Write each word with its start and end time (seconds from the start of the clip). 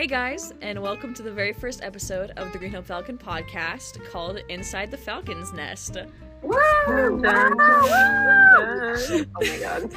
Hey 0.00 0.06
guys, 0.06 0.54
and 0.62 0.80
welcome 0.80 1.12
to 1.12 1.22
the 1.22 1.30
very 1.30 1.52
first 1.52 1.82
episode 1.82 2.30
of 2.38 2.50
the 2.52 2.58
Green 2.58 2.72
Hope 2.72 2.86
Falcon 2.86 3.18
podcast 3.18 4.02
called 4.10 4.38
Inside 4.48 4.90
the 4.90 4.96
Falcon's 4.96 5.52
Nest. 5.52 5.98
Woo! 6.40 6.56
Oh 6.56 7.10
my 9.42 9.58
god. 9.58 9.92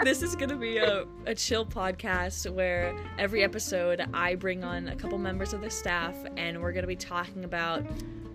this 0.04 0.22
is 0.22 0.34
going 0.34 0.48
to 0.48 0.56
be 0.56 0.78
a, 0.78 1.04
a 1.26 1.34
chill 1.34 1.66
podcast 1.66 2.50
where 2.50 2.96
every 3.18 3.44
episode 3.44 4.08
I 4.14 4.36
bring 4.36 4.64
on 4.64 4.88
a 4.88 4.96
couple 4.96 5.18
members 5.18 5.52
of 5.52 5.60
the 5.60 5.68
staff 5.68 6.14
and 6.38 6.58
we're 6.58 6.72
going 6.72 6.84
to 6.84 6.88
be 6.88 6.96
talking 6.96 7.44
about 7.44 7.84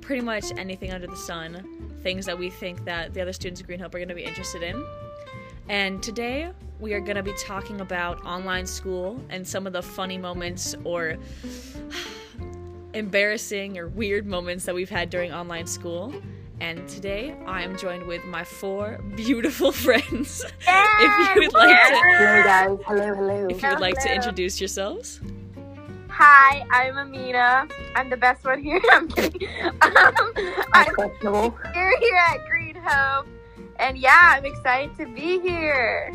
pretty 0.02 0.21
much 0.21 0.52
anything 0.55 0.93
under 0.93 1.07
the 1.07 1.17
sun, 1.17 1.95
things 2.04 2.27
that 2.27 2.38
we 2.38 2.52
think 2.52 2.86
that 2.86 3.11
the 3.11 3.21
other 3.21 3.33
students 3.33 3.59
of 3.59 3.65
Green 3.65 3.79
Hope 3.79 3.95
are 3.95 3.97
going 3.97 4.07
to 4.09 4.13
be 4.13 4.23
interested 4.23 4.61
in. 4.61 4.86
And 5.68 6.02
today 6.03 6.52
we 6.80 6.94
are 6.94 6.99
going 6.99 7.16
to 7.16 7.23
be 7.23 7.34
talking 7.44 7.81
about 7.81 8.23
online 8.26 8.66
school 8.67 9.20
and 9.30 9.48
some 9.48 9.66
of 9.66 9.73
the 9.73 9.81
funny 9.81 10.17
moments 10.17 10.76
or 10.84 11.17
embarrassing 12.94 13.77
or 13.77 13.88
weird 13.88 14.25
moments 14.25 14.66
that 14.66 14.75
we've 14.75 14.89
had 14.89 15.09
during 15.09 15.31
online 15.34 15.67
school. 15.67 16.13
And 16.62 16.88
today 16.88 17.36
I 17.45 17.63
am 17.63 17.77
joined 17.77 18.03
with 18.05 18.23
my 18.25 18.44
four 18.44 18.99
beautiful 19.16 19.72
friends. 19.86 20.45
if 20.67 21.36
you 21.36 21.41
would 21.41 21.53
like 21.53 21.75
to 21.89 21.95
Hello 21.95 22.44
guys. 22.44 22.77
Hello, 22.86 23.16
hello. 23.16 23.47
if 23.50 23.61
you 23.61 23.70
would 23.70 23.80
like 23.80 24.00
to 24.02 24.13
introduce 24.13 24.61
yourselves. 24.61 25.20
Hi, 26.09 26.66
I'm 26.72 26.97
Amina. 26.97 27.67
I'm 27.95 28.09
the 28.09 28.16
best 28.16 28.45
one 28.45 28.63
here. 28.63 28.81
I'm 28.91 29.08
kidding. 29.09 29.50
Um, 29.81 30.34
I'm 30.73 30.94
questionable. 30.95 31.58
here 31.73 31.97
here 32.00 32.16
at 32.30 32.38
Green 32.47 32.75
Hope, 32.81 33.27
and 33.79 33.97
yeah, 33.97 34.34
I'm 34.35 34.45
excited 34.45 34.95
to 34.97 35.05
be 35.13 35.39
here. 35.39 36.13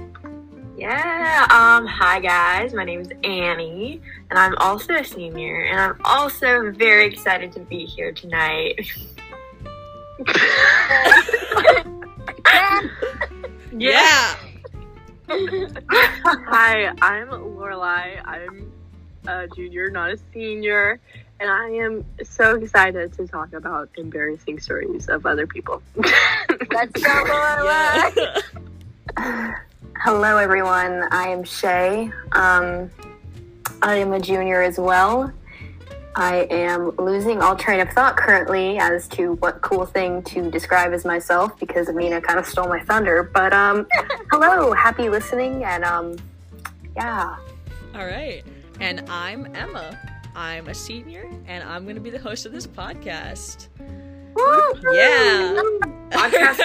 Yeah. 0.77 1.46
Um. 1.51 1.87
Hi 1.87 2.21
guys. 2.21 2.73
My 2.74 2.85
name 2.85 3.01
is 3.01 3.10
Annie, 3.24 4.01
and 4.30 4.38
I'm 4.38 4.57
also 4.59 4.95
a 4.95 5.04
senior, 5.04 5.65
and 5.65 5.80
I'm 5.80 6.01
also 6.04 6.70
very 6.73 7.07
excited 7.07 7.52
to 7.52 7.60
be 7.60 7.85
here 7.85 8.12
tonight. 8.12 8.80
Yeah. 13.80 14.37
Hi, 15.30 16.92
I'm 17.01 17.29
Lorelai. 17.29 18.20
I'm 18.24 18.73
a 19.26 19.46
junior, 19.46 19.90
not 19.90 20.10
a 20.10 20.18
senior, 20.35 21.01
and 21.38 21.48
I 21.48 21.68
am 21.70 22.04
so 22.23 22.57
excited 22.57 23.13
to 23.15 23.26
talk 23.26 23.52
about 23.52 23.88
embarrassing 23.96 24.59
stories 24.60 25.09
of 25.09 25.24
other 25.24 25.46
people. 25.46 25.82
Let's 26.69 27.03
go, 27.03 27.09
Lorelai. 27.25 28.43
Yeah. 29.16 29.55
Hello 29.97 30.37
everyone. 30.37 31.05
I 31.11 31.29
am 31.29 31.43
Shay. 31.43 32.11
Um, 32.33 32.91
I 33.83 33.97
am 33.97 34.13
a 34.13 34.21
junior 34.21 34.63
as 34.63 34.79
well. 34.79 35.33
I 36.16 36.47
am 36.51 36.95
losing 36.97 37.41
all 37.41 37.57
train 37.57 37.81
of 37.81 37.88
thought 37.91 38.16
currently 38.16 38.79
as 38.79 39.09
to 39.09 39.35
what 39.35 39.63
cool 39.63 39.87
thing 39.87 40.23
to 40.25 40.51
describe 40.51 40.93
as 40.93 41.05
myself 41.05 41.59
because 41.59 41.88
Amina 41.88 42.21
kind 42.21 42.38
of 42.38 42.47
stole 42.47 42.69
my 42.69 42.81
thunder. 42.81 43.23
But 43.23 43.53
um, 43.53 43.87
hello, 44.31 44.73
happy 44.73 45.09
listening, 45.09 45.65
and 45.65 45.85
um, 45.85 46.16
yeah. 46.97 47.37
All 47.95 48.07
right. 48.07 48.43
And 48.81 49.05
I'm 49.09 49.55
Emma. 49.55 49.99
I'm 50.35 50.69
a 50.69 50.75
senior 50.75 51.31
and 51.47 51.65
I'm 51.65 51.85
going 51.85 51.97
to 51.97 52.01
be 52.01 52.11
the 52.11 52.19
host 52.19 52.47
of 52.47 52.53
this 52.53 52.66
podcast. 52.66 53.69
Yeah. 54.92 55.62
Podcast. 56.10 56.59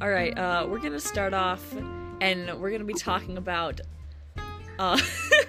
All 0.00 0.10
right, 0.10 0.36
uh, 0.36 0.66
we're 0.68 0.78
gonna 0.78 0.98
start 1.00 1.34
off, 1.34 1.74
and 2.20 2.60
we're 2.60 2.70
gonna 2.70 2.84
be 2.84 2.94
talking 2.94 3.36
about 3.36 3.80
uh, 4.78 5.00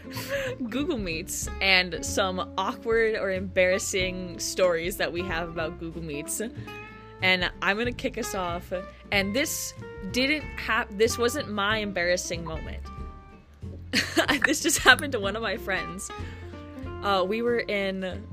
Google 0.70 0.98
Meets 0.98 1.50
and 1.62 2.06
some 2.06 2.54
awkward 2.58 3.16
or 3.16 3.32
embarrassing 3.32 4.40
stories 4.40 4.98
that 4.98 5.12
we 5.12 5.22
have 5.24 5.50
about 5.50 5.80
Google 5.80 6.04
Meets. 6.04 6.42
And 7.22 7.50
I'm 7.62 7.78
gonna 7.78 7.92
kick 7.92 8.18
us 8.18 8.36
off. 8.36 8.72
And 9.12 9.34
this 9.36 9.74
didn't 10.12 10.44
have. 10.58 10.98
This 10.98 11.18
wasn't 11.18 11.50
my 11.52 11.78
embarrassing 11.78 12.44
moment. 12.44 12.82
this 14.46 14.62
just 14.62 14.80
happened 14.80 15.14
to 15.14 15.20
one 15.20 15.36
of 15.36 15.42
my 15.42 15.58
friends. 15.58 16.10
Uh, 17.04 17.24
we 17.28 17.42
were 17.42 17.60
in 17.60 18.24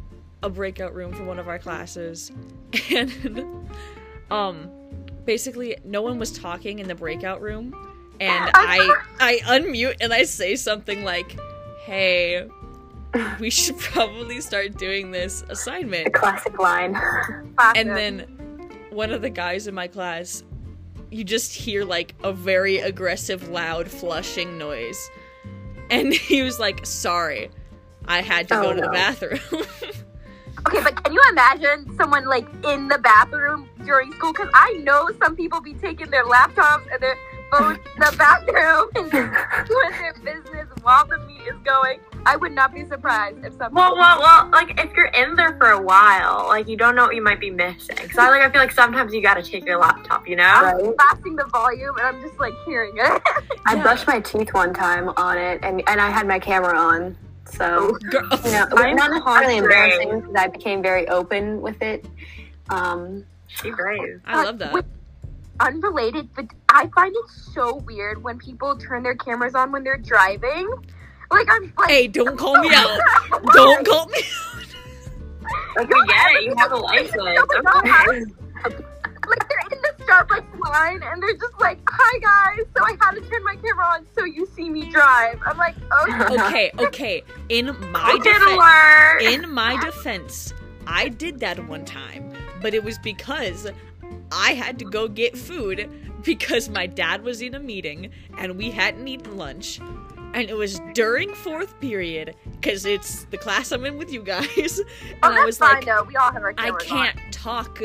a 0.43 0.51
breakout 0.51 0.95
room 0.95 1.13
for 1.13 1.25
one 1.25 1.39
of 1.39 1.47
our 1.49 1.59
classes, 1.59 2.33
and 2.91 3.69
um 4.31 4.69
basically 5.25 5.77
no 5.85 6.03
one 6.03 6.19
was 6.19 6.33
talking 6.33 6.79
in 6.81 6.89
the 6.89 6.95
breakout 6.95 7.41
room 7.41 7.73
and 8.19 8.51
i 8.55 8.97
i 9.21 9.39
unmute 9.45 9.95
and 10.01 10.13
i 10.13 10.25
say 10.25 10.57
something 10.57 11.05
like 11.05 11.37
hey 11.85 12.49
we 13.39 13.51
should 13.51 13.79
probably 13.79 14.41
start 14.41 14.77
doing 14.79 15.11
this 15.13 15.43
The 15.43 15.53
assignment 15.53 16.13
classic 16.15 16.59
line. 16.59 16.97
and 17.77 17.91
then 17.91 18.27
one 18.93 19.11
of 19.13 19.23
the 19.23 19.31
guys 19.31 19.67
in 19.67 19.75
my 19.75 19.87
class 19.89 20.43
you 21.11 21.25
just 21.25 21.53
hear 21.55 21.85
like 21.85 22.15
a 22.23 22.33
very 22.33 22.79
aggressive 22.79 23.49
loud 23.49 23.89
flushing 23.89 24.57
noise 24.59 25.11
and 25.91 26.13
he 26.31 26.43
was 26.43 26.59
like 26.59 26.85
sorry 26.87 27.51
i 28.07 28.21
had 28.23 28.49
to 28.49 28.59
Oh, 28.59 28.63
go 28.63 28.75
to 28.75 28.81
the 28.81 28.89
bathroom 28.89 29.41
Okay, 30.65 30.81
but 30.81 31.03
can 31.03 31.13
you 31.13 31.21
imagine 31.31 31.93
someone 31.97 32.25
like 32.27 32.47
in 32.65 32.87
the 32.87 32.99
bathroom 32.99 33.69
during 33.85 34.13
school? 34.13 34.33
Because 34.33 34.51
I 34.55 34.75
know 34.85 35.11
some 35.21 35.35
people 35.35 35.61
be 35.61 35.75
taking 35.75 36.09
their 36.11 36.25
laptops 36.25 36.87
and 36.93 37.03
their 37.03 37.17
phones 37.51 37.79
to 37.79 38.11
the 38.11 38.15
bathroom 38.17 38.89
and 38.95 39.11
doing 39.67 39.91
their 39.91 40.15
business 40.23 40.69
while 40.83 41.05
the 41.05 41.19
meet 41.27 41.41
is 41.49 41.57
going. 41.65 41.99
I 42.25 42.37
would 42.37 42.53
not 42.53 42.73
be 42.75 42.87
surprised 42.87 43.45
if 43.45 43.55
some 43.57 43.75
Well, 43.75 43.97
well, 43.97 44.21
well. 44.21 44.49
Like 44.51 44.81
if 44.81 44.93
you're 44.95 45.07
in 45.07 45.35
there 45.35 45.57
for 45.59 45.71
a 45.71 45.81
while, 45.81 46.47
like 46.49 46.69
you 46.69 46.77
don't 46.77 46.95
know 46.95 47.05
what 47.05 47.15
you 47.15 47.23
might 47.23 47.41
be 47.41 47.51
missing. 47.51 47.97
Because 48.01 48.19
I 48.19 48.31
like 48.31 48.43
I 48.43 48.51
feel 48.51 48.61
like 48.61 48.73
sometimes 48.73 49.13
you 49.13 49.21
gotta 49.21 49.43
take 49.43 49.65
your 49.67 49.79
laptop. 49.79 50.29
You 50.29 50.37
know. 50.37 50.45
Right? 50.45 50.97
blasting 50.97 51.37
the 51.37 51.47
volume 51.47 51.97
and 51.99 52.07
I'm 52.07 52.23
just 52.23 52.39
like 52.39 52.55
hearing 52.65 52.93
it. 52.97 53.23
I 53.67 53.75
Yeah. 53.75 53.83
brushed 53.83 54.07
my 54.07 54.21
teeth 54.21 54.53
one 54.55 54.73
time 54.73 55.09
on 55.11 55.39
it, 55.39 55.61
and, 55.63 55.83
and 55.89 56.01
I 56.01 56.11
had 56.11 56.27
my 56.29 56.39
camera 56.39 56.79
on. 56.79 57.17
So, 57.47 57.99
Girl- 58.11 58.29
you 58.45 58.51
know, 58.53 58.67
I'm 58.77 58.97
not 58.97 59.11
necessarily 59.11 59.59
embarrassing 59.59 60.21
because 60.21 60.35
I 60.37 60.49
became 60.49 60.81
very 60.83 61.07
open 61.09 61.61
with 61.61 61.81
it. 61.83 62.07
Um, 62.71 63.25
Be 63.63 63.71
brave. 63.73 64.23
i 64.25 64.43
love 64.45 64.59
that 64.59 64.73
Wait, 64.73 64.85
Unrelated, 65.61 66.31
but 66.35 66.47
I 66.71 66.87
find 66.95 67.15
it 67.15 67.31
so 67.31 67.77
weird 67.77 68.23
when 68.23 68.39
people 68.39 68.77
turn 68.79 69.03
their 69.03 69.15
cameras 69.15 69.55
on 69.55 69.71
when 69.71 69.85
they're 69.85 69.99
driving. 69.99 70.69
Like 71.33 71.49
I'm 71.51 71.73
like 71.79 71.89
hey 71.89 72.07
don't 72.09 72.39
call 72.39 72.59
me 72.59 72.71
out 72.73 73.01
don't 73.53 73.87
call 73.87 74.07
me 74.07 74.21
Like 75.77 75.89
we 75.89 76.07
get 76.07 76.31
it. 76.33 76.45
You 76.45 76.55
have 76.59 76.73
a 76.73 76.77
license. 76.77 77.17
No, 77.17 77.25
no, 77.25 78.25
like 79.29 79.49
they're 79.49 79.77
in 79.77 79.83
the 79.83 80.05
Starbucks 80.05 80.61
line 80.61 81.03
and 81.03 81.23
they're 81.23 81.35
just 81.35 81.59
like, 81.61 81.79
"Hi 81.89 82.19
guys, 82.19 82.67
so 82.77 82.85
I 82.85 82.97
had 83.01 83.13
to 83.13 83.21
turn 83.23 83.45
my 83.45 83.57
camera 83.57 83.87
on 83.87 84.07
so 84.17 84.25
you 84.25 84.47
see 84.55 84.69
me 84.69 84.91
drive." 84.91 85.41
I'm 85.47 85.57
like, 85.57 85.75
"Okay." 86.03 86.35
okay, 86.47 86.73
okay. 86.79 87.25
In 87.49 87.67
my 87.91 88.19
defense, 88.23 89.35
in 89.35 89.51
my 89.51 89.83
defense, 89.83 90.53
I 90.87 91.09
did 91.09 91.41
that 91.41 91.67
one 91.67 91.85
time, 91.85 92.33
but 92.61 92.75
it 92.75 92.85
was 92.85 92.99
because 92.99 93.71
I 94.31 94.55
had 94.55 94.79
to 94.81 94.85
go 94.85 95.09
get 95.09 95.37
food 95.37 95.91
because 96.23 96.69
my 96.69 96.87
dad 96.87 97.23
was 97.23 97.43
in 97.43 97.55
a 97.55 97.61
meeting 97.61 98.11
and 98.39 98.57
we 98.57 98.71
hadn't 98.71 99.07
eaten 99.09 99.37
lunch. 99.37 99.81
And 100.35 100.49
it 100.49 100.57
was 100.57 100.81
during 100.95 101.35
fourth 101.35 101.79
period 101.81 102.35
because 102.53 102.87
it's 102.87 103.25
the 103.25 103.39
class 103.39 103.71
I'm 103.73 103.85
in 103.85 103.99
with 103.99 104.13
you 104.13 104.23
guys. 104.23 104.81
And 105.13 105.19
Oh, 105.23 105.29
I 105.29 105.35
that's 105.35 105.47
was 105.47 105.59
fine 105.59 105.75
like, 105.77 105.85
though. 105.85 106.03
We 106.05 106.17
all 106.17 106.33
have 106.33 106.43
our 106.43 106.55
I 106.57 106.71
can't 106.81 107.19
talk. 107.31 107.81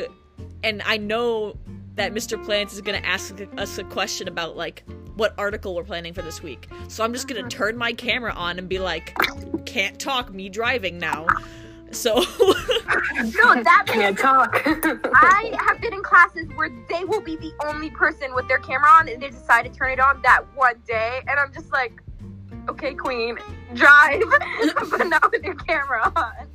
And 0.64 0.82
I 0.84 0.98
know 0.98 1.58
that 1.96 2.14
Mr. 2.14 2.44
Plants 2.44 2.74
is 2.74 2.82
going 2.82 3.00
to 3.02 3.08
ask 3.08 3.36
us 3.58 3.78
a 3.78 3.84
question 3.84 4.28
about, 4.28 4.56
like, 4.56 4.84
what 5.16 5.34
article 5.38 5.76
we're 5.76 5.84
planning 5.84 6.14
for 6.14 6.22
this 6.22 6.42
week. 6.42 6.70
So 6.88 7.04
I'm 7.04 7.12
just 7.12 7.28
going 7.28 7.42
to 7.42 7.48
mm-hmm. 7.48 7.64
turn 7.64 7.78
my 7.78 7.92
camera 7.94 8.34
on 8.34 8.60
and 8.60 8.70
be 8.70 8.80
like, 8.80 9.18
can't 9.66 10.00
talk, 10.00 10.34
me 10.34 10.48
driving 10.48 11.00
now. 11.00 11.28
So, 11.92 12.18
on. 12.18 12.24
No, 13.18 13.56
that 13.64 13.84
makes 13.88 13.92
can't 13.92 14.18
talk. 14.18 14.62
I 14.66 15.56
have 15.66 15.82
been 15.82 15.94
in 15.94 16.04
classes 16.04 16.48
where 16.56 16.70
they 16.90 17.04
will 17.04 17.22
be 17.22 17.36
the 17.38 17.52
only 17.66 17.90
person 17.90 18.34
with 18.36 18.48
their 18.48 18.60
camera 18.60 18.90
on 18.90 19.10
and 19.10 19.22
they 19.22 19.30
decide 19.30 19.64
to 19.64 19.70
turn 19.70 19.92
it 19.92 20.00
on 20.00 20.22
that 20.22 20.44
one 20.56 20.76
day 20.88 21.22
and 21.28 21.40
I'm 21.40 21.52
just 21.54 21.72
like, 21.72 22.02
okay, 22.78 22.94
queen, 22.94 23.38
drive, 23.74 24.22
but 24.90 25.08
not 25.08 25.32
with 25.32 25.44
your 25.44 25.56
camera 25.56 26.12
on. 26.16 26.48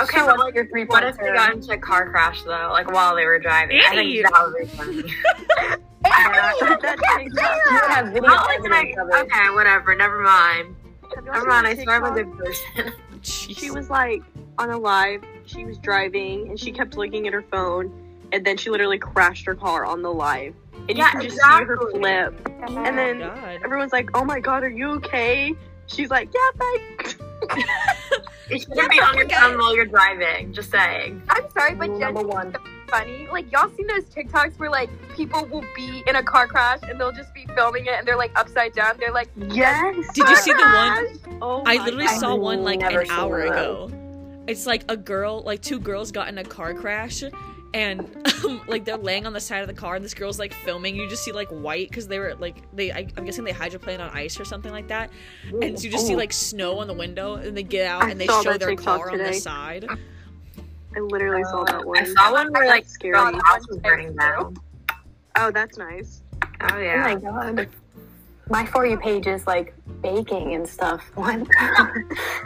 Okay, 0.00 0.18
Show 0.18 0.26
but 0.26 0.34
us 0.34 0.38
like, 0.40 0.54
your 0.54 0.66
three 0.68 0.84
what 0.84 1.02
if 1.04 1.16
they 1.18 1.32
got 1.32 1.52
into 1.54 1.72
a 1.72 1.76
car 1.78 2.08
crash 2.10 2.42
though, 2.44 2.68
like 2.70 2.90
while 2.90 3.16
they 3.16 3.24
were 3.24 3.38
driving? 3.40 3.80
I 3.84 3.94
think 3.94 4.22
that 4.22 4.46
would 4.46 4.56
be 4.60 4.66
funny. 4.76 4.92
Annie, 6.04 6.38
you 6.60 6.76
That 6.80 6.98
can't 7.00 7.20
takes- 7.20 7.34
say 7.36 7.42
you 7.42 7.80
that. 7.80 7.90
have 7.90 8.06
video 8.12 8.22
Not 8.28 8.46
like 8.46 8.58
evidence 8.60 8.96
I, 8.96 9.02
of 9.02 9.08
it. 9.08 9.32
okay, 9.32 9.50
whatever. 9.54 9.94
Never 9.96 10.20
mind. 10.22 10.76
Have 11.16 11.24
y'all 11.24 11.34
Never 11.34 11.46
mind. 11.46 11.66
I 11.66 11.74
swear 11.82 11.96
I'm 11.96 12.04
a 12.12 12.14
TikTok? 12.16 12.36
good 12.36 12.46
person. 12.46 12.92
She 13.22 13.70
was 13.72 13.90
like 13.90 14.22
on 14.58 14.70
a 14.70 14.78
live, 14.78 15.22
she 15.44 15.64
was 15.64 15.76
driving 15.78 16.48
and 16.48 16.58
she 16.58 16.70
kept 16.70 16.96
looking 16.96 17.26
at 17.26 17.32
her 17.32 17.42
phone 17.50 18.07
and 18.32 18.44
then 18.44 18.56
she 18.56 18.70
literally 18.70 18.98
crashed 18.98 19.46
her 19.46 19.54
car 19.54 19.84
on 19.84 20.02
the 20.02 20.12
live. 20.12 20.54
And 20.88 20.96
Yeah, 20.96 21.06
you 21.06 21.10
can 21.12 21.22
just 21.22 21.36
see 21.36 21.42
her 21.48 21.74
exactly. 21.74 22.00
flip. 22.00 22.48
Oh 22.68 22.76
and 22.84 22.96
then 22.98 23.18
God. 23.20 23.60
everyone's 23.64 23.92
like, 23.92 24.10
"Oh 24.14 24.24
my 24.24 24.40
god, 24.40 24.62
are 24.64 24.68
you 24.68 24.90
okay?" 24.92 25.54
She's 25.86 26.10
like, 26.10 26.28
"Yeah, 26.34 26.60
thanks." 26.96 27.16
It 28.50 28.62
shouldn't 28.62 28.90
be 28.90 28.98
on 28.98 29.14
your 29.18 29.28
phone 29.28 29.58
while 29.58 29.76
you're 29.76 29.84
driving. 29.84 30.54
Just 30.54 30.70
saying. 30.70 31.20
I'm 31.28 31.44
sorry, 31.50 31.74
but 31.74 31.90
Rule 31.90 31.98
Jen, 31.98 32.14
number 32.14 32.26
one. 32.28 32.56
funny. 32.88 33.28
Like 33.30 33.52
y'all 33.52 33.68
seen 33.76 33.86
those 33.86 34.04
TikToks 34.06 34.58
where 34.58 34.70
like 34.70 34.88
people 35.14 35.44
will 35.52 35.64
be 35.76 36.02
in 36.06 36.16
a 36.16 36.22
car 36.22 36.46
crash 36.46 36.78
and 36.84 36.98
they'll 36.98 37.12
just 37.12 37.34
be 37.34 37.46
filming 37.54 37.84
it 37.84 37.92
and 37.92 38.08
they're 38.08 38.16
like 38.16 38.32
upside 38.40 38.72
down. 38.72 38.94
They're 38.98 39.12
like, 39.12 39.28
Yes. 39.50 39.94
Did 40.14 40.26
you 40.30 40.36
see 40.36 40.52
the 40.54 40.62
one? 40.62 41.38
Oh, 41.42 41.62
I 41.66 41.76
literally 41.84 42.06
God. 42.06 42.20
Saw 42.20 42.34
one 42.36 42.64
like 42.64 42.80
an 42.82 43.10
hour 43.10 43.40
ago. 43.42 43.90
It's 44.46 44.64
like 44.66 44.82
a 44.88 44.96
girl, 44.96 45.42
like 45.42 45.60
two 45.60 45.78
girls 45.78 46.10
got 46.10 46.28
in 46.28 46.38
a 46.38 46.44
car 46.44 46.72
crash, 46.72 47.22
and 47.74 48.00
um, 48.44 48.60
like 48.66 48.84
they're 48.84 48.96
laying 48.96 49.26
on 49.26 49.32
the 49.32 49.40
side 49.40 49.60
of 49.60 49.68
the 49.68 49.74
car, 49.74 49.96
and 49.96 50.04
this 50.04 50.14
girl's 50.14 50.38
like 50.38 50.52
filming. 50.52 50.96
You 50.96 51.08
just 51.08 51.24
see 51.24 51.32
like 51.32 51.48
white 51.48 51.88
because 51.88 52.08
they 52.08 52.18
were 52.18 52.34
like 52.36 52.62
they. 52.74 52.92
I, 52.92 53.08
I'm 53.16 53.24
guessing 53.24 53.44
they 53.44 53.52
hydroplaned 53.52 54.00
on 54.00 54.10
ice 54.10 54.38
or 54.40 54.44
something 54.44 54.72
like 54.72 54.88
that, 54.88 55.10
and 55.62 55.78
so 55.78 55.84
you 55.84 55.90
just 55.90 56.06
see 56.06 56.16
like 56.16 56.32
snow 56.32 56.78
on 56.78 56.86
the 56.86 56.94
window, 56.94 57.34
and 57.34 57.56
they 57.56 57.62
get 57.62 57.86
out 57.86 58.04
I 58.04 58.10
and 58.10 58.20
they 58.20 58.26
show 58.26 58.42
their 58.56 58.70
TikTok 58.70 59.00
car 59.00 59.10
on 59.10 59.18
the 59.18 59.34
side. 59.34 59.86
I 60.96 61.00
literally 61.00 61.44
saw 61.44 61.64
that 61.64 61.84
one. 61.84 61.98
I 61.98 62.04
saw 62.04 62.32
one 62.32 62.52
where 62.52 62.66
like 62.66 62.86
scary. 62.86 63.12
the 63.12 63.42
house 63.44 63.68
was 63.68 63.78
burning 63.78 64.16
down. 64.16 64.56
Oh, 65.36 65.50
that's 65.50 65.78
nice. 65.78 66.22
Oh 66.42 66.46
yeah 66.60 66.76
Oh 66.76 66.80
yeah. 66.80 67.02
my 67.02 67.14
god. 67.14 67.68
My 68.48 68.64
For 68.64 68.86
You 68.86 68.96
page 68.98 69.26
is 69.26 69.46
like 69.46 69.74
baking 70.02 70.54
and 70.54 70.68
stuff. 70.68 71.10
What? 71.14 71.46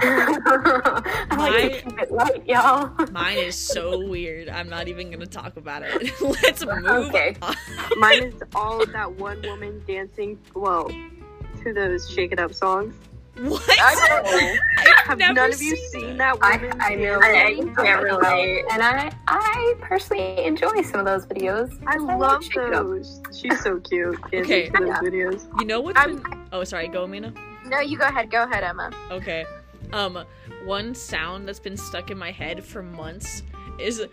I 0.01 1.37
like 1.37 1.73
to 1.73 1.81
keep 1.91 1.99
it 2.01 2.11
light, 2.13 2.47
y'all. 2.47 2.91
Mine 3.13 3.39
is 3.39 3.55
so 3.57 4.07
weird. 4.09 4.49
I'm 4.49 4.69
not 4.69 4.89
even 4.89 5.11
gonna 5.11 5.27
talk 5.27 5.57
about 5.57 5.83
it. 5.85 6.21
Let's 6.21 6.65
move 6.65 6.87
Okay. 6.87 7.37
on. 7.43 7.55
Mine 7.99 8.23
is 8.25 8.35
all 8.55 8.83
of 8.83 8.93
that 8.93 9.13
one 9.13 9.43
woman 9.43 9.83
dancing, 9.87 10.39
well, 10.55 10.89
to 11.63 11.73
those 11.73 12.09
Shake 12.11 12.33
It 12.33 12.39
Up 12.41 12.55
songs. 12.55 12.95
What? 13.35 13.63
I 13.81 14.59
I've 14.79 15.07
Have 15.07 15.19
never 15.19 15.33
none 15.35 15.53
of 15.53 15.63
you 15.63 15.75
seen 15.77 15.91
seen 16.03 16.17
that. 16.19 16.39
that, 16.41 16.45
I, 16.45 16.57
woman? 16.59 16.81
I 16.81 16.95
know. 16.97 17.21
dancing? 17.21 17.71
I 17.79 17.83
can't 17.83 18.03
relate. 18.03 18.65
And 18.71 18.83
I, 18.83 19.11
I 19.27 19.75
personally 19.81 20.45
enjoy 20.45 20.83
some 20.83 21.01
of 21.01 21.07
those 21.07 21.25
videos. 21.27 21.73
I 21.87 21.97
like 21.97 22.19
love 22.19 22.45
Shake 22.45 22.57
It 22.59 22.75
Up. 22.75 22.85
those. 22.85 23.23
She's 23.35 23.59
so 23.63 23.81
cute. 23.81 24.21
dancing 24.31 24.41
Okay. 24.43 24.69
to 24.69 24.73
those 24.85 24.97
videos. 24.99 25.61
You 25.61 25.67
know 25.67 25.81
what 25.81 25.97
i'm 25.99 26.17
been? 26.23 26.47
Oh, 26.53 26.63
sorry. 26.65 26.89
Go, 26.89 27.07
Mina. 27.07 27.33
no, 27.67 27.81
you 27.81 27.97
go 27.97 28.07
ahead. 28.07 28.31
Go 28.31 28.43
ahead, 28.45 28.65
Emma. 28.65 28.91
Okay. 29.11 29.47
Um, 29.95 30.25
one 30.65 30.95
sound 30.95 31.49
that's 31.49 31.59
been 31.61 31.77
stuck 31.77 32.11
in 32.11 32.19
my 32.19 32.31
head 32.31 32.63
for 32.63 32.83
months 32.83 33.43
is 33.79 34.05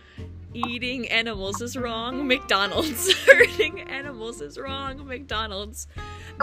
eating 0.54 1.08
animals 1.10 1.62
is 1.62 1.78
wrong. 1.78 2.28
McDonald's 2.28 3.12
hurting 3.26 3.82
animals 3.82 4.42
is 4.42 4.58
wrong. 4.58 5.06
McDonald's. 5.08 5.88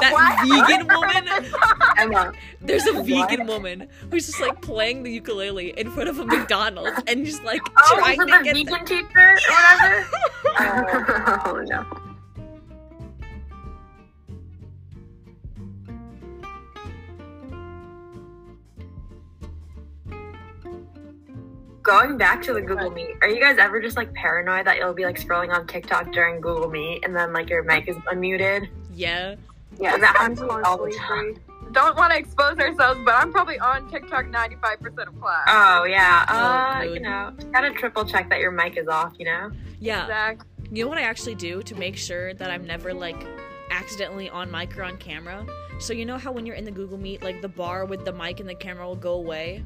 That 0.01 0.13
What? 0.13 0.69
vegan 0.69 0.87
woman. 0.89 1.53
Emma, 1.99 2.33
There's 2.61 2.87
a 2.87 2.95
What? 2.95 3.07
vegan 3.31 3.47
woman 3.47 3.89
who's 4.11 4.27
just 4.27 4.41
like 4.41 4.61
playing 4.63 5.03
the 5.03 5.11
ukulele 5.13 5.71
in 5.79 5.91
front 5.91 6.09
of 6.09 6.19
a 6.19 6.25
McDonald's 6.27 7.03
and 7.07 7.25
just 7.27 7.43
like 7.45 7.63
Oh, 7.79 7.99
trying 7.99 8.19
to 8.19 8.25
the 8.27 8.41
get. 8.45 8.55
vegan 8.55 8.85
teacher 8.85 9.09
or 9.19 9.39
whatever? 9.51 10.07
oh 11.47 11.65
no. 11.69 11.85
Going 21.87 22.19
back 22.19 22.43
to 22.43 22.53
the 22.53 22.61
Google 22.61 22.91
Meet, 22.91 23.17
are 23.23 23.29
you 23.29 23.41
guys 23.41 23.59
ever 23.59 23.81
just 23.81 23.97
like 23.97 24.13
paranoid 24.13 24.67
that 24.67 24.77
you'll 24.79 24.93
be 24.93 25.05
like 25.05 25.21
scrolling 25.21 25.55
on 25.55 25.67
TikTok 25.69 26.13
during 26.13 26.41
Google 26.41 26.69
Meet 26.69 27.05
and 27.05 27.15
then 27.15 27.33
like 27.33 27.49
your 27.49 27.63
mic 27.63 27.87
is 27.89 27.97
unmuted? 28.13 28.69
yeah. 28.93 29.37
Yeah, 29.79 29.97
That 29.99 30.17
happens 30.17 30.41
all 30.41 30.79
the 30.85 30.91
time. 30.99 31.37
Don't 31.73 31.97
want 31.99 32.11
to 32.13 32.19
expose 32.19 32.57
ourselves, 32.59 32.99
but 33.05 33.15
I'm 33.15 33.31
probably 33.31 33.59
on 33.59 33.91
TikTok 33.91 34.25
95% 34.27 35.09
of 35.09 35.21
class. 35.21 35.45
Oh 35.49 35.85
yeah, 35.85 36.25
Oh, 36.31 36.35
uh, 36.35 36.83
good. 36.83 36.95
you 36.95 37.01
know, 37.01 37.33
gotta 37.53 37.71
triple 37.73 38.05
check 38.07 38.31
that 38.31 38.39
your 38.41 38.51
mic 38.53 38.77
is 38.79 38.89
off. 38.89 39.13
You 39.19 39.27
know. 39.27 39.51
Yeah. 39.79 40.07
Zach. 40.07 40.41
You 40.73 40.85
know 40.85 40.89
what 40.89 40.97
I 40.99 41.03
actually 41.03 41.35
do 41.35 41.63
to 41.63 41.75
make 41.75 41.97
sure 41.97 42.33
that 42.35 42.51
I'm 42.51 42.67
never 42.67 42.95
like 42.95 43.23
accidentally 43.71 44.31
on 44.31 44.51
mic 44.51 44.77
or 44.79 44.83
on 44.83 44.97
camera? 44.97 45.47
So 45.79 45.93
you 45.93 46.07
know 46.07 46.17
how 46.17 46.33
when 46.33 46.47
you're 46.47 46.57
in 46.57 46.65
the 46.65 46.71
Google 46.73 46.97
Meet, 46.99 47.23
like 47.23 47.43
the 47.43 47.49
bar 47.49 47.85
with 47.85 48.05
the 48.07 48.13
mic 48.13 48.41
and 48.41 48.49
the 48.49 48.55
camera 48.55 48.87
will 48.87 48.97
go 48.97 49.13
away? 49.13 49.63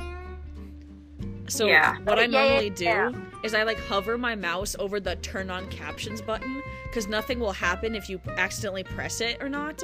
So 1.51 1.67
Yeah. 1.67 1.97
what 2.05 2.19
I 2.19 2.23
Yeah, 2.23 2.29
yeah, 2.29 2.49
normally 2.49 2.71
do 2.71 3.23
is 3.43 3.55
I 3.55 3.65
like 3.65 3.79
hover 3.81 4.17
my 4.17 4.35
mouse 4.35 4.77
over 4.79 5.01
the 5.01 5.17
turn 5.17 5.51
on 5.51 5.69
captions 5.71 6.23
button 6.23 6.63
because 6.85 7.09
nothing 7.09 7.41
will 7.41 7.53
happen 7.53 7.95
if 7.95 8.09
you 8.09 8.21
accidentally 8.37 8.85
press 8.85 9.21
it 9.21 9.43
or 9.43 9.49
not. 9.49 9.83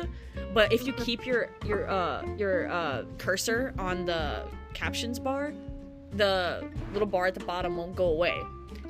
But 0.55 0.73
if 0.73 0.87
you 0.87 0.93
keep 1.07 1.27
your 1.27 1.51
your 1.65 1.89
uh 1.91 2.25
your 2.37 2.69
uh 2.71 3.05
cursor 3.19 3.75
on 3.79 4.07
the 4.07 4.45
captions 4.75 5.19
bar, 5.19 5.53
the 6.13 6.69
little 6.93 7.09
bar 7.09 7.27
at 7.27 7.35
the 7.35 7.45
bottom 7.45 7.77
won't 7.77 7.97
go 7.97 8.07
away. 8.07 8.41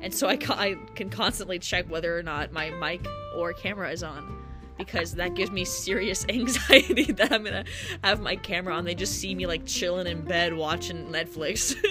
And 0.01 0.13
so 0.13 0.27
I, 0.27 0.37
ca- 0.37 0.53
I 0.57 0.75
can 0.93 1.09
constantly 1.09 1.57
check 1.57 1.89
whether 1.89 2.15
or 2.17 2.21
not 2.21 2.51
my 2.51 2.69
mic 2.69 3.05
or 3.35 3.51
camera 3.53 3.89
is 3.91 4.03
on 4.03 4.43
because 4.77 5.13
that 5.15 5.33
gives 5.35 5.51
me 5.51 5.65
serious 5.65 6.25
anxiety 6.29 7.11
that 7.13 7.31
I'm 7.31 7.43
gonna 7.43 7.65
have 8.03 8.21
my 8.21 8.35
camera 8.35 8.75
on. 8.75 8.85
They 8.85 8.95
just 8.95 9.19
see 9.19 9.33
me 9.35 9.45
like 9.47 9.65
chilling 9.65 10.07
in 10.07 10.21
bed 10.21 10.53
watching 10.55 11.07
Netflix. 11.07 11.75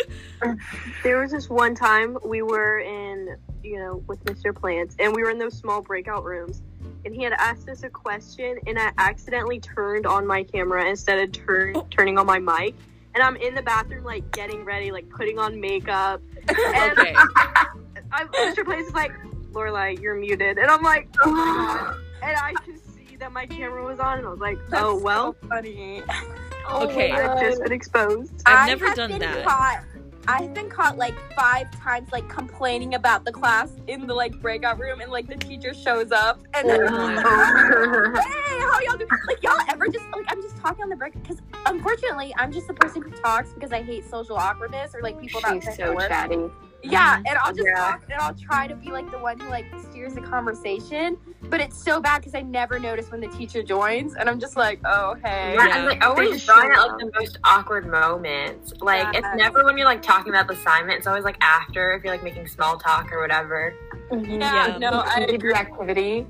There 1.03 1.21
was 1.21 1.31
this 1.31 1.49
one 1.49 1.75
time 1.75 2.19
we 2.23 2.43
were 2.43 2.81
in, 2.81 3.37
you 3.63 3.79
know, 3.79 4.03
with 4.07 4.23
Mr. 4.25 4.55
Plants, 4.55 4.95
and 4.99 5.15
we 5.15 5.23
were 5.23 5.31
in 5.31 5.39
those 5.39 5.57
small 5.57 5.81
breakout 5.81 6.25
rooms, 6.25 6.63
and 7.07 7.15
he 7.15 7.23
had 7.23 7.33
asked 7.33 7.69
us 7.71 7.83
a 7.85 7.89
question, 7.89 8.59
and 8.67 8.79
I 8.79 8.93
accidentally 8.99 9.61
turned 9.61 10.07
on 10.07 10.27
my 10.27 10.43
camera 10.43 10.85
instead 10.89 11.19
of 11.19 11.33
turn 11.33 11.73
Oh. 11.77 11.87
turning 11.91 12.19
on 12.19 12.27
my 12.27 12.39
mic, 12.39 12.75
and 13.15 13.23
I'm 13.23 13.37
in 13.37 13.55
the 13.55 13.63
bathroom 13.63 14.05
like 14.05 14.31
getting 14.33 14.65
ready, 14.65 14.91
like 14.91 15.09
putting 15.09 15.39
on 15.39 15.59
makeup, 15.59 16.21
and 16.49 16.99
okay. 16.99 17.15
I'm, 18.13 18.29
Mr. 18.29 18.63
Plants 18.65 18.89
is 18.89 18.95
like, 18.95 19.13
Lorelai, 19.53 19.99
you're 20.01 20.15
muted, 20.17 20.59
and 20.59 20.71
I'm 20.71 20.83
like, 20.83 21.09
oh 21.25 21.99
and 22.27 22.37
I 22.37 22.53
could 22.55 22.81
see 22.95 23.17
that 23.17 23.33
my 23.33 23.47
camera 23.47 23.85
was 23.85 24.01
on, 24.01 24.19
and 24.19 24.27
I 24.27 24.31
was 24.31 24.41
like, 24.41 24.59
oh 24.73 24.99
well, 24.99 25.37
funny. 25.49 26.03
Oh 26.69 26.89
okay. 26.89 27.13
I've 27.13 27.41
just 27.41 27.63
been 27.63 27.73
exposed. 27.73 28.43
I've 28.45 28.59
I 28.59 28.67
never 28.67 28.87
have 28.87 28.97
done 28.97 29.11
been 29.13 29.21
that. 29.21 29.45
Caught, 29.45 29.85
I've 30.27 30.53
been 30.53 30.69
caught 30.69 30.99
like 30.99 31.15
five 31.37 31.71
times, 31.71 32.11
like 32.11 32.29
complaining 32.29 32.95
about 32.95 33.25
the 33.25 33.31
class 33.31 33.71
in 33.87 34.09
the 34.09 34.15
like 34.15 34.41
breakout 34.43 34.81
room, 34.81 35.01
and 35.01 35.13
like 35.13 35.29
the 35.29 35.37
teacher 35.37 35.73
shows 35.73 36.11
up, 36.11 36.41
and 36.55 36.67
oh 36.67 36.77
then 36.77 36.89
hey, 38.17 38.59
how 38.59 38.81
y'all 38.81 38.97
doing? 38.97 39.09
Like 39.29 39.43
y'all 39.43 39.61
ever 39.69 39.87
just 39.87 40.05
like 40.13 40.27
I'm 40.29 40.43
just 40.43 40.57
talking 40.57 40.83
on 40.83 40.89
the 40.89 40.97
break 40.97 41.13
because 41.23 41.41
unfortunately 41.67 42.35
I'm 42.37 42.53
just 42.53 42.67
the 42.67 42.75
person 42.75 43.03
who 43.03 43.11
talks 43.11 43.53
because 43.53 43.73
I 43.73 43.83
hate 43.83 44.05
social 44.11 44.37
awkwardness 44.37 44.95
or 44.95 45.03
like 45.03 45.21
people 45.21 45.41
not 45.43 45.63
She's 45.63 45.77
so 45.77 45.95
work. 45.95 46.11
Chatty. 46.91 47.23
Yeah, 47.25 47.31
and 47.31 47.39
I'll 47.45 47.53
just 47.55 47.67
Yeah. 47.67 47.75
talk 47.75 48.03
and 48.11 48.21
I'll 48.21 48.35
try 48.35 48.67
to 48.67 48.75
be 48.75 48.91
like 48.91 49.11
the 49.11 49.19
one 49.19 49.39
who 49.39 49.49
like 49.49 49.67
steers 49.91 50.15
the 50.15 50.21
conversation, 50.21 51.17
but 51.51 51.61
it's 51.61 51.77
so 51.83 52.01
bad 52.01 52.19
because 52.19 52.35
I 52.35 52.43
never 52.43 52.79
notice 52.79 53.11
when 53.11 53.21
the 53.21 53.29
teacher 53.29 53.63
joins, 53.63 54.15
and 54.15 54.29
I'm 54.29 54.41
just 54.41 54.57
like, 54.57 54.81
oh 54.85 55.17
hey. 55.25 55.55
Yeah, 55.55 55.67
Yeah. 55.67 55.77
and 55.79 55.87
like 55.87 56.05
always 56.05 56.31
just 56.31 56.47
join 56.47 56.71
at 56.73 56.79
like 56.79 56.99
the 56.99 57.11
most 57.19 57.39
awkward 57.45 57.87
moments. 57.87 58.73
Like 58.81 59.09
it's 59.15 59.27
Yes. 59.27 59.37
never 59.37 59.65
when 59.65 59.77
you're 59.79 59.87
like 59.87 60.03
talking 60.03 60.33
about 60.33 60.47
the 60.47 60.55
assignment. 60.55 60.99
It's 60.99 61.07
always 61.07 61.25
like 61.25 61.37
after 61.41 61.93
if 61.95 62.05
you're 62.05 62.13
like 62.13 62.23
making 62.25 62.47
small 62.49 62.77
talk 62.79 63.13
or 63.13 63.21
whatever. 63.21 63.75
Yeah, 64.13 64.19
Yeah. 64.69 64.79
no, 64.79 65.03
I 65.05 65.27
agree. 65.29 65.53
activity, 65.53 66.27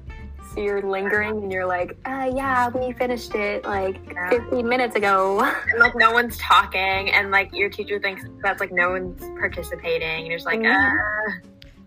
so 0.57 0.63
you're 0.63 0.83
lingering 0.83 1.43
and 1.43 1.53
you're 1.53 1.67
like, 1.67 1.97
uh, 2.07 2.31
yeah, 2.35 2.69
we 2.69 2.93
finished 2.95 3.35
it 3.35 3.65
like 3.65 4.01
Yeah. 4.11 4.31
15 4.31 4.67
minutes 4.69 4.97
ago. 4.97 5.41
And 5.71 5.79
like 5.79 5.95
no 5.95 6.13
one's 6.13 6.37
talking, 6.39 7.11
and 7.11 7.31
like 7.31 7.53
your 7.53 7.69
teacher 7.69 8.01
thinks 8.01 8.23
that's 8.43 8.61
like 8.61 8.73
no 8.73 8.91
one's 8.91 9.21
participating, 9.39 10.09
and 10.09 10.27
you're 10.27 10.37
just 10.39 10.47
like, 10.47 10.61
Mhm. 10.61 10.75
uh, 10.75 11.33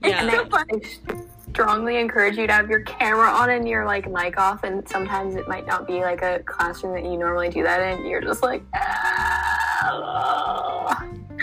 Yeah. 0.04 0.22
And 0.22 0.30
then 0.30 0.48
I 0.54 0.66
strongly 1.52 1.98
encourage 1.98 2.38
you 2.38 2.46
to 2.48 2.54
have 2.54 2.70
your 2.70 2.82
camera 2.82 3.28
on 3.30 3.50
and 3.50 3.68
your 3.68 3.86
like 3.86 4.10
mic 4.10 4.38
off. 4.40 4.64
And 4.64 4.88
sometimes 4.88 5.36
it 5.36 5.48
might 5.48 5.66
not 5.66 5.88
be 5.88 6.02
like 6.02 6.22
a 6.22 6.40
classroom 6.46 6.94
that 6.94 7.04
you 7.04 7.18
normally 7.18 7.50
do 7.50 7.64
that 7.64 7.82
in. 7.82 8.06
You're 8.06 8.22
just 8.22 8.44
like, 8.44 8.62
ah. 8.76 9.80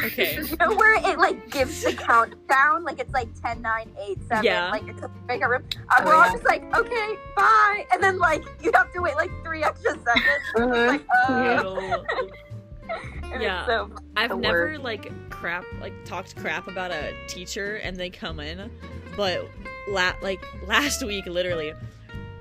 Okay. 0.06 0.38
You 0.50 0.56
know 0.58 0.74
where 0.76 0.94
it 1.10 1.18
like 1.18 1.50
gives 1.50 1.82
the 1.82 1.92
countdown, 1.92 2.84
like 2.84 2.98
it's 3.00 3.12
like 3.12 3.28
10, 3.42 3.60
9, 3.62 3.90
8, 3.98 4.18
7, 4.28 4.44
Yeah. 4.44 4.70
like 4.70 4.86
it's 4.88 5.02
a 5.02 5.08
breakout 5.26 5.50
room. 5.50 5.64
Uh, 5.76 5.94
Oh, 6.00 6.04
we're 6.04 6.14
all 6.14 6.24
yeah. 6.26 6.32
just 6.32 6.44
like, 6.44 6.62
okay, 6.76 7.14
bye. 7.36 7.86
And 7.92 8.02
then 8.02 8.18
like 8.18 8.44
you 8.62 8.70
have 8.74 8.92
to 8.92 9.00
wait 9.00 9.16
like 9.16 9.30
three 9.44 9.62
extra 9.64 9.92
seconds. 9.92 10.44
Mhm. 10.56 10.86
Like, 11.28 11.64
Little- 11.64 12.04
and 13.32 13.42
Yeah. 13.42 13.66
so 13.66 13.90
I've 14.16 14.36
never 14.38 14.66
word. 14.66 14.82
like 14.82 15.12
crap 15.30 15.64
like 15.80 15.92
talked 16.04 16.36
crap 16.36 16.68
about 16.68 16.90
a 16.92 17.12
teacher 17.28 17.76
and 17.76 17.96
they 17.96 18.10
come 18.10 18.40
in, 18.40 18.70
but 19.16 19.46
la- 19.88 20.14
like 20.22 20.40
last 20.66 21.04
week 21.04 21.26
literally, 21.26 21.72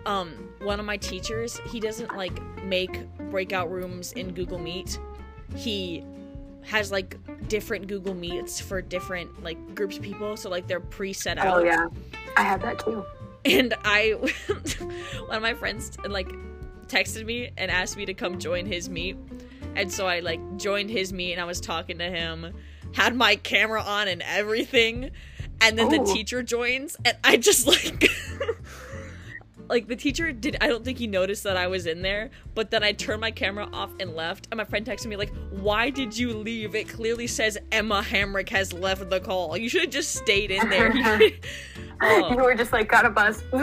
um, 0.05 0.31
one 0.61 0.79
of 0.79 0.85
my 0.85 0.97
teachers 0.97 1.59
he 1.71 1.79
doesn't 1.79 2.15
like 2.15 2.39
make 2.63 3.05
breakout 3.31 3.71
rooms 3.71 4.11
in 4.13 4.33
Google 4.33 4.59
Meet. 4.59 4.99
He 5.55 6.03
has 6.63 6.91
like 6.91 7.17
different 7.47 7.87
Google 7.87 8.13
Meets 8.13 8.59
for 8.59 8.81
different 8.81 9.43
like 9.43 9.75
groups 9.75 9.97
of 9.97 10.03
people, 10.03 10.37
so 10.37 10.49
like 10.49 10.67
they're 10.67 10.79
preset 10.79 11.37
oh, 11.37 11.47
out. 11.47 11.61
Oh, 11.61 11.63
yeah. 11.63 11.87
I 12.37 12.43
have 12.43 12.61
that 12.61 12.79
too. 12.79 13.05
and 13.45 13.73
I 13.83 14.11
one 15.27 15.35
of 15.37 15.41
my 15.41 15.53
friends 15.53 15.91
like 16.07 16.31
texted 16.87 17.25
me 17.25 17.51
and 17.57 17.71
asked 17.71 17.97
me 17.97 18.05
to 18.05 18.13
come 18.13 18.39
join 18.39 18.65
his 18.65 18.89
meet. 18.89 19.17
And 19.75 19.91
so 19.91 20.07
I 20.07 20.19
like 20.19 20.39
joined 20.57 20.89
his 20.89 21.11
meet 21.11 21.33
and 21.33 21.41
I 21.41 21.45
was 21.45 21.59
talking 21.59 21.97
to 21.99 22.09
him, 22.09 22.53
had 22.93 23.15
my 23.15 23.35
camera 23.35 23.81
on 23.81 24.07
and 24.07 24.21
everything. 24.21 25.11
And 25.61 25.77
then 25.77 25.89
the 25.89 26.03
teacher 26.03 26.43
joins 26.43 26.97
and 27.05 27.17
I 27.23 27.37
just 27.37 27.67
like 27.67 28.09
like 29.69 29.87
the 29.87 29.95
teacher 29.95 30.31
did 30.31 30.57
I 30.61 30.67
don't 30.67 30.83
think 30.83 30.97
he 30.97 31.07
noticed 31.07 31.43
that 31.43 31.57
I 31.57 31.67
was 31.67 31.85
in 31.85 32.01
there, 32.01 32.29
but 32.53 32.71
then 32.71 32.83
I 32.83 32.91
turned 32.91 33.21
my 33.21 33.31
camera 33.31 33.67
off 33.71 33.91
and 33.99 34.15
left 34.15 34.47
and 34.51 34.57
my 34.57 34.63
friend 34.63 34.85
texted 34.85 35.07
me 35.07 35.15
like, 35.15 35.33
"Why 35.51 35.89
did 35.89 36.17
you 36.17 36.33
leave? 36.33 36.75
It 36.75 36.89
clearly 36.89 37.27
says 37.27 37.57
Emma 37.71 38.01
Hamrick 38.01 38.49
has 38.49 38.73
left 38.73 39.09
the 39.09 39.19
call. 39.19 39.57
You 39.57 39.69
should 39.69 39.81
have 39.81 39.89
just 39.91 40.15
stayed 40.15 40.51
in 40.51 40.69
there." 40.69 40.93
Oh. 42.01 42.29
You 42.29 42.43
were 42.43 42.55
just 42.55 42.73
like 42.73 42.89
got 42.89 43.05
a 43.05 43.09
bus. 43.09 43.41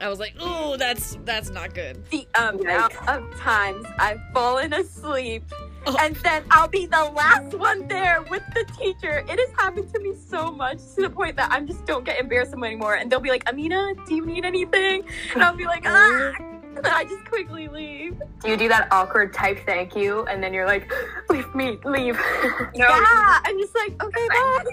I 0.00 0.08
was 0.08 0.18
like, 0.18 0.34
"Oh, 0.40 0.76
that's 0.76 1.18
that's 1.24 1.50
not 1.50 1.74
good." 1.74 2.02
The 2.10 2.26
amount 2.34 2.94
of 3.08 3.38
times 3.38 3.86
I've 3.98 4.20
fallen 4.32 4.72
asleep. 4.72 5.44
Oh. 5.86 5.96
And 6.00 6.16
then 6.16 6.44
I'll 6.50 6.68
be 6.68 6.86
the 6.86 7.04
last 7.14 7.54
one 7.54 7.86
there 7.88 8.22
with 8.30 8.42
the 8.54 8.64
teacher. 8.78 9.24
It 9.28 9.38
has 9.38 9.50
happened 9.58 9.92
to 9.92 10.00
me 10.00 10.14
so 10.14 10.50
much 10.50 10.78
to 10.94 11.02
the 11.02 11.10
point 11.10 11.36
that 11.36 11.50
I 11.52 11.60
just 11.60 11.84
don't 11.84 12.04
get 12.04 12.18
embarrassed 12.20 12.52
anymore. 12.54 12.94
And 12.94 13.10
they'll 13.10 13.20
be 13.20 13.30
like, 13.30 13.48
Amina, 13.48 13.94
do 14.06 14.14
you 14.14 14.24
need 14.24 14.44
anything? 14.44 15.04
And 15.34 15.42
I'll 15.42 15.56
be 15.56 15.66
like, 15.66 15.84
ah. 15.86 16.32
And 16.76 16.84
I 16.88 17.04
just 17.04 17.24
quickly 17.26 17.68
leave. 17.68 18.20
Do 18.42 18.48
you 18.50 18.56
do 18.56 18.68
that 18.68 18.88
awkward 18.90 19.32
type 19.32 19.60
thank 19.64 19.94
you 19.94 20.24
and 20.26 20.42
then 20.42 20.52
you're 20.52 20.66
like, 20.66 20.90
leave 21.30 21.54
me, 21.54 21.78
leave? 21.84 22.18
No. 22.76 22.88
Yeah. 22.88 23.38
I'm 23.44 23.58
just 23.60 23.74
like, 23.76 24.02
okay, 24.02 24.28
bye. 24.28 24.64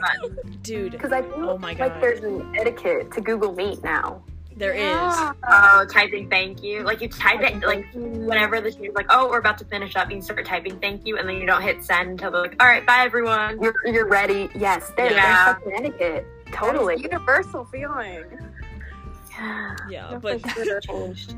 Dude, 0.63 0.93
Because 0.93 1.11
I 1.11 1.21
feel 1.21 1.51
Oh 1.51 1.57
my 1.59 1.69
like 1.73 1.77
God. 1.77 2.01
there's 2.01 2.21
an 2.23 2.55
etiquette 2.57 3.11
to 3.11 3.21
Google 3.21 3.53
Meet 3.53 3.83
now. 3.83 4.23
There 4.57 4.73
is. 4.73 4.81
Yeah. 4.81 5.33
Oh, 5.47 5.85
typing 5.89 6.29
thank 6.29 6.61
you. 6.63 6.83
Like 6.83 7.01
you 7.01 7.07
type 7.07 7.41
it 7.41 7.61
like 7.65 7.85
whenever 7.93 8.61
the 8.61 8.71
teacher's 8.71 8.93
like, 8.95 9.07
oh, 9.09 9.29
we're 9.29 9.39
about 9.39 9.57
to 9.59 9.65
finish 9.65 9.95
up, 9.95 10.11
you 10.11 10.21
start 10.21 10.45
typing 10.45 10.79
thank 10.79 11.05
you, 11.05 11.17
and 11.17 11.27
then 11.27 11.37
you 11.37 11.45
don't 11.45 11.61
hit 11.61 11.83
send 11.83 12.09
until 12.11 12.31
they're 12.31 12.41
like, 12.41 12.55
all 12.61 12.67
right, 12.67 12.85
bye 12.85 13.03
everyone. 13.05 13.61
You're, 13.61 13.73
you're 13.85 14.07
ready. 14.07 14.49
Yes, 14.55 14.91
there, 14.97 15.11
Yeah. 15.11 15.45
there's 15.45 15.57
such 15.57 15.65
an 15.67 15.85
etiquette. 15.85 16.25
That 16.45 16.51
is 16.51 16.55
Totally. 16.55 17.01
universal 17.01 17.65
feeling. 17.65 18.25
Yeah, 19.89 20.19
but 20.21 20.41
changed. 20.83 21.35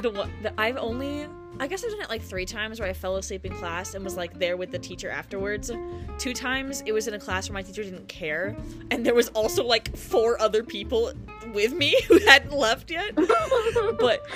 the 0.00 0.10
one 0.10 0.30
the, 0.42 0.52
I've 0.60 0.76
only 0.76 1.26
I 1.58 1.66
guess 1.66 1.84
I've 1.84 1.90
done 1.90 2.00
it 2.00 2.08
like 2.08 2.22
three 2.22 2.46
times 2.46 2.80
where 2.80 2.88
I 2.88 2.92
fell 2.92 3.16
asleep 3.16 3.44
in 3.44 3.52
class 3.52 3.94
and 3.94 4.02
was 4.04 4.16
like 4.16 4.38
there 4.38 4.56
with 4.56 4.70
the 4.70 4.78
teacher 4.78 5.10
afterwards. 5.10 5.70
Two 6.18 6.32
times 6.32 6.82
it 6.86 6.92
was 6.92 7.06
in 7.06 7.14
a 7.14 7.18
class 7.18 7.48
where 7.48 7.54
my 7.54 7.62
teacher 7.62 7.82
didn't 7.82 8.08
care, 8.08 8.56
and 8.90 9.04
there 9.04 9.14
was 9.14 9.28
also 9.28 9.64
like 9.64 9.94
four 9.96 10.40
other 10.40 10.62
people 10.62 11.12
with 11.48 11.72
me 11.72 12.00
who 12.08 12.18
hadn't 12.26 12.52
left 12.52 12.90
yet. 12.90 13.14
but 13.98 14.26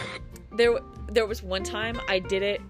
there 0.52 0.78
there 1.10 1.26
was 1.26 1.42
one 1.42 1.62
time 1.62 2.00
I 2.08 2.18
did 2.18 2.42
it, 2.42 2.60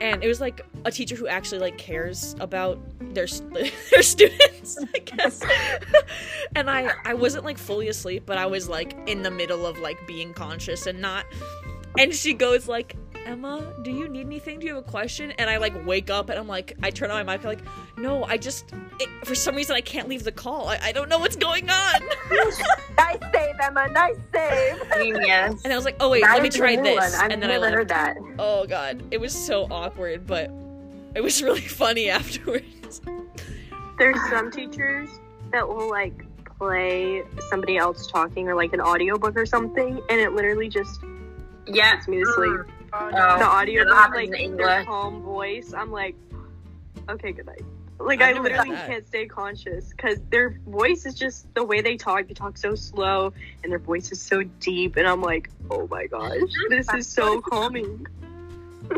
and 0.00 0.22
it 0.22 0.28
was 0.28 0.40
like 0.40 0.66
a 0.84 0.90
teacher 0.90 1.16
who 1.16 1.26
actually 1.26 1.60
like 1.60 1.78
cares 1.78 2.34
about 2.40 2.78
their 3.14 3.26
their 3.90 4.02
students, 4.02 4.78
I 4.94 4.98
guess. 4.98 5.42
and 6.54 6.70
I 6.70 6.92
I 7.04 7.14
wasn't 7.14 7.44
like 7.44 7.58
fully 7.58 7.88
asleep, 7.88 8.24
but 8.26 8.38
I 8.38 8.46
was 8.46 8.68
like 8.68 8.96
in 9.06 9.22
the 9.22 9.30
middle 9.30 9.66
of 9.66 9.78
like 9.78 10.06
being 10.06 10.32
conscious 10.34 10.86
and 10.86 11.00
not. 11.00 11.24
And 11.96 12.12
she 12.12 12.34
goes 12.34 12.66
like, 12.66 12.96
Emma, 13.26 13.72
do 13.82 13.90
you 13.90 14.08
need 14.08 14.26
anything? 14.26 14.58
Do 14.60 14.66
you 14.66 14.74
have 14.74 14.84
a 14.84 14.90
question? 14.90 15.30
And 15.32 15.48
I 15.48 15.56
like 15.56 15.86
wake 15.86 16.10
up 16.10 16.28
and 16.28 16.38
I'm 16.38 16.46
like, 16.46 16.76
I 16.82 16.90
turn 16.90 17.10
on 17.10 17.24
my 17.24 17.36
mic. 17.36 17.44
I'm 17.44 17.48
like, 17.50 17.64
no, 17.96 18.24
I 18.24 18.36
just 18.36 18.66
it, 19.00 19.08
for 19.26 19.34
some 19.34 19.54
reason 19.56 19.74
I 19.76 19.80
can't 19.80 20.08
leave 20.08 20.24
the 20.24 20.32
call. 20.32 20.68
I, 20.68 20.78
I 20.82 20.92
don't 20.92 21.08
know 21.08 21.18
what's 21.18 21.36
going 21.36 21.68
on. 21.70 22.00
nice 22.96 23.18
save, 23.32 23.54
Emma. 23.62 23.88
Nice 23.88 24.16
save. 24.32 24.82
Genius. 24.94 25.62
and 25.64 25.72
I 25.72 25.76
was 25.76 25.84
like, 25.84 25.96
oh 26.00 26.10
wait, 26.10 26.22
That 26.22 26.34
let 26.34 26.42
me 26.42 26.50
try 26.50 26.76
this. 26.76 27.14
I've 27.18 27.30
and 27.30 27.42
then 27.42 27.50
I 27.50 27.54
never 27.54 27.60
left. 27.62 27.74
heard 27.74 27.88
that. 27.88 28.16
Oh 28.38 28.66
god, 28.66 29.02
it 29.10 29.18
was 29.20 29.32
so 29.34 29.66
awkward, 29.70 30.26
but 30.26 30.50
it 31.14 31.22
was 31.22 31.42
really 31.42 31.60
funny 31.62 32.10
afterwards. 32.10 33.00
There's 33.98 34.18
some 34.28 34.50
teachers 34.50 35.08
that 35.52 35.66
will 35.66 35.88
like 35.88 36.24
play 36.58 37.22
somebody 37.48 37.76
else 37.78 38.06
talking 38.06 38.48
or 38.48 38.54
like 38.54 38.72
an 38.74 38.80
audiobook 38.80 39.36
or 39.36 39.46
something, 39.46 40.00
and 40.10 40.20
it 40.20 40.32
literally 40.32 40.68
just 40.68 41.00
Yeah. 41.66 41.94
puts 41.96 42.06
me 42.08 42.18
to 42.18 42.26
sleep. 42.34 42.50
Mm. 42.50 42.66
Oh, 42.96 43.10
the 43.10 43.16
audio 43.16 43.82
audiobook, 43.82 43.94
happens 43.94 44.30
like 44.30 44.40
in 44.40 44.56
their 44.56 44.84
calm 44.84 45.22
voice, 45.22 45.74
I'm 45.76 45.90
like, 45.90 46.14
okay, 47.08 47.32
good 47.32 47.46
night. 47.46 47.62
Like 47.98 48.22
I 48.22 48.32
I, 48.32 48.40
literally 48.40 48.70
can't 48.70 49.06
stay 49.06 49.26
conscious 49.26 49.90
because 49.90 50.20
their 50.30 50.60
voice 50.66 51.06
is 51.06 51.14
just 51.14 51.52
the 51.54 51.64
way 51.64 51.80
they 51.80 51.96
talk. 51.96 52.28
They 52.28 52.34
talk 52.34 52.56
so 52.56 52.74
slow, 52.74 53.32
and 53.62 53.72
their 53.72 53.78
voice 53.78 54.12
is 54.12 54.20
so 54.20 54.42
deep, 54.60 54.96
and 54.96 55.06
I'm 55.06 55.22
like, 55.22 55.50
oh 55.70 55.88
my 55.88 56.06
gosh, 56.06 56.40
this 56.68 56.92
is 56.94 57.06
so 57.06 57.40
calming. 57.40 58.06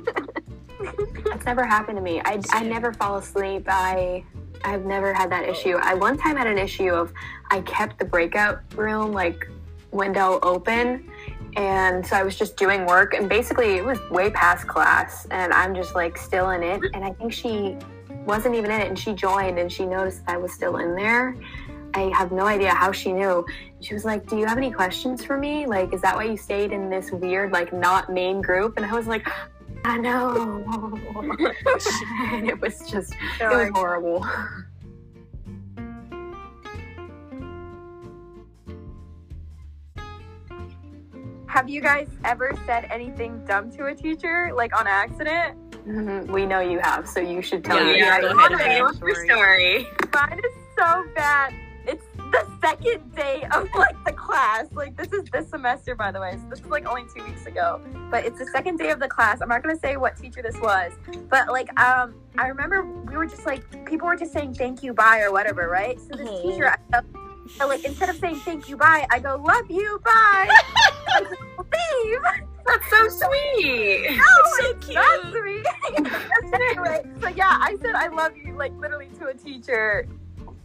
That's 1.25 1.47
never 1.47 1.65
happened 1.65 1.97
to 1.97 2.03
me. 2.03 2.21
I, 2.25 2.41
I 2.53 2.63
never 2.65 2.93
fall 2.93 3.17
asleep. 3.17 3.65
I 3.69 4.25
I've 4.65 4.85
never 4.85 5.15
had 5.15 5.31
that 5.31 5.49
issue. 5.49 5.77
I 5.81 5.95
one 5.95 6.19
time 6.19 6.37
had 6.37 6.47
an 6.47 6.59
issue 6.59 6.91
of 6.91 7.13
I 7.51 7.61
kept 7.63 7.99
the 7.99 8.05
breakout 8.05 8.61
room 8.75 9.13
like 9.13 9.49
window 9.91 10.39
open 10.43 11.11
and 11.57 12.07
so 12.07 12.17
I 12.17 12.23
was 12.23 12.37
just 12.37 12.57
doing 12.57 12.87
work 12.87 13.15
and 13.15 13.29
basically 13.29 13.77
it 13.77 13.85
was 13.85 13.99
way 14.11 14.31
past 14.31 14.69
class 14.69 15.27
and 15.31 15.53
I'm 15.53 15.75
just 15.75 15.95
like 15.95 16.19
still 16.19 16.51
in 16.51 16.63
it 16.63 16.81
and 16.95 17.05
I 17.05 17.13
think 17.13 17.33
she 17.33 17.77
wasn't 18.27 18.55
even 18.55 18.71
in 18.71 18.81
it 18.81 18.89
and 18.89 18.99
she 18.99 19.15
joined 19.15 19.59
and 19.59 19.73
she 19.73 19.87
noticed 19.87 20.23
I 20.27 20.37
was 20.37 20.53
still 20.53 20.77
in 20.77 20.95
there. 20.95 21.35
I 21.95 22.13
have 22.15 22.31
no 22.31 22.47
idea 22.47 22.75
how 22.75 22.93
she 22.93 23.11
knew. 23.11 23.47
She 23.81 23.95
was 23.95 24.05
like, 24.05 24.27
"Do 24.27 24.37
you 24.37 24.45
have 24.45 24.59
any 24.59 24.71
questions 24.71 25.25
for 25.25 25.39
me? 25.39 25.67
Like, 25.67 25.95
is 25.95 26.03
that 26.03 26.15
why 26.15 26.25
you 26.25 26.37
stayed 26.37 26.71
in 26.71 26.91
this 26.91 27.11
weird, 27.11 27.53
like, 27.53 27.73
not 27.73 28.13
main 28.13 28.43
group?" 28.43 28.77
And 28.77 28.85
I 28.85 28.93
was 28.93 29.07
like, 29.07 29.27
"I 29.83 29.97
know." 29.97 30.63
and 32.33 32.49
it 32.51 32.61
was 32.61 32.81
just, 32.91 33.15
it 33.41 33.49
was 33.49 33.71
horrible. 33.73 34.27
Have 41.57 41.71
you 41.71 41.81
guys 41.81 42.07
ever 42.23 42.53
said 42.67 42.87
anything 42.91 43.43
dumb 43.47 43.71
to 43.79 43.87
a 43.87 43.95
teacher, 43.95 44.51
like 44.55 44.79
on 44.79 44.87
accident? 44.87 45.57
Mhm, 45.89 46.27
We 46.31 46.45
know 46.45 46.61
you 46.61 46.79
have, 46.81 47.09
so 47.09 47.19
you 47.19 47.41
should 47.41 47.65
tell 47.65 47.79
Yeah, 47.79 47.93
me. 47.93 47.99
yeah, 47.99 48.15
I- 48.17 48.21
go 48.21 48.29
ahead, 48.57 48.83
what's 48.83 49.01
your 49.01 49.25
story? 49.25 49.89
Mine 50.13 50.39
is 50.45 50.53
so 50.79 51.05
bad. 51.15 51.55
It's 51.87 52.05
the 52.31 52.47
second 52.61 53.15
day 53.17 53.47
of 53.55 53.73
like 53.75 53.97
the 54.05 54.13
class. 54.13 54.67
Like 54.73 54.99
this 54.99 55.11
is 55.15 55.25
this 55.31 55.49
semester, 55.49 55.95
by 55.95 56.11
the 56.13 56.21
way. 56.21 56.33
So 56.33 56.47
this 56.51 56.59
is 56.61 56.67
like 56.67 56.87
only 56.87 57.05
two 57.17 57.25
weeks 57.25 57.47
ago. 57.47 57.81
But 58.11 58.27
it's 58.27 58.39
the 58.39 58.47
second 58.49 58.77
day 58.77 58.91
of 58.91 59.01
the 59.01 59.09
class. 59.09 59.41
I'm 59.41 59.49
not 59.49 59.63
gonna 59.63 59.79
say 59.79 59.97
what 59.97 60.15
teacher 60.19 60.43
this 60.43 60.61
was, 60.61 60.93
but 61.31 61.49
like 61.51 61.69
um, 61.81 62.17
I 62.37 62.49
remember 62.49 62.85
we 62.85 63.17
were 63.17 63.25
just 63.27 63.47
like 63.47 63.63
people 63.87 64.09
were 64.09 64.17
just 64.17 64.35
saying 64.35 64.53
thank 64.57 64.83
you, 64.83 64.93
bye, 64.93 65.21
or 65.23 65.33
whatever, 65.33 65.71
right? 65.71 65.99
So 66.01 66.19
this 66.19 66.29
Oh. 66.31 66.43
teacher, 66.43 66.69
I, 66.93 67.01
so, 67.57 67.67
like 67.69 67.83
instead 67.85 68.11
of 68.11 68.17
saying 68.17 68.41
thank 68.41 68.69
you, 68.69 68.77
bye, 68.77 69.07
I 69.11 69.21
go 69.21 69.37
love 69.43 69.71
you, 69.71 69.99
bye. 70.05 70.51
I 72.15 72.19
was 72.19 72.23
like, 72.25 72.47
Leave. 72.47 72.47
That's 72.67 72.91
so 72.91 73.27
sweet. 73.29 74.07
No, 74.17 74.23
oh, 74.27 74.59
so 74.61 74.71
it's 74.71 74.89
not 74.89 75.23
cute. 75.23 75.35
sweet. 75.35 76.13
anyway, 76.55 77.03
so 77.21 77.29
yeah, 77.29 77.59
I 77.61 77.77
said 77.81 77.95
I 77.95 78.09
love 78.09 78.37
you 78.37 78.57
like 78.57 78.73
literally 78.73 79.09
to 79.19 79.27
a 79.27 79.35
teacher 79.35 80.07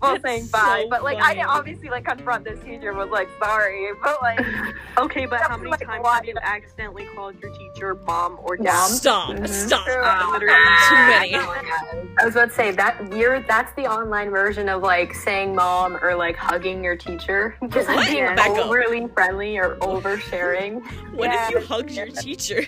while 0.01 0.13
That's 0.13 0.23
saying 0.23 0.47
bye. 0.47 0.81
so 0.83 0.89
but 0.89 1.03
like 1.03 1.17
I 1.21 1.33
didn't 1.35 1.47
obviously 1.49 1.89
like 1.89 2.05
confront 2.05 2.43
this 2.43 2.59
teacher 2.63 2.93
was 2.93 3.09
like 3.09 3.29
sorry. 3.41 3.87
But 4.03 4.21
like 4.21 4.45
Okay, 4.97 5.25
but 5.25 5.39
how 5.47 5.55
many 5.57 5.69
Like, 5.71 5.85
times 5.85 6.03
why- 6.03 6.15
have 6.15 6.25
you 6.25 6.35
accidentally 6.41 7.07
called 7.15 7.35
your 7.41 7.51
teacher 7.55 7.95
mom 8.05 8.37
or 8.43 8.57
dad? 8.57 8.65
Mom? 8.65 8.89
Stop! 8.89 9.29
Mhm. 9.31 9.47
Stop! 9.47 9.85
Oh, 9.87 10.29
Literally. 10.33 10.55
Too 10.89 10.95
many. 10.95 11.35
I 12.19 12.25
was 12.25 12.35
about 12.35 12.49
to 12.49 12.55
say 12.55 12.71
that 12.71 13.13
you're 13.15 13.39
that's 13.41 13.71
the 13.75 13.87
online 13.87 14.29
version 14.31 14.67
of 14.69 14.81
like 14.81 15.13
saying 15.13 15.55
mom 15.55 15.97
or 16.01 16.15
like 16.15 16.35
hugging 16.35 16.83
your 16.83 16.95
teacher. 16.95 17.55
Just 17.69 17.87
What? 17.87 18.07
being 18.09 18.25
Back 18.35 18.49
up. 18.49 18.65
overly 18.65 19.07
friendly 19.13 19.57
or 19.57 19.75
oversharing. 19.77 20.81
What 21.13 21.29
Yeah. 21.31 21.45
if 21.45 21.51
you 21.51 21.59
hugged 21.61 21.91
your 21.91 22.07
teacher? 22.07 22.65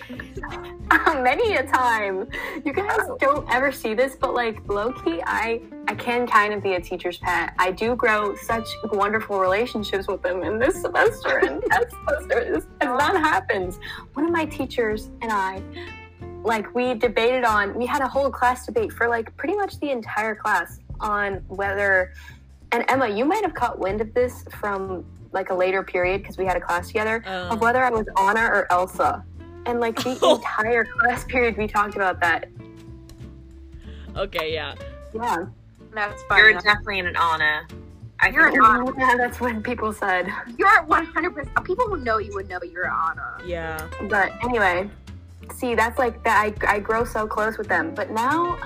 Many 1.14 1.56
a 1.56 1.64
time. 1.66 2.28
You 2.64 2.72
guys 2.72 3.00
don't 3.18 3.48
ever 3.52 3.72
see 3.72 3.94
this, 3.94 4.16
but 4.16 4.34
like 4.34 4.60
low 4.68 4.92
key, 4.92 5.20
I 5.26 5.60
I 5.86 5.94
can 5.94 6.26
kind 6.26 6.54
of 6.54 6.62
be 6.62 6.74
a 6.74 6.80
teacher's 6.80 7.18
pet. 7.18 7.52
I 7.58 7.70
do 7.70 7.94
grow 7.94 8.34
such 8.36 8.66
wonderful 8.92 9.38
relationships 9.38 10.06
with 10.08 10.22
them 10.22 10.42
in 10.42 10.58
this 10.58 10.80
semester 10.80 11.38
and 11.38 11.62
that 11.68 11.90
semester. 11.90 12.52
This, 12.54 12.66
and 12.80 12.98
that 12.98 13.16
happens. 13.16 13.78
One 14.14 14.24
of 14.24 14.32
my 14.32 14.46
teachers 14.46 15.10
and 15.20 15.30
I, 15.30 15.62
like, 16.42 16.74
we 16.74 16.94
debated 16.94 17.44
on. 17.44 17.74
We 17.74 17.84
had 17.86 18.00
a 18.02 18.08
whole 18.08 18.30
class 18.30 18.64
debate 18.66 18.92
for 18.92 19.08
like 19.08 19.34
pretty 19.36 19.54
much 19.56 19.78
the 19.80 19.90
entire 19.90 20.34
class 20.34 20.78
on 21.00 21.34
whether. 21.48 22.14
And 22.72 22.84
Emma, 22.88 23.08
you 23.08 23.24
might 23.24 23.44
have 23.44 23.54
caught 23.54 23.78
wind 23.78 24.00
of 24.00 24.12
this 24.14 24.44
from 24.58 25.04
like 25.32 25.50
a 25.50 25.54
later 25.54 25.82
period 25.82 26.22
because 26.22 26.38
we 26.38 26.46
had 26.46 26.56
a 26.56 26.60
class 26.60 26.88
together 26.88 27.22
of 27.26 27.52
Um, 27.52 27.58
whether 27.60 27.84
I 27.84 27.90
was 27.90 28.06
Anna 28.18 28.40
or 28.46 28.66
Elsa. 28.72 29.24
And 29.66 29.80
like 29.80 29.96
the 30.02 30.18
Oh. 30.22 30.36
entire 30.36 30.84
class 30.84 31.24
period, 31.24 31.56
we 31.58 31.66
talked 31.66 31.94
about 31.96 32.20
that. 32.20 32.48
okay, 34.16 34.52
yeah. 34.52 34.74
Yeah. 35.12 35.46
That's 35.94 36.22
You're 36.36 36.52
fine. 36.52 36.62
definitely 36.62 37.00
an 37.00 37.16
Anna. 37.16 37.66
I 38.20 38.28
You're 38.28 38.48
an 38.48 38.60
honor. 38.60 38.92
Yeah, 38.98 39.16
that's 39.16 39.40
what 39.40 39.62
people 39.62 39.92
said. 39.92 40.28
You're 40.56 40.82
100. 40.84 41.34
percent 41.34 41.64
People 41.64 41.86
who 41.88 41.98
know 41.98 42.18
you 42.18 42.32
would 42.34 42.48
know 42.48 42.58
you're 42.62 42.86
Anna. 42.88 43.38
Yeah. 43.44 43.86
But 44.08 44.32
anyway, 44.42 44.88
see, 45.52 45.74
that's 45.74 45.98
like 45.98 46.22
that. 46.24 46.54
I, 46.62 46.74
I 46.76 46.78
grow 46.78 47.04
so 47.04 47.26
close 47.26 47.58
with 47.58 47.68
them. 47.68 47.92
But 47.94 48.10
now, 48.10 48.56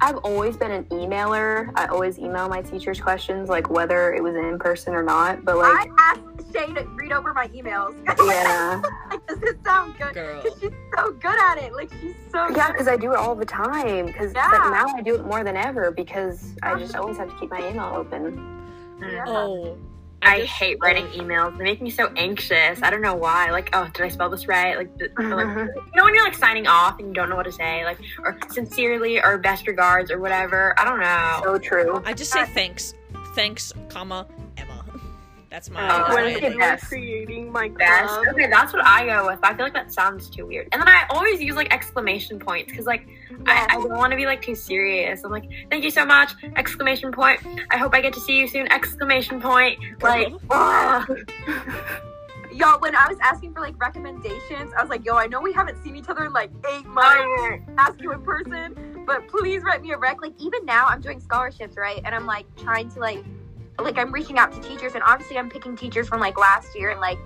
I've 0.00 0.16
always 0.18 0.56
been 0.56 0.70
an 0.70 0.84
emailer. 0.86 1.70
I 1.74 1.86
always 1.86 2.18
email 2.18 2.48
my 2.48 2.62
teachers 2.62 3.00
questions, 3.00 3.48
like 3.48 3.70
whether 3.70 4.12
it 4.14 4.22
was 4.22 4.34
in 4.34 4.58
person 4.58 4.94
or 4.94 5.02
not. 5.02 5.44
But 5.44 5.58
like, 5.58 5.88
I 5.88 5.90
asked 5.98 6.52
Shay 6.52 6.72
to 6.74 6.84
read 6.94 7.12
over 7.12 7.32
my 7.32 7.48
emails. 7.48 7.94
yeah, 8.26 8.82
like, 9.10 9.26
does 9.26 9.38
this 9.40 9.54
sound 9.64 9.96
good? 9.98 10.14
Because 10.14 10.60
she's 10.60 10.70
so 10.96 11.12
good 11.12 11.38
at 11.38 11.58
it. 11.58 11.72
Like 11.74 11.90
she's 12.00 12.14
so 12.30 12.48
yeah, 12.54 12.72
because 12.72 12.88
I 12.88 12.96
do 12.96 13.12
it 13.12 13.16
all 13.18 13.34
the 13.34 13.46
time. 13.46 14.06
Because 14.06 14.32
Yeah. 14.34 14.48
but 14.50 14.70
now 14.70 14.86
I 14.94 15.00
do 15.00 15.14
it 15.14 15.24
more 15.24 15.44
than 15.44 15.56
ever 15.56 15.90
because 15.90 16.54
I 16.62 16.78
just 16.78 16.96
always 16.96 17.16
have 17.18 17.30
to 17.30 17.38
keep 17.38 17.50
my 17.50 17.68
email 17.68 17.92
open. 17.94 18.66
Yeah. 19.00 19.24
Oh. 19.26 19.78
I 20.24 20.40
just- 20.40 20.52
hate 20.52 20.78
writing 20.80 21.06
emails. 21.08 21.56
They 21.58 21.64
make 21.64 21.82
me 21.82 21.90
so 21.90 22.10
anxious. 22.16 22.80
I 22.82 22.90
don't 22.90 23.02
know 23.02 23.14
why. 23.14 23.50
Like, 23.50 23.70
oh, 23.72 23.88
did 23.92 24.04
I 24.04 24.08
spell 24.08 24.30
this 24.30 24.46
right? 24.48 24.76
Like, 24.76 24.98
th- 24.98 25.10
or, 25.18 25.24
like, 25.24 25.46
Mhm. 25.46 25.66
you 25.74 25.82
know 25.96 26.04
when 26.04 26.14
you're 26.14 26.24
like 26.24 26.34
signing 26.34 26.66
off 26.66 26.98
and 26.98 27.08
you 27.08 27.14
don't 27.14 27.28
know 27.28 27.36
what 27.36 27.44
to 27.46 27.52
say, 27.52 27.84
like, 27.84 27.98
or 28.24 28.36
sincerely 28.50 29.22
or 29.22 29.38
best 29.38 29.66
regards 29.66 30.10
or 30.10 30.18
whatever. 30.18 30.74
I 30.78 30.84
don't 30.84 31.00
know. 31.00 31.40
So 31.44 31.58
true. 31.58 32.02
I 32.06 32.12
just 32.14 32.32
say 32.32 32.44
thanks. 32.46 32.94
Thanks, 33.34 33.72
comma, 33.88 34.26
Emma. 34.38 34.43
That's 35.54 35.70
my. 35.70 35.84
Oh, 35.84 35.98
that's 35.98 36.08
when 36.08 36.16
my 36.16 36.22
I 36.22 36.34
we 36.34 36.40
did 36.40 36.42
name. 36.42 36.52
were 36.54 36.58
best. 36.58 36.84
creating 36.88 37.52
my 37.52 37.68
Best. 37.68 38.12
club, 38.12 38.26
Okay, 38.32 38.48
that's 38.50 38.72
what 38.72 38.84
I 38.84 39.06
go 39.06 39.26
with. 39.26 39.38
I 39.44 39.54
feel 39.54 39.64
like 39.66 39.74
that 39.74 39.92
sounds 39.92 40.28
too 40.28 40.46
weird. 40.46 40.66
And 40.72 40.82
then 40.82 40.88
I 40.88 41.04
always 41.10 41.40
use 41.40 41.54
like 41.54 41.72
exclamation 41.72 42.40
points 42.40 42.72
because 42.72 42.86
like 42.86 43.06
I, 43.46 43.64
I 43.70 43.74
don't 43.74 43.90
want 43.96 44.10
to 44.10 44.16
be 44.16 44.26
like 44.26 44.42
too 44.42 44.56
serious. 44.56 45.22
I'm 45.22 45.30
like, 45.30 45.48
thank 45.70 45.84
you 45.84 45.92
so 45.92 46.04
much! 46.04 46.32
Exclamation 46.56 47.12
point. 47.12 47.40
I 47.70 47.76
hope 47.76 47.94
I 47.94 48.00
get 48.00 48.12
to 48.14 48.20
see 48.20 48.36
you 48.40 48.48
soon! 48.48 48.66
Exclamation 48.72 49.40
point. 49.40 49.78
Like, 50.02 50.32
ugh. 50.50 51.30
Y'all, 52.52 52.80
when 52.80 52.96
I 52.96 53.06
was 53.06 53.18
asking 53.20 53.54
for 53.54 53.60
like 53.60 53.80
recommendations, 53.80 54.72
I 54.76 54.80
was 54.82 54.90
like, 54.90 55.04
yo, 55.04 55.14
I 55.14 55.28
know 55.28 55.40
we 55.40 55.52
haven't 55.52 55.80
seen 55.84 55.94
each 55.94 56.08
other 56.08 56.24
in 56.24 56.32
like 56.32 56.50
eight 56.72 56.84
months. 56.86 57.62
Ask 57.78 58.00
you 58.02 58.10
in 58.12 58.22
person, 58.22 59.04
but 59.06 59.28
please 59.28 59.62
write 59.62 59.82
me 59.82 59.92
a 59.92 59.98
rec. 59.98 60.20
Like 60.20 60.34
even 60.40 60.64
now, 60.64 60.86
I'm 60.86 61.00
doing 61.00 61.20
scholarships, 61.20 61.76
right? 61.76 62.00
And 62.04 62.12
I'm 62.12 62.26
like 62.26 62.44
trying 62.56 62.90
to 62.90 62.98
like, 62.98 63.24
like 63.78 63.98
I'm 63.98 64.12
reaching 64.12 64.38
out 64.38 64.52
to 64.52 64.60
teachers, 64.60 64.94
and 64.94 65.02
obviously 65.04 65.38
I'm 65.38 65.50
picking 65.50 65.76
teachers 65.76 66.08
from 66.08 66.20
like 66.20 66.38
last 66.38 66.76
year 66.76 66.90
and 66.90 67.00
like 67.00 67.18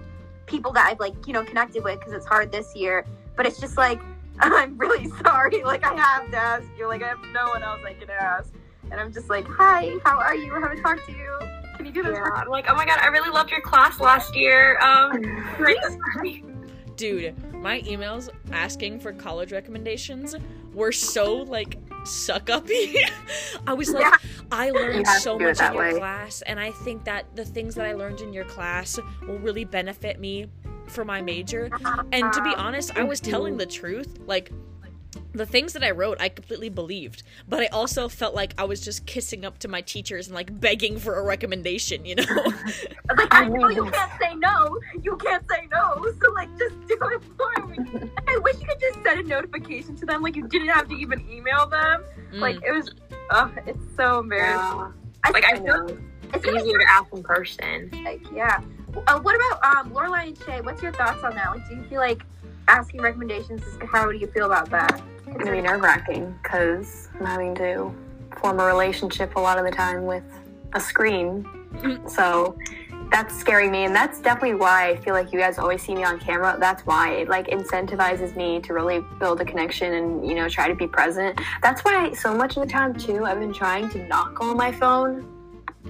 people 0.46 0.72
that 0.72 0.86
I've 0.86 1.00
like 1.00 1.26
you 1.26 1.32
know 1.32 1.44
connected 1.44 1.84
with 1.84 1.98
because 1.98 2.12
it's 2.12 2.26
hard 2.26 2.50
this 2.50 2.74
year. 2.74 3.04
But 3.36 3.46
it's 3.46 3.60
just 3.60 3.76
like 3.76 4.00
I'm 4.40 4.78
really 4.78 5.08
sorry. 5.24 5.62
Like 5.62 5.84
I 5.84 5.94
have 5.94 6.30
to 6.30 6.36
ask 6.36 6.66
you. 6.78 6.88
Like 6.88 7.02
I 7.02 7.08
have 7.08 7.20
no 7.32 7.48
one 7.48 7.62
else 7.62 7.80
I 7.86 7.94
can 7.94 8.08
ask, 8.10 8.52
and 8.90 9.00
I'm 9.00 9.12
just 9.12 9.28
like, 9.28 9.46
hi, 9.46 9.92
how 10.04 10.18
are 10.18 10.34
you? 10.34 10.54
I 10.54 10.60
haven't 10.60 10.82
talked 10.82 11.06
to 11.06 11.12
you. 11.12 11.38
Can 11.76 11.86
you 11.86 11.92
do 11.92 12.02
this? 12.02 12.12
Yeah, 12.12 12.24
for 12.24 12.36
I'm 12.36 12.48
like, 12.48 12.66
oh 12.68 12.74
my 12.74 12.86
god, 12.86 12.98
I 13.00 13.06
really 13.06 13.30
loved 13.30 13.50
your 13.50 13.60
class 13.60 14.00
last 14.00 14.34
year. 14.34 14.78
Um, 14.80 15.22
write 15.58 15.76
this 15.82 15.96
for 16.14 16.22
me. 16.22 16.44
Dude, 16.96 17.54
my 17.54 17.80
emails 17.82 18.28
asking 18.50 18.98
for 18.98 19.12
college 19.12 19.52
recommendations 19.52 20.34
were 20.74 20.90
so 20.90 21.36
like 21.36 21.78
suck 22.08 22.50
uppy. 22.50 22.96
I 23.66 23.74
was 23.74 23.90
like, 23.90 24.02
Yeah. 24.02 24.16
I 24.50 24.70
learned 24.70 25.06
so 25.06 25.38
much 25.38 25.60
in 25.60 25.74
your 25.74 25.82
way. 25.92 25.98
class, 25.98 26.42
and 26.42 26.58
I 26.58 26.70
think 26.70 27.04
that 27.04 27.26
the 27.36 27.44
things 27.44 27.74
that 27.74 27.86
I 27.86 27.92
learned 27.92 28.20
in 28.20 28.32
your 28.32 28.44
class 28.44 28.98
will 29.26 29.38
really 29.38 29.64
benefit 29.64 30.18
me 30.18 30.46
for 30.86 31.04
my 31.04 31.20
major. 31.20 31.70
And 32.12 32.32
to 32.32 32.42
be 32.42 32.54
honest, 32.56 32.96
I 32.96 33.02
was 33.04 33.20
telling 33.20 33.56
the 33.58 33.66
truth. 33.66 34.18
Like, 34.26 34.50
the 35.32 35.46
things 35.46 35.72
that 35.72 35.82
I 35.82 35.90
wrote, 35.90 36.20
I 36.20 36.28
completely 36.28 36.68
believed. 36.68 37.22
But 37.48 37.60
I 37.60 37.66
also 37.66 38.08
felt 38.08 38.34
like 38.34 38.54
I 38.58 38.64
was 38.64 38.80
just 38.80 39.06
kissing 39.06 39.44
up 39.44 39.58
to 39.60 39.68
my 39.68 39.80
teachers 39.80 40.26
and 40.26 40.34
like 40.34 40.60
begging 40.60 40.98
for 40.98 41.18
a 41.18 41.24
recommendation, 41.24 42.04
you 42.04 42.16
know? 42.16 42.24
Like 43.16 43.28
I 43.34 43.48
know 43.48 43.68
you 43.70 43.84
can't 43.90 44.12
say 44.20 44.34
no. 44.34 44.78
You 45.02 45.16
can't 45.16 45.42
say 45.50 45.66
no. 45.72 46.04
So 46.22 46.32
like 46.34 46.50
just 46.58 46.74
do 46.86 46.98
it 47.00 47.22
for 47.38 47.66
me. 47.66 48.10
I 48.28 48.38
wish 48.38 48.60
you 48.60 48.66
could 48.66 48.78
just 48.80 49.02
send 49.02 49.20
a 49.20 49.22
notification 49.22 49.96
to 49.96 50.06
them. 50.06 50.22
Like 50.22 50.36
you 50.36 50.46
didn't 50.46 50.68
have 50.68 50.88
to 50.88 50.94
even 50.94 51.26
email 51.30 51.66
them. 51.66 52.04
Mm. 52.32 52.40
Like 52.40 52.56
it 52.66 52.70
was. 52.72 52.94
Oh, 53.30 53.50
it's 53.66 53.78
so 53.96 54.20
embarrassing. 54.20 54.78
Yeah. 54.78 54.92
I 55.24 55.30
Like, 55.30 55.44
I 55.44 55.52
think 55.52 55.66
feel 55.66 55.86
know. 55.86 55.98
it's 56.34 56.44
gonna 56.44 56.60
easier 56.60 56.78
to 56.78 56.84
ask 56.90 57.12
in 57.14 57.22
person. 57.22 57.90
like 58.04 58.20
yeah. 58.32 58.60
Uh, 59.06 59.20
what 59.20 59.34
about 59.36 59.76
um 59.76 59.90
Lorelai 59.92 60.28
and 60.28 60.38
Shay? 60.44 60.60
What's 60.60 60.82
your 60.82 60.92
thoughts 60.92 61.22
on 61.24 61.34
that? 61.34 61.50
Like, 61.50 61.66
do 61.68 61.76
you 61.76 61.82
feel 61.84 62.00
like 62.00 62.22
asking 62.68 63.00
recommendations? 63.00 63.62
Is, 63.62 63.78
how 63.90 64.10
do 64.10 64.16
you 64.16 64.26
feel 64.28 64.46
about 64.46 64.70
that? 64.70 65.02
It's 65.26 65.36
gonna 65.36 65.52
be 65.52 65.60
nerve 65.60 65.80
wracking 65.80 66.38
because 66.42 67.08
I'm 67.18 67.26
having 67.26 67.54
to 67.56 67.92
form 68.40 68.60
a 68.60 68.64
relationship 68.64 69.36
a 69.36 69.40
lot 69.40 69.58
of 69.58 69.64
the 69.64 69.70
time 69.70 70.04
with 70.04 70.24
a 70.74 70.80
screen. 70.80 71.44
Mm-hmm. 71.44 72.06
So 72.08 72.56
that's 73.10 73.34
scaring 73.34 73.70
me, 73.70 73.84
and 73.84 73.94
that's 73.94 74.20
definitely 74.20 74.54
why 74.54 74.90
I 74.90 74.96
feel 74.96 75.14
like 75.14 75.32
you 75.32 75.38
guys 75.38 75.58
always 75.58 75.82
see 75.82 75.94
me 75.94 76.04
on 76.04 76.18
camera. 76.20 76.56
That's 76.60 76.82
why 76.82 77.12
it 77.12 77.28
like 77.28 77.48
incentivizes 77.48 78.36
me 78.36 78.60
to 78.60 78.74
really 78.74 79.02
build 79.18 79.40
a 79.40 79.44
connection 79.44 79.94
and 79.94 80.26
you 80.26 80.34
know 80.34 80.48
try 80.48 80.68
to 80.68 80.74
be 80.74 80.86
present. 80.86 81.40
That's 81.62 81.82
why 81.82 82.12
so 82.12 82.34
much 82.34 82.56
of 82.56 82.62
the 82.62 82.68
time 82.68 82.94
too, 82.94 83.24
I've 83.24 83.40
been 83.40 83.52
trying 83.52 83.88
to 83.90 84.06
not 84.06 84.34
go 84.34 84.50
on 84.50 84.56
my 84.56 84.72
phone 84.72 85.26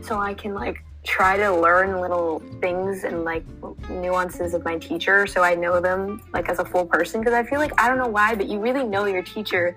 so 0.01 0.19
I 0.19 0.35
can 0.35 0.55
like 0.55 0.85
try 1.09 1.37
to 1.38 1.51
learn 1.51 2.01
little 2.01 2.40
things 2.61 3.05
and 3.05 3.25
like 3.25 3.42
nuances 3.88 4.53
of 4.53 4.62
my 4.62 4.77
teacher 4.79 5.27
so 5.27 5.42
I 5.42 5.55
know 5.55 5.81
them 5.81 6.23
like 6.35 6.49
as 6.51 6.59
a 6.59 6.64
full 6.66 6.85
person 6.85 7.21
because 7.21 7.33
I 7.33 7.42
feel 7.42 7.59
like 7.59 7.73
I 7.81 7.88
don't 7.88 7.97
know 7.97 8.07
why 8.09 8.35
but 8.35 8.47
you 8.47 8.61
really 8.61 8.85
know 8.85 9.07
your 9.07 9.23
teacher 9.23 9.75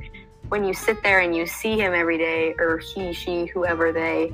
when 0.50 0.65
you 0.65 0.74
sit 0.74 1.02
there 1.04 1.22
and 1.22 1.34
you 1.34 1.46
see 1.46 1.80
him 1.80 1.94
every 1.94 2.17
day 2.17 2.54
or 2.60 2.80
he 2.80 3.13
she 3.13 3.46
whoever 3.46 3.94
they 3.94 4.34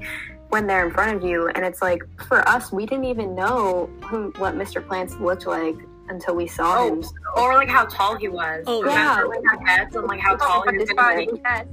when 0.49 0.65
they're 0.65 0.87
in 0.87 0.91
front 0.91 1.15
of 1.15 1.23
you 1.29 1.49
and 1.49 1.63
it's 1.63 1.81
like 1.83 2.01
for 2.27 2.47
us 2.49 2.71
we 2.71 2.85
didn't 2.87 3.05
even 3.05 3.35
know 3.35 3.87
who 4.05 4.33
what 4.37 4.55
Mr. 4.55 4.85
Plants 4.85 5.13
looked 5.17 5.45
like 5.45 5.75
until 6.09 6.35
we 6.35 6.47
saw 6.47 6.79
Oh. 6.79 6.87
him 6.95 7.03
Or 7.35 7.53
like 7.53 7.69
how 7.69 7.85
tall 7.85 8.15
he 8.15 8.27
was. 8.29 8.63
Oh, 8.65 8.83
yeah. 8.85 9.19
Remember, 9.19 9.35
like 9.35 9.59
our 9.59 9.65
heads 9.67 9.95
and 9.95 10.07
like 10.07 10.19
how 10.21 10.35
tall 10.37 10.63
he 10.71 10.77
was 10.77 10.87
This 10.87 10.95
body, 10.95 11.25
be. 11.27 11.41
yes. 11.45 11.65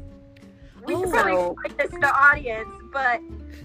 We 0.87 0.95
Oh. 0.97 1.03
should 1.03 1.13
probably 1.13 1.33
So- 1.35 1.57
this 1.79 1.91
to 1.93 1.99
the 2.01 2.13
audience, 2.15 2.69
but 2.93 3.21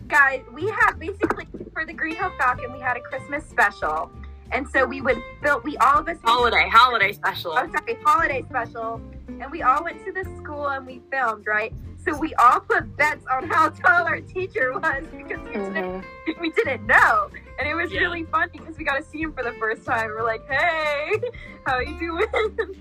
guys, 0.10 0.42
we 0.54 0.68
had 0.68 0.94
basically 1.00 1.48
for 1.74 1.86
the 1.86 1.94
Green 1.94 2.16
Hill 2.16 2.32
Falcon, 2.38 2.74
we 2.74 2.80
had 2.80 2.98
a 2.98 3.02
Christmas 3.02 3.46
special, 3.46 4.12
and 4.52 4.68
so 4.70 4.86
we 4.86 5.02
would 5.02 5.22
build. 5.44 5.64
We 5.64 5.78
all 5.78 6.00
of 6.00 6.08
us 6.10 6.18
Holiday, 6.24 6.68
holiday 6.72 7.12
special. 7.14 7.52
Oh, 7.56 7.68
sorry, 7.72 7.98
holiday 8.04 8.44
special, 8.50 9.02
and 9.28 9.52
we 9.52 9.62
all 9.62 9.84
went 9.84 10.04
to 10.06 10.12
the 10.12 10.24
school 10.38 10.68
and 10.68 10.86
we 10.86 11.02
filmed, 11.12 11.46
right? 11.48 11.74
So 12.04 12.18
we 12.18 12.34
all 12.36 12.60
put 12.62 12.96
bets 12.98 13.26
on 13.32 13.48
how 13.48 13.70
tall 13.70 14.06
our 14.08 14.22
teacher 14.22 14.74
was 14.74 15.04
because 15.16 15.40
we 15.42 15.52
didn't, 15.52 15.74
Mhm. 15.76 16.40
we 16.42 16.50
didn't 16.52 16.88
know, 16.88 17.30
and 17.60 17.68
it 17.68 17.76
was 17.76 17.92
Yeah. 17.92 18.02
really 18.02 18.24
fun 18.26 18.50
because 18.52 18.78
we 18.78 18.84
got 18.84 18.98
to 18.98 19.04
see 19.04 19.22
him 19.22 19.34
for 19.34 19.44
the 19.44 19.54
first 19.54 19.86
time. 19.86 20.08
We're 20.08 20.24
like, 20.24 20.46
"Hey, 20.50 21.22
how 21.66 21.74
are 21.76 21.84
you 21.84 21.98
doing?" 22.00 22.76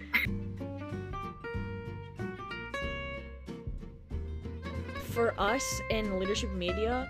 for 5.10 5.34
us 5.38 5.80
in 5.90 6.18
leadership 6.18 6.50
media, 6.52 7.08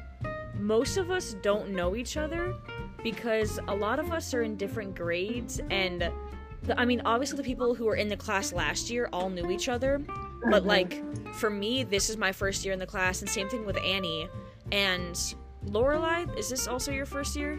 most 0.58 0.96
of 0.96 1.10
us 1.10 1.34
don't 1.42 1.70
know 1.70 1.94
each 1.96 2.16
other 2.16 2.54
because 3.02 3.58
a 3.68 3.74
lot 3.74 3.98
of 3.98 4.10
us 4.12 4.34
are 4.34 4.42
in 4.42 4.56
different 4.56 4.94
grades 4.94 5.60
and 5.70 6.10
the, 6.64 6.78
I 6.80 6.84
mean 6.84 7.00
obviously 7.04 7.36
the 7.36 7.42
people 7.44 7.74
who 7.74 7.84
were 7.84 7.94
in 7.96 8.08
the 8.08 8.16
class 8.16 8.52
last 8.52 8.90
year 8.90 9.08
all 9.12 9.30
knew 9.30 9.50
each 9.50 9.68
other 9.68 9.98
but 10.50 10.64
Mhm. 10.64 10.66
like 10.66 11.34
for 11.34 11.48
me 11.50 11.84
this 11.84 12.10
is 12.10 12.16
my 12.16 12.32
first 12.32 12.64
year 12.64 12.72
in 12.72 12.80
the 12.80 12.86
class 12.86 13.20
and 13.20 13.30
same 13.30 13.48
thing 13.48 13.64
with 13.64 13.76
Annie 13.78 14.28
and 14.72 15.14
Lorelai 15.66 16.36
is 16.38 16.50
this 16.50 16.66
also 16.66 16.90
your 16.92 17.06
first 17.06 17.36
year? 17.36 17.58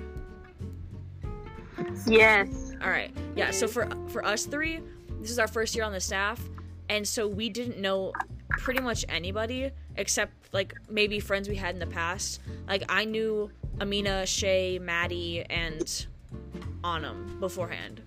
yes. 2.08 2.74
All 2.82 2.90
right. 2.90 3.12
Yeah, 3.36 3.52
so 3.52 3.68
for 3.68 3.88
for 4.10 4.24
us 4.26 4.46
three, 4.46 4.80
this 5.22 5.32
is 5.32 5.40
our 5.40 5.48
first 5.48 5.76
year 5.76 5.84
on 5.86 5.92
the 5.92 6.00
staff, 6.00 6.42
and 6.90 7.08
so 7.08 7.28
we 7.28 7.50
didn't 7.50 7.78
know 7.80 8.14
pretty 8.50 8.82
much 8.82 9.06
anybody 9.10 9.72
except 10.00 10.32
like 10.54 10.74
maybe 10.90 11.20
friends 11.20 11.48
we 11.48 11.56
had 11.56 11.76
in 11.76 11.80
the 11.80 11.86
past. 11.88 12.40
Like 12.68 12.84
I 12.90 13.06
knew 13.06 13.52
Amina, 13.80 14.26
Shay, 14.26 14.80
Maddie, 14.80 15.46
and 15.50 16.06
Anam 16.84 17.38
beforehand, 17.40 18.02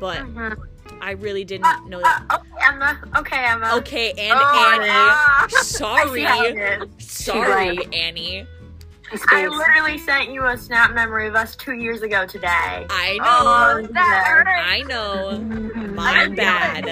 but 0.00 0.18
Mhm. 0.18 0.56
I 1.00 1.10
really 1.12 1.44
didn't 1.44 1.88
know 1.88 2.00
that. 2.00 2.22
Uh, 2.30 2.38
okay, 2.38 2.66
Emma. 2.66 3.00
Okay, 3.18 3.44
Emma. 3.44 3.74
Okay, 3.76 4.10
and 4.12 4.38
Oh, 4.40 4.80
Annie. 4.80 5.48
Sorry, 5.62 6.24
sorry, 6.98 7.78
Annie. 7.92 8.46
I 9.30 9.46
literally 9.46 9.98
sent 9.98 10.30
you 10.30 10.44
a 10.46 10.56
snap 10.56 10.92
memory 10.92 11.28
of 11.28 11.36
us 11.36 11.54
two 11.54 11.74
years 11.74 12.02
ago 12.02 12.26
today. 12.26 12.48
I 12.90 13.18
Oh, 13.22 13.80
know. 13.82 13.86
that 13.92 14.24
hurt. 14.26 14.46
I 14.48 14.80
know. 14.82 15.38
My 15.94 16.28
bad. 16.28 16.86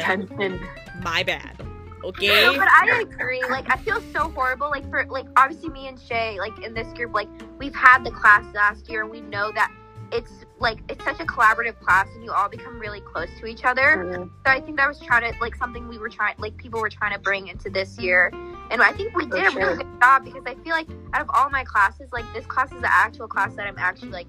My 1.02 1.22
bad. 1.24 1.66
No, 2.04 2.08
Okay. 2.10 2.58
but 2.58 2.68
I 2.70 3.00
agree. 3.00 3.42
Like, 3.48 3.72
I 3.72 3.76
feel 3.78 4.00
so 4.12 4.30
horrible. 4.30 4.70
Like, 4.70 4.88
for 4.90 5.04
like, 5.06 5.26
obviously, 5.36 5.70
me 5.70 5.88
and 5.88 5.98
Shay, 5.98 6.38
like 6.38 6.58
in 6.62 6.74
this 6.74 6.92
group, 6.92 7.14
like 7.14 7.28
we've 7.58 7.74
had 7.74 8.04
the 8.04 8.10
class 8.10 8.44
last 8.54 8.88
year, 8.88 9.02
and 9.02 9.10
we 9.10 9.20
know 9.20 9.50
that 9.52 9.72
it's 10.12 10.44
like 10.60 10.78
it's 10.88 11.02
such 11.04 11.18
a 11.18 11.24
collaborative 11.24 11.78
class 11.80 12.06
and 12.14 12.22
you 12.22 12.30
all 12.30 12.48
become 12.48 12.78
really 12.78 13.00
close 13.00 13.28
to 13.40 13.46
each 13.46 13.64
other. 13.64 13.96
Mhm. 13.96 14.30
So 14.46 14.52
I 14.52 14.60
think 14.60 14.76
that 14.76 14.86
was 14.86 15.00
trying 15.00 15.32
to 15.32 15.38
like 15.40 15.56
something 15.56 15.88
we 15.88 15.98
were 15.98 16.08
trying 16.08 16.34
like 16.38 16.56
people 16.56 16.80
were 16.80 16.90
trying 16.90 17.12
to 17.14 17.18
bring 17.18 17.48
into 17.48 17.68
this 17.70 17.98
year. 17.98 18.30
And 18.70 18.80
I 18.82 18.92
think 18.92 19.16
we 19.16 19.24
For 19.24 19.36
did 19.36 19.52
a 19.52 19.56
really 19.56 19.76
good 19.78 20.00
job 20.00 20.24
because 20.24 20.42
I 20.46 20.54
feel 20.56 20.72
like 20.72 20.86
out 21.14 21.22
of 21.22 21.30
all 21.34 21.50
my 21.50 21.64
classes, 21.64 22.12
like 22.12 22.24
this 22.32 22.46
class 22.46 22.70
is 22.72 22.80
the 22.80 22.92
actual 22.92 23.26
class 23.26 23.54
that 23.56 23.66
I'm 23.66 23.78
actually 23.78 24.10
like, 24.10 24.26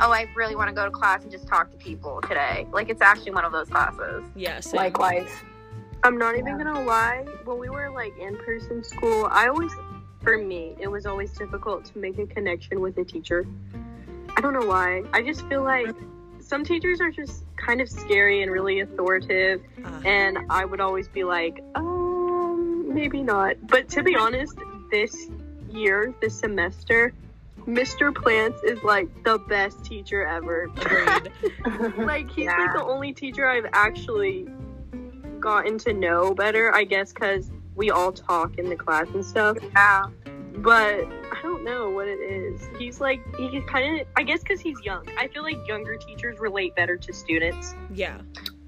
oh, 0.00 0.10
I 0.10 0.26
really 0.34 0.56
want 0.56 0.68
to 0.68 0.74
go 0.74 0.84
to 0.84 0.90
class 0.90 1.22
and 1.22 1.30
just 1.30 1.46
talk 1.46 1.70
to 1.70 1.76
people 1.76 2.20
today. 2.22 2.66
Like 2.72 2.88
it's 2.88 3.02
actually 3.02 3.32
one 3.32 3.44
of 3.44 3.52
those 3.52 3.68
classes. 3.68 4.24
Yeah, 4.36 4.60
same. 4.60 4.78
Likewise. 4.78 5.28
I'm 6.06 6.18
not 6.18 6.38
even 6.38 6.56
gonna 6.56 6.82
lie. 6.82 7.24
When 7.44 7.58
we 7.58 7.68
were 7.68 7.90
like 7.90 8.16
in 8.16 8.36
person 8.36 8.84
school, 8.84 9.26
I 9.28 9.48
always, 9.48 9.72
for 10.22 10.38
me, 10.38 10.76
it 10.78 10.86
was 10.86 11.04
always 11.04 11.32
difficult 11.32 11.84
to 11.86 11.98
make 11.98 12.16
a 12.20 12.26
connection 12.26 12.80
with 12.80 12.96
a 12.98 13.04
teacher. 13.04 13.44
I 14.36 14.40
don't 14.40 14.52
know 14.52 14.66
why. 14.66 15.02
I 15.12 15.22
just 15.22 15.44
feel 15.48 15.64
like 15.64 15.88
some 16.38 16.62
teachers 16.64 17.00
are 17.00 17.10
just 17.10 17.42
kind 17.56 17.80
of 17.80 17.88
scary 17.88 18.42
and 18.42 18.52
really 18.52 18.78
authoritative, 18.80 19.62
Ah, 19.84 20.00
and 20.04 20.38
I 20.48 20.64
would 20.64 20.80
always 20.80 21.08
be 21.08 21.24
like, 21.24 21.58
um, 21.74 22.94
maybe 22.94 23.20
not. 23.24 23.56
But 23.66 23.88
to 23.88 24.04
be 24.04 24.14
honest, 24.14 24.56
this 24.92 25.28
year, 25.72 26.14
this 26.20 26.38
semester, 26.38 27.12
Mr. 27.66 28.14
Plants 28.14 28.62
is 28.62 28.80
like 28.84 29.08
the 29.24 29.38
best 29.48 29.84
teacher 29.84 30.24
ever. 30.24 30.68
like 31.98 32.30
he's 32.30 32.44
Yeah. 32.44 32.58
like 32.58 32.74
the 32.74 32.84
only 32.84 33.12
teacher 33.12 33.48
I've 33.48 33.66
actually 33.72 34.46
gotten 35.46 35.78
to 35.78 35.92
know 35.92 36.34
better, 36.34 36.74
I 36.74 36.82
guess, 36.82 37.12
because 37.12 37.52
we 37.76 37.92
all 37.92 38.10
talk 38.10 38.58
in 38.58 38.68
the 38.68 38.74
class 38.74 39.06
and 39.14 39.24
stuff. 39.24 39.56
Yeah. 39.62 40.06
But 40.56 41.04
I 41.30 41.38
don't 41.42 41.62
know 41.64 41.88
what 41.90 42.08
it 42.08 42.18
is. 42.18 42.68
He's 42.80 43.00
like 43.00 43.20
he 43.36 43.60
kind 43.62 44.00
of, 44.00 44.06
I 44.16 44.24
guess, 44.24 44.40
because 44.40 44.58
he's 44.58 44.80
young. 44.82 45.06
I 45.16 45.28
feel 45.28 45.44
like 45.44 45.56
younger 45.68 45.96
teachers 45.96 46.40
relate 46.40 46.74
better 46.74 46.96
to 46.96 47.12
students. 47.12 47.74
yeah. 47.94 48.18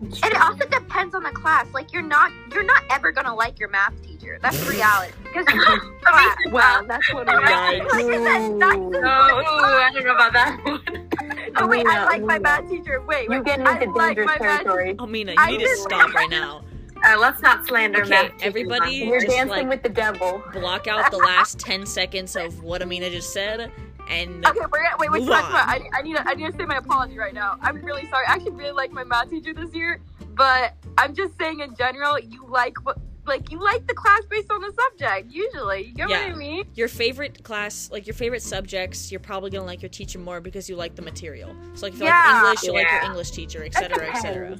And 0.01 0.15
it 0.33 0.41
also 0.41 0.65
depends 0.69 1.17
on 1.17 1.25
the 1.25 1.31
class. 1.33 1.67
Like 1.75 1.93
you're 1.93 2.03
not 2.03 2.31
you're 2.53 2.63
not 2.63 2.85
ever 2.91 3.11
gonna 3.11 3.35
like 3.35 3.59
your 3.59 3.69
math 3.71 4.01
teacher. 4.07 4.39
That's 4.41 4.65
reality. 4.69 5.13
Because 5.25 5.45
class. 5.47 6.37
Wow, 6.53 6.85
that's 6.87 7.13
what 7.13 7.27
it 7.27 7.35
Yikes. 7.35 7.85
is. 7.87 7.93
Like 7.93 8.05
I 8.05 8.09
said, 8.13 8.61
that's 8.61 8.77
Ooh. 8.77 8.93
Oh, 8.95 9.01
ooh, 9.01 9.03
I 9.03 9.91
don't 9.93 10.05
know 10.05 10.15
about 10.15 10.33
that 10.35 10.61
one. 10.65 11.05
Oh 11.61 11.67
wait, 11.67 11.85
I 11.87 11.97
Amina, 11.97 12.05
like 12.07 12.23
my 12.23 12.39
math 12.39 12.69
teacher. 12.71 13.01
Wait, 13.09 13.25
You 13.25 13.31
wait. 13.31 13.45
get 13.45 13.59
I 13.67 13.81
into 13.81 13.91
like 13.93 14.17
dangerous 14.17 14.39
my 14.39 14.47
math 14.47 14.63
territory. 14.63 14.95
Oh, 15.01 15.07
Mina, 15.07 15.33
you 15.33 15.39
I 15.39 15.51
need 15.51 15.59
to 15.59 15.65
just- 15.65 15.83
stop 15.83 16.13
right 16.15 16.31
now. 16.31 16.63
Uh, 17.07 17.17
let's 17.19 17.41
not 17.43 17.67
slander 17.67 18.01
Okay, 18.03 18.11
math 18.11 18.23
teachers 18.33 18.43
everybody- 18.43 19.03
on 19.03 19.09
You're 19.09 19.21
dancing 19.21 19.49
like- 19.49 19.69
with 19.69 19.83
the 19.83 19.89
devil. 19.89 20.43
Block 20.53 20.87
out 20.87 21.11
the 21.11 21.19
last 21.19 21.59
10 21.61 21.87
seconds 21.87 22.37
of 22.37 22.63
what 22.63 22.83
Amina 22.83 23.11
just 23.11 23.33
said, 23.33 23.71
and 24.09 24.45
Okay, 24.47 24.59
we're 24.73 24.83
gonna 24.83 24.97
wait. 24.99 25.11
Wait, 25.11 25.21
Move 25.21 25.29
wait. 25.29 25.37
I, 25.39 25.89
I 25.95 26.03
need 26.03 26.17
to, 26.17 26.29
I 26.29 26.35
need 26.35 26.51
to 26.51 26.57
say 26.57 26.65
my 26.65 26.79
apology 26.79 27.19
right 27.19 27.35
now. 27.35 27.57
I'm 27.63 27.77
really 27.85 28.09
sorry. 28.09 28.27
I 28.27 28.33
actually 28.33 28.53
really 28.53 28.73
like 28.73 28.91
my 28.91 29.05
math 29.05 29.31
teacher 29.31 29.53
this 29.55 29.73
year, 29.75 30.01
but 30.35 30.75
I'm 30.97 31.15
just 31.15 31.37
saying 31.39 31.61
in 31.61 31.75
general, 31.77 32.19
you 32.19 32.47
like 32.49 32.75
what 32.85 32.99
like 33.27 33.51
you 33.53 33.63
like 33.63 33.87
the 33.87 33.93
class 33.93 34.23
based 34.31 34.51
on 34.51 34.63
the 34.63 34.73
subject. 34.73 35.31
Usually, 35.31 35.89
you 35.89 35.95
get 35.95 36.09
Yeah. 36.09 36.29
what 36.29 36.33
I 36.33 36.35
mean? 36.35 36.65
your 36.75 36.89
favorite 36.89 37.45
class, 37.45 37.91
like 37.93 38.07
your 38.07 38.15
favorite 38.15 38.43
subjects, 38.43 39.13
you're 39.13 39.21
probably 39.21 39.51
gonna 39.51 39.67
like 39.67 39.83
your 39.83 39.91
teacher 39.91 40.19
more 40.19 40.41
because 40.41 40.67
you 40.71 40.77
like 40.77 40.95
the 40.95 41.03
material. 41.03 41.55
So, 41.75 41.85
like, 41.87 41.93
if 41.93 41.99
you 42.01 42.07
like 42.07 42.35
English, 42.37 42.63
you 42.63 42.73
like 42.73 42.91
your 42.91 43.03
English 43.03 43.31
teacher, 43.33 43.59
That 43.59 43.93
etc., 43.93 44.09
etc. 44.15 44.59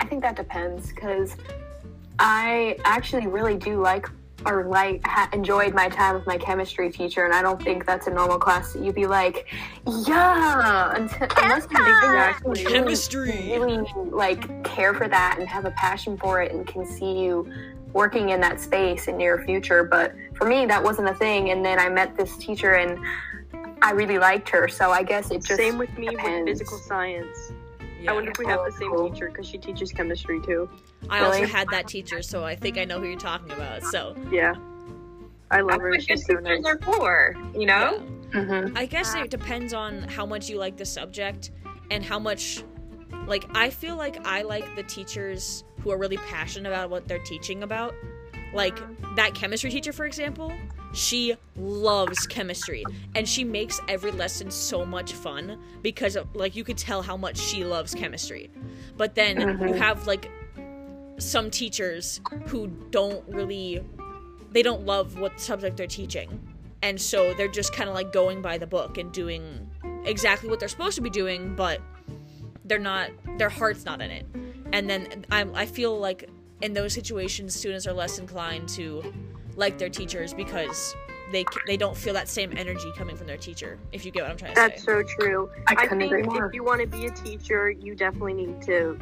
depends. 0.00 0.06
I 0.06 0.08
think 0.08 0.22
that 0.22 0.36
depends 0.36 0.92
because 0.92 1.36
I 2.18 2.76
actually 2.84 3.26
really 3.26 3.56
do 3.56 3.80
like 3.80 4.08
or 4.46 4.64
like 4.64 5.06
ha- 5.06 5.28
enjoyed 5.34 5.74
my 5.74 5.88
time 5.90 6.14
with 6.14 6.26
my 6.26 6.38
chemistry 6.38 6.90
teacher, 6.90 7.26
and 7.26 7.34
I 7.34 7.42
don't 7.42 7.62
think 7.62 7.84
that's 7.84 8.06
a 8.06 8.10
normal 8.10 8.38
class 8.38 8.72
that 8.72 8.82
you'd 8.82 8.94
be 8.94 9.06
like, 9.06 9.46
yeah, 10.06 10.94
until, 10.94 11.28
unless 11.36 11.66
you 11.70 11.76
actually 11.78 12.64
really, 12.64 12.78
Chemistry. 12.78 13.52
really 13.52 13.86
like 14.10 14.64
care 14.64 14.94
for 14.94 15.08
that 15.08 15.36
and 15.38 15.46
have 15.48 15.66
a 15.66 15.70
passion 15.72 16.16
for 16.16 16.40
it 16.40 16.52
and 16.52 16.66
can 16.66 16.86
see 16.86 17.20
you 17.20 17.52
working 17.92 18.30
in 18.30 18.40
that 18.40 18.60
space 18.60 19.08
in 19.08 19.20
your 19.20 19.44
future. 19.44 19.84
But 19.84 20.14
for 20.34 20.46
me, 20.46 20.64
that 20.66 20.82
wasn't 20.82 21.10
a 21.10 21.14
thing, 21.14 21.50
and 21.50 21.62
then 21.64 21.78
I 21.78 21.88
met 21.88 22.16
this 22.16 22.36
teacher 22.36 22.74
and. 22.74 22.98
I 23.82 23.92
really 23.92 24.18
liked 24.18 24.50
her, 24.50 24.68
so 24.68 24.90
I 24.90 25.02
guess 25.02 25.30
it 25.30 25.38
just 25.42 25.56
Same 25.56 25.78
with 25.78 25.96
me 25.96 26.08
depends. 26.08 26.50
with 26.50 26.58
physical 26.58 26.76
science. 26.76 27.52
Yeah. 28.00 28.10
I 28.10 28.14
wonder 28.14 28.30
if 28.30 28.38
we 28.38 28.46
have 28.46 28.60
the 28.64 28.72
same 28.72 29.12
teacher 29.12 29.28
because 29.28 29.46
she 29.46 29.58
teaches 29.58 29.92
chemistry 29.92 30.40
too. 30.40 30.68
I 31.08 31.20
also 31.20 31.44
had 31.46 31.68
that 31.70 31.86
teacher, 31.86 32.22
so 32.22 32.44
I 32.44 32.56
think 32.56 32.78
I 32.78 32.84
know 32.84 32.98
who 33.00 33.06
you're 33.06 33.18
talking 33.18 33.50
about. 33.52 33.82
So, 33.84 34.16
Yeah, 34.30 34.54
I 35.50 35.60
love 35.60 35.70
That's 35.70 35.80
her. 35.80 35.88
what 35.90 35.98
good 35.98 36.02
She's 36.02 36.26
so 36.26 36.36
teachers 36.36 36.62
nice. 36.62 36.64
are 36.64 36.78
for, 36.80 37.36
you 37.54 37.66
know? 37.66 38.02
yeah. 38.32 38.40
Mhm. 38.40 38.78
I 38.78 38.86
guess 38.86 39.14
it 39.16 39.28
depends 39.30 39.74
on 39.74 40.02
how 40.04 40.24
much 40.24 40.48
you 40.48 40.56
like 40.58 40.76
the 40.76 40.84
subject 40.84 41.50
and 41.90 42.04
how 42.04 42.18
much 42.18 42.62
like 43.26 43.44
I 43.54 43.70
feel 43.70 43.96
like 43.96 44.24
I 44.26 44.42
like 44.42 44.76
the 44.76 44.82
teachers 44.84 45.64
who 45.80 45.90
are 45.90 45.98
really 45.98 46.16
passionate 46.16 46.68
about 46.70 46.90
what 46.90 47.06
they're 47.08 47.18
teaching 47.24 47.62
about. 47.64 47.94
Like 48.52 48.78
that 49.16 49.34
chemistry 49.34 49.70
teacher 49.70 49.92
for 49.92 50.04
example, 50.06 50.52
she 50.92 51.36
loves 51.56 52.26
chemistry 52.26 52.84
and 53.14 53.28
she 53.28 53.44
makes 53.44 53.80
every 53.88 54.10
lesson 54.10 54.50
so 54.50 54.84
much 54.84 55.12
fun 55.12 55.58
because 55.82 56.16
like 56.34 56.56
you 56.56 56.64
could 56.64 56.78
tell 56.78 57.00
how 57.02 57.16
much 57.16 57.38
she 57.38 57.64
loves 57.64 57.94
chemistry. 57.94 58.50
But 58.96 59.14
then 59.14 59.38
you 59.40 59.46
Mhm. 59.46 59.76
have 59.78 60.06
like 60.06 60.30
some 61.18 61.50
teachers 61.50 62.20
who 62.46 62.66
don't 62.90 63.22
really 63.28 63.84
they 64.52 64.62
don't 64.62 64.84
love 64.84 65.18
what 65.18 65.38
subject 65.38 65.76
they're 65.76 65.86
teaching 65.86 66.40
and 66.82 66.98
so 67.00 67.34
they're 67.34 67.46
just 67.46 67.72
kind 67.74 67.88
of 67.90 67.94
like 67.94 68.10
going 68.10 68.40
by 68.40 68.56
the 68.58 68.66
book 68.66 68.96
and 68.96 69.12
doing 69.12 69.68
exactly 70.06 70.48
what 70.48 70.58
they're 70.58 70.68
supposed 70.68 70.96
to 70.96 71.02
be 71.02 71.10
doing 71.10 71.54
but 71.54 71.78
they're 72.64 72.78
not 72.78 73.10
their 73.36 73.50
heart's 73.50 73.84
not 73.84 74.00
in 74.00 74.10
it 74.10 74.24
and 74.72 74.88
then 74.88 75.24
I'm, 75.30 75.54
i 75.54 75.66
feel 75.66 75.96
like 75.98 76.28
in 76.62 76.72
those 76.72 76.92
situations 76.92 77.54
students 77.54 77.86
are 77.86 77.92
less 77.92 78.18
inclined 78.18 78.68
to 78.70 79.02
like 79.56 79.78
their 79.78 79.88
teachers 79.88 80.32
because 80.34 80.94
they 81.32 81.44
they 81.66 81.76
don't 81.76 81.96
feel 81.96 82.12
that 82.14 82.28
same 82.28 82.52
energy 82.56 82.90
coming 82.96 83.16
from 83.16 83.26
their 83.26 83.36
teacher 83.36 83.78
if 83.92 84.04
you 84.04 84.10
get 84.10 84.22
what 84.22 84.30
i'm 84.32 84.36
trying 84.36 84.52
to 84.54 84.60
That's 84.60 84.82
say 84.84 84.92
That's 84.94 85.10
so 85.12 85.20
true. 85.20 85.50
I 85.68 85.74
I 85.78 85.86
think 85.88 86.02
agree 86.04 86.22
more. 86.24 86.46
if 86.46 86.54
you 86.54 86.64
want 86.64 86.80
to 86.80 86.86
be 86.86 87.06
a 87.06 87.10
teacher, 87.10 87.70
you 87.70 87.94
definitely 87.94 88.34
need 88.34 88.60
to 88.62 88.98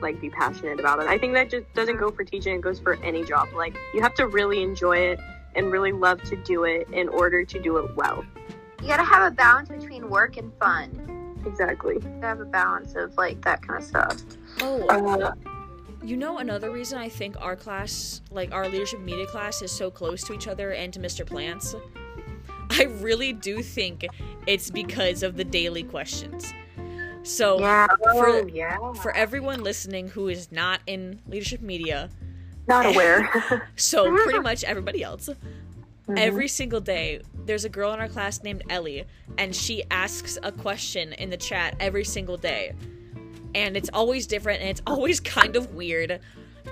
like 0.00 0.20
be 0.20 0.30
passionate 0.30 0.80
about 0.80 1.00
it. 1.00 1.06
I 1.08 1.18
think 1.18 1.34
that 1.34 1.50
just 1.50 1.66
doesn't 1.74 1.98
go 1.98 2.10
for 2.10 2.24
teaching; 2.24 2.54
it 2.56 2.60
goes 2.62 2.80
for 2.80 2.94
any 3.04 3.22
job. 3.24 3.48
Like 3.54 3.76
you 3.94 4.00
have 4.02 4.14
to 4.14 4.26
really 4.26 4.62
enjoy 4.62 4.96
it 4.96 5.20
and 5.54 5.70
really 5.70 5.92
love 5.92 6.22
to 6.24 6.36
do 6.36 6.64
it 6.64 6.88
in 6.92 7.08
order 7.08 7.44
to 7.44 7.60
do 7.62 7.76
it 7.78 7.94
well. 7.96 8.24
You 8.82 8.88
gotta 8.88 9.04
have 9.04 9.30
a 9.30 9.34
balance 9.34 9.68
between 9.68 10.08
work 10.08 10.36
and 10.38 10.52
fun. 10.58 11.36
Exactly. 11.46 11.94
You 11.94 12.00
gotta 12.00 12.26
have 12.26 12.40
a 12.40 12.44
balance 12.46 12.94
of 12.96 13.14
like 13.16 13.40
that 13.42 13.62
kind 13.66 13.80
of 13.82 13.86
stuff. 13.86 14.22
oh 14.62 14.86
Uh, 14.88 15.32
You 16.02 16.16
know, 16.16 16.38
another 16.38 16.70
reason 16.70 16.98
I 16.98 17.08
think 17.08 17.36
our 17.40 17.56
class, 17.56 18.22
like 18.30 18.52
our 18.52 18.68
leadership 18.68 19.00
media 19.00 19.26
class, 19.26 19.60
is 19.60 19.70
so 19.70 19.90
close 19.90 20.22
to 20.24 20.32
each 20.32 20.48
other 20.48 20.70
and 20.72 20.92
to 20.94 21.00
Mr. 21.00 21.26
Plants, 21.26 21.74
I 22.70 22.84
really 23.00 23.32
do 23.32 23.62
think 23.62 24.06
it's 24.46 24.70
because 24.70 25.22
of 25.22 25.36
the 25.36 25.44
daily 25.44 25.82
questions. 25.82 26.52
So, 27.22 27.60
Yeah. 27.60 27.86
for, 27.86 28.26
Oh, 28.28 28.46
yeah. 28.46 28.92
for 28.94 29.14
everyone 29.14 29.62
listening 29.62 30.08
who 30.08 30.28
is 30.28 30.50
not 30.50 30.80
in 30.86 31.20
leadership 31.28 31.60
media, 31.60 32.08
not 32.66 32.86
aware. 32.86 33.68
so 33.76 34.10
pretty 34.24 34.38
much 34.38 34.64
everybody 34.64 35.02
else, 35.02 35.28
Mhm. 36.08 36.18
every 36.18 36.48
single 36.48 36.80
day, 36.80 37.20
there's 37.44 37.64
a 37.66 37.68
girl 37.68 37.92
in 37.92 38.00
our 38.00 38.08
class 38.08 38.42
named 38.42 38.62
Ellie, 38.70 39.04
and 39.36 39.54
she 39.54 39.84
asks 39.90 40.38
a 40.42 40.50
question 40.50 41.12
in 41.14 41.28
the 41.28 41.36
chat 41.36 41.76
every 41.78 42.04
single 42.04 42.38
day. 42.38 42.72
And 43.54 43.76
it's 43.76 43.90
always 43.92 44.26
different, 44.26 44.60
and 44.60 44.68
it's 44.70 44.82
always 44.86 45.20
kind 45.20 45.56
of 45.56 45.74
weird. 45.74 46.20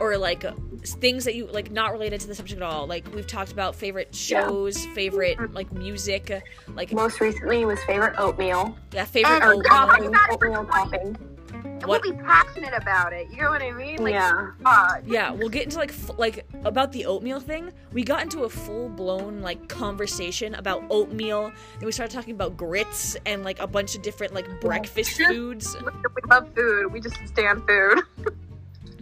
Or 0.00 0.16
like 0.18 0.44
things 0.84 1.24
that 1.24 1.34
you 1.34 1.46
like 1.46 1.72
not 1.72 1.92
related 1.92 2.20
to 2.20 2.28
the 2.28 2.34
subject 2.34 2.60
at 2.60 2.62
all. 2.62 2.86
Like 2.86 3.12
we've 3.14 3.26
talked 3.26 3.50
about 3.52 3.74
favorite 3.74 4.08
Yeah. 4.12 4.46
shows, 4.46 4.84
favorite 4.86 5.38
mm-hmm. 5.38 5.54
like 5.54 5.72
music, 5.72 6.42
like 6.74 6.92
Most 6.92 7.20
recently 7.20 7.64
was 7.64 7.82
favorite 7.84 8.14
oatmeal. 8.18 8.76
yeah, 8.92 9.04
favorite 9.06 9.40
oh, 9.42 9.50
And- 9.50 9.66
oatmeal. 9.66 10.12
topping, 10.12 10.14
oatmeal 10.30 10.64
topping. 10.66 11.37
And 11.80 11.86
What- 11.86 12.02
we'll 12.02 12.12
be 12.12 12.22
passionate 12.22 12.74
about 12.74 13.12
it. 13.12 13.30
You 13.30 13.42
know 13.42 13.50
what 13.50 13.62
I 13.62 13.70
mean? 13.70 14.02
Like, 14.02 14.12
yeah. 14.14 14.50
God. 14.64 15.04
Yeah, 15.06 15.30
we'll 15.30 15.48
get 15.48 15.62
into 15.64 15.78
like 15.78 15.90
f- 15.90 16.18
like 16.18 16.44
about 16.64 16.90
the 16.92 17.06
oatmeal 17.06 17.38
thing. 17.40 17.72
We 17.92 18.02
got 18.02 18.22
into 18.22 18.40
a 18.44 18.48
full 18.48 18.88
blown 18.88 19.40
like 19.42 19.68
conversation 19.68 20.54
about 20.56 20.82
oatmeal. 20.90 21.52
Then 21.78 21.86
we 21.86 21.92
started 21.92 22.12
talking 22.14 22.34
about 22.34 22.56
grits 22.56 23.16
and 23.26 23.44
like 23.44 23.60
a 23.60 23.66
bunch 23.66 23.94
of 23.94 24.02
different 24.02 24.34
like 24.34 24.60
breakfast 24.60 25.12
foods. 25.12 25.76
We 25.80 26.22
love 26.28 26.48
food. 26.54 26.92
We 26.92 27.00
just 27.00 27.16
stand 27.28 27.62
food. 27.66 28.00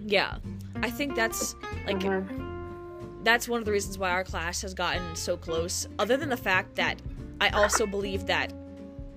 Yeah, 0.09 0.37
I 0.85 0.91
think 0.91 1.17
that's 1.17 1.57
like 1.85 1.99
Mhm. 1.99 3.25
that's 3.25 3.49
one 3.49 3.59
of 3.59 3.65
the 3.65 3.73
reasons 3.73 3.99
why 3.99 4.11
our 4.11 4.23
class 4.23 4.63
has 4.63 4.73
gotten 4.73 5.17
so 5.17 5.37
close. 5.37 5.89
Other 5.99 6.17
than 6.17 6.29
the 6.29 6.37
fact 6.37 6.77
that 6.77 7.03
I 7.41 7.49
also 7.49 7.87
believe 7.87 8.27
that 8.27 8.53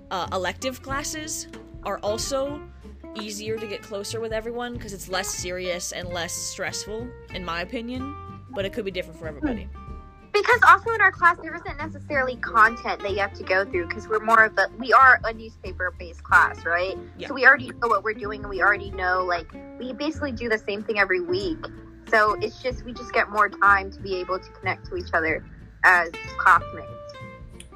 uh, 0.10 0.28
elective 0.34 0.82
classes 0.82 1.48
are 1.84 2.00
also 2.00 2.60
easier 3.22 3.58
to 3.58 3.68
get 3.68 3.82
closer 3.82 4.20
with 4.20 4.32
everyone 4.34 4.74
because 4.74 4.94
it's 4.94 5.10
less 5.10 5.28
serious 5.28 5.92
and 5.92 6.10
less 6.10 6.34
stressful, 6.34 7.08
in 7.34 7.44
my 7.46 7.62
opinion. 7.62 8.16
But 8.52 8.66
it 8.66 8.74
could 8.74 8.86
be 8.86 8.92
different 8.92 9.20
for 9.20 9.28
everybody. 9.28 9.68
because 10.34 10.60
also 10.68 10.92
in 10.92 11.02
our 11.02 11.12
class 11.12 11.38
there 11.42 11.56
isn't 11.56 11.78
necessarily 11.78 12.36
content 12.38 13.02
that 13.02 13.12
you 13.12 13.20
have 13.20 13.34
to 13.34 13.44
go 13.44 13.66
through 13.66 13.88
because 13.88 14.08
we're 14.08 14.20
more 14.24 14.44
of 14.44 14.58
a 14.58 14.68
we 14.78 14.94
are 14.94 15.20
a 15.24 15.34
newspaper 15.34 15.94
based 16.00 16.24
class 16.24 16.64
right 16.66 16.96
Yeah. 17.18 17.28
so 17.28 17.34
we 17.34 17.46
already 17.48 17.68
know 17.82 17.88
what 17.88 18.04
we're 18.04 18.14
doing 18.14 18.42
and 18.42 18.50
we 18.50 18.62
already 18.62 18.92
know 18.92 19.24
like 19.26 19.52
we 19.80 19.92
basically 19.92 20.32
do 20.32 20.48
the 20.48 20.58
same 20.60 20.84
thing 20.84 21.00
every 21.00 21.20
week 21.20 21.58
so 22.10 22.36
it's 22.42 22.62
just 22.62 22.86
we 22.86 22.94
just 22.94 23.12
get 23.12 23.30
more 23.32 23.50
time 23.50 23.92
to 23.92 24.00
be 24.02 24.16
able 24.18 24.38
to 24.40 24.50
connect 24.52 24.86
to 24.90 24.96
each 24.98 25.10
other 25.14 25.44
as 25.84 26.10
classmates 26.38 26.88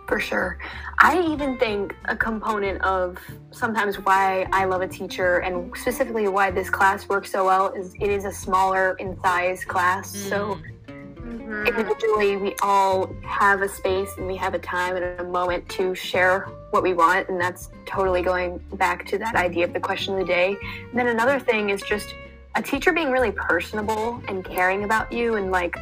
For 0.07 0.19
sure. 0.19 0.57
I 0.99 1.21
even 1.21 1.57
think 1.57 1.95
a 2.05 2.15
component 2.15 2.81
of 2.81 3.17
sometimes 3.51 3.95
why 3.99 4.47
I 4.51 4.65
love 4.65 4.81
a 4.81 4.87
teacher 4.87 5.37
and 5.39 5.75
specifically 5.77 6.27
why 6.27 6.51
this 6.51 6.69
class 6.69 7.07
works 7.07 7.31
so 7.31 7.45
well 7.45 7.73
is 7.73 7.93
it 7.99 8.09
is 8.09 8.25
a 8.25 8.31
smaller 8.31 8.95
in 8.99 9.19
size 9.21 9.63
class. 9.65 10.13
So 10.13 10.59
Mhm. 10.87 11.67
individually 11.67 12.35
we 12.35 12.53
all 12.61 13.09
have 13.23 13.61
a 13.61 13.69
space 13.69 14.09
and 14.17 14.27
we 14.27 14.35
have 14.35 14.53
a 14.53 14.59
time 14.59 14.97
and 14.97 15.19
a 15.21 15.23
moment 15.23 15.67
to 15.69 15.95
share 15.95 16.41
what 16.71 16.83
we 16.83 16.93
want 16.93 17.29
and 17.29 17.39
that's 17.39 17.69
totally 17.85 18.21
going 18.21 18.57
back 18.73 19.05
to 19.05 19.17
that 19.17 19.35
idea 19.35 19.63
of 19.65 19.73
the 19.73 19.79
question 19.79 20.13
of 20.15 20.19
the 20.19 20.25
day 20.25 20.57
and 20.89 20.99
then 20.99 21.07
another 21.07 21.39
thing 21.39 21.69
is 21.69 21.81
just 21.83 22.13
a 22.55 22.61
teacher 22.61 22.93
being 22.93 23.09
really 23.11 23.31
personable 23.31 24.21
and 24.27 24.45
caring 24.45 24.83
about 24.83 25.11
you 25.11 25.35
and 25.35 25.51
like 25.51 25.75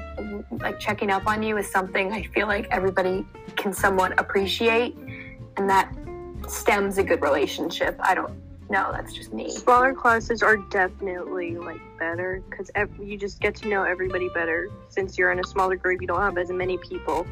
like 0.60 0.80
checking 0.80 1.10
up 1.10 1.28
on 1.28 1.44
you 1.44 1.58
is 1.58 1.70
something 1.70 2.12
i 2.14 2.24
feel 2.34 2.48
like 2.48 2.68
everybody 2.72 3.26
can 3.58 3.74
somewhat 3.74 4.18
appreciate 4.20 4.96
and 5.58 5.70
that 5.70 5.94
stems 6.48 6.98
a 6.98 7.04
good 7.04 7.22
relationship 7.22 7.96
i 8.00 8.14
don't 8.16 8.34
know 8.70 8.90
that's 8.94 9.12
just 9.12 9.34
me 9.34 9.50
Smaller 9.50 9.94
classes 9.94 10.42
are 10.42 10.58
definitely 10.58 11.58
like 11.58 11.82
better 12.00 12.42
because 12.50 12.72
you 13.02 13.18
just 13.18 13.42
get 13.42 13.54
to 13.56 13.68
know 13.68 13.84
everybody 13.84 14.30
better. 14.30 14.70
Since 14.88 15.18
you're 15.18 15.34
in 15.34 15.40
a 15.40 15.44
smaller 15.44 15.76
group, 15.76 16.00
you 16.00 16.08
don't 16.08 16.22
have 16.22 16.38
as 16.38 16.50
many 16.50 16.78
people 16.78 17.28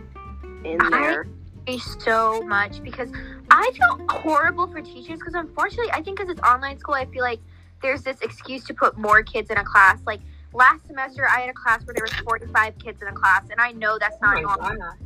in 0.65 0.81
I- 0.81 0.89
there. 0.89 1.21
agree 1.21 1.79
so 1.79 2.41
much 2.41 2.83
because 2.83 3.09
I 3.49 3.71
feel 3.73 4.05
horrible 4.09 4.67
for 4.67 4.81
teachers 4.81 5.19
because 5.19 5.33
unfortunately 5.33 5.91
I 5.93 6.01
think 6.01 6.17
because 6.17 6.29
it's 6.29 6.41
online 6.41 6.77
school 6.77 6.95
I 6.95 7.05
feel 7.05 7.23
like 7.23 7.39
there's 7.81 8.01
this 8.03 8.19
excuse 8.21 8.63
to 8.65 8.73
put 8.73 8.97
more 8.97 9.21
kids 9.23 9.49
in 9.49 9.57
a 9.57 9.63
class 9.63 9.99
like 10.05 10.19
last 10.53 10.85
semester 10.87 11.27
I 11.27 11.41
had 11.41 11.49
a 11.49 11.53
class 11.53 11.85
where 11.85 11.93
there 11.93 12.03
was 12.03 12.13
45 12.13 12.77
kids 12.79 13.01
in 13.01 13.07
a 13.07 13.13
class 13.13 13.43
and 13.51 13.59
I 13.61 13.71
know 13.71 13.97
that's 13.99 14.15
Oh 14.21 14.25
not 14.27 14.35
my 14.35 14.41
normal. 14.41 14.77
God. 14.77 14.97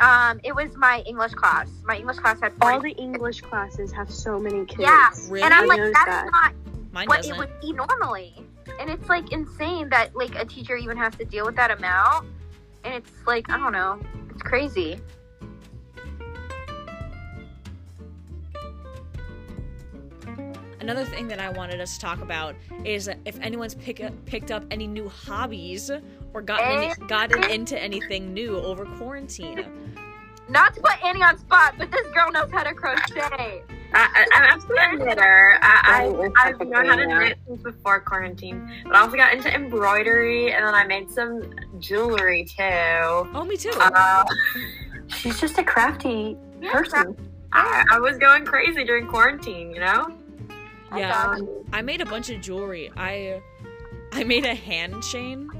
Um, 0.00 0.40
it 0.42 0.54
was 0.54 0.76
my 0.76 1.00
English 1.06 1.32
class. 1.34 1.68
My 1.84 1.96
English 1.96 2.18
class 2.18 2.40
had 2.40 2.52
40 2.60 2.74
All 2.74 2.80
the 2.80 2.90
English 2.92 3.40
classes 3.42 3.92
have 3.92 4.10
so 4.10 4.38
many 4.38 4.64
kids. 4.66 4.80
Yeah, 4.80 5.08
Really? 5.28 5.42
and 5.42 5.54
I'm 5.54 5.66
like 5.66 5.78
that's 5.80 6.04
that. 6.04 6.28
not 6.32 6.52
Mine 6.92 7.06
what 7.06 7.18
doesn't. 7.18 7.34
it 7.34 7.38
would 7.38 7.60
be 7.60 7.72
normally. 7.72 8.34
And 8.80 8.90
it's 8.90 9.08
like 9.08 9.32
insane 9.32 9.88
that 9.90 10.14
like 10.16 10.34
a 10.34 10.44
teacher 10.44 10.76
even 10.76 10.96
has 10.96 11.14
to 11.16 11.24
deal 11.24 11.46
with 11.46 11.56
that 11.56 11.70
amount. 11.70 12.26
And 12.82 12.92
it's 12.94 13.10
like 13.26 13.48
I 13.50 13.56
don't 13.56 13.72
know, 13.72 13.98
it's 14.30 14.42
crazy. 14.42 14.98
Another 20.84 21.06
thing 21.06 21.28
that 21.28 21.40
I 21.40 21.48
wanted 21.48 21.80
us 21.80 21.94
to 21.94 22.00
talk 22.00 22.20
about 22.20 22.54
is 22.84 23.08
if 23.24 23.40
anyone's 23.40 23.74
pick 23.74 24.02
picked 24.26 24.50
up 24.50 24.66
any 24.70 24.86
new 24.86 25.08
hobbies 25.08 25.90
or 26.34 26.42
gotten 26.42 26.82
any, 26.82 27.06
gotten 27.06 27.42
into 27.50 27.82
anything 27.82 28.34
new 28.34 28.58
over 28.58 28.84
quarantine. 28.98 29.64
Not 30.50 30.74
to 30.74 30.82
put 30.82 31.02
Annie 31.02 31.22
on 31.22 31.38
spot, 31.38 31.76
but 31.78 31.90
this 31.90 32.06
girl 32.12 32.30
knows 32.30 32.50
how 32.50 32.64
to 32.64 32.74
crochet. 32.74 33.62
I, 33.94 33.94
I, 33.94 34.26
I'm 34.34 34.42
absolutely 34.42 34.84
a 34.84 35.06
knitter. 35.06 35.58
I, 35.62 36.30
I, 36.36 36.48
I've 36.48 36.60
known 36.60 36.84
how 36.84 36.96
to 36.96 37.08
yeah. 37.08 37.18
knit 37.18 37.38
since 37.46 37.62
before 37.62 38.00
quarantine. 38.00 38.70
But 38.84 38.94
I 38.94 39.00
also 39.00 39.16
got 39.16 39.32
into 39.32 39.50
embroidery 39.54 40.52
and 40.52 40.66
then 40.66 40.74
I 40.74 40.84
made 40.84 41.10
some 41.10 41.50
jewelry 41.78 42.44
too. 42.44 42.62
Oh, 42.62 43.46
me 43.48 43.56
too. 43.56 43.72
Uh, 43.74 44.26
she's 45.06 45.40
just 45.40 45.56
a 45.56 45.64
crafty 45.64 46.36
person 46.70 47.16
I, 47.54 47.84
I 47.90 47.98
was 48.00 48.18
going 48.18 48.44
crazy 48.44 48.84
during 48.84 49.06
quarantine, 49.06 49.70
you 49.70 49.80
know? 49.80 50.18
Yeah, 50.96 51.38
I 51.72 51.82
made 51.82 52.00
a 52.00 52.06
bunch 52.06 52.30
of 52.30 52.40
jewelry. 52.40 52.90
I 52.96 53.40
I 54.12 54.24
made 54.24 54.44
a 54.44 54.54
hand 54.54 55.02
chain, 55.02 55.50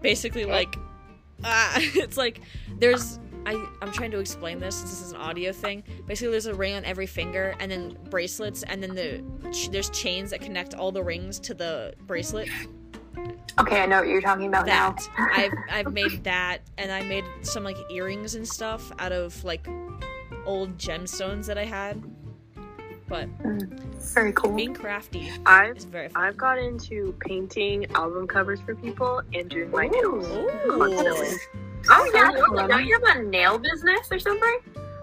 basically 0.00 0.44
like 0.44 0.76
ah, 1.44 1.74
it's 1.80 2.16
like 2.16 2.40
there's 2.78 3.18
I 3.46 3.52
I'm 3.80 3.92
trying 3.92 4.10
to 4.12 4.18
explain 4.18 4.58
this 4.58 4.76
since 4.76 4.90
this 4.90 5.02
is 5.02 5.12
an 5.12 5.18
audio 5.20 5.52
thing. 5.52 5.82
Basically, 6.06 6.30
there's 6.32 6.46
a 6.46 6.54
ring 6.54 6.74
on 6.74 6.84
every 6.84 7.06
finger, 7.06 7.54
and 7.60 7.70
then 7.70 7.96
bracelets, 8.10 8.62
and 8.64 8.82
then 8.82 8.94
the 8.94 9.22
ch- 9.52 9.70
there's 9.70 9.90
chains 9.90 10.30
that 10.30 10.40
connect 10.40 10.74
all 10.74 10.92
the 10.92 11.02
rings 11.02 11.38
to 11.40 11.54
the 11.54 11.94
bracelet. 12.06 12.48
okay 13.58 13.80
i 13.82 13.86
know 13.86 13.98
what 13.98 14.08
you're 14.08 14.20
talking 14.20 14.46
about 14.46 14.64
now 14.66 14.92
That 14.92 15.08
I've 15.70 15.86
I've 15.86 15.92
made 15.92 16.24
that, 16.24 16.58
and 16.78 16.92
I 16.92 17.02
made 17.02 17.24
some 17.42 17.64
like 17.64 17.78
earrings 17.90 18.34
and 18.34 18.46
stuff 18.46 18.92
out 18.98 19.12
of 19.12 19.42
like 19.44 19.66
old 20.46 20.78
gemstones 20.78 21.46
that 21.46 21.58
I 21.58 21.64
had. 21.64 22.02
But 23.08 23.28
very 24.14 24.32
cool 24.32 24.52
being 24.52 24.74
crafty 24.74 25.30
I've 25.46 25.78
is 25.78 25.84
very 25.84 26.08
fun. 26.08 26.22
I've 26.22 26.36
got 26.36 26.58
into 26.58 27.14
painting 27.20 27.86
album 27.94 28.26
covers 28.26 28.60
for 28.60 28.74
people 28.74 29.22
and 29.32 29.48
doing 29.48 29.70
my 29.70 29.86
nails. 29.86 30.26
Ooh. 30.28 30.50
Oh 31.90 32.10
yeah, 32.12 32.30
Sounds 32.30 32.40
don't, 32.40 32.68
don't 32.68 32.84
you 32.84 33.00
have 33.02 33.16
a 33.16 33.22
nail 33.22 33.58
business 33.58 34.08
or 34.10 34.18
something? 34.18 34.58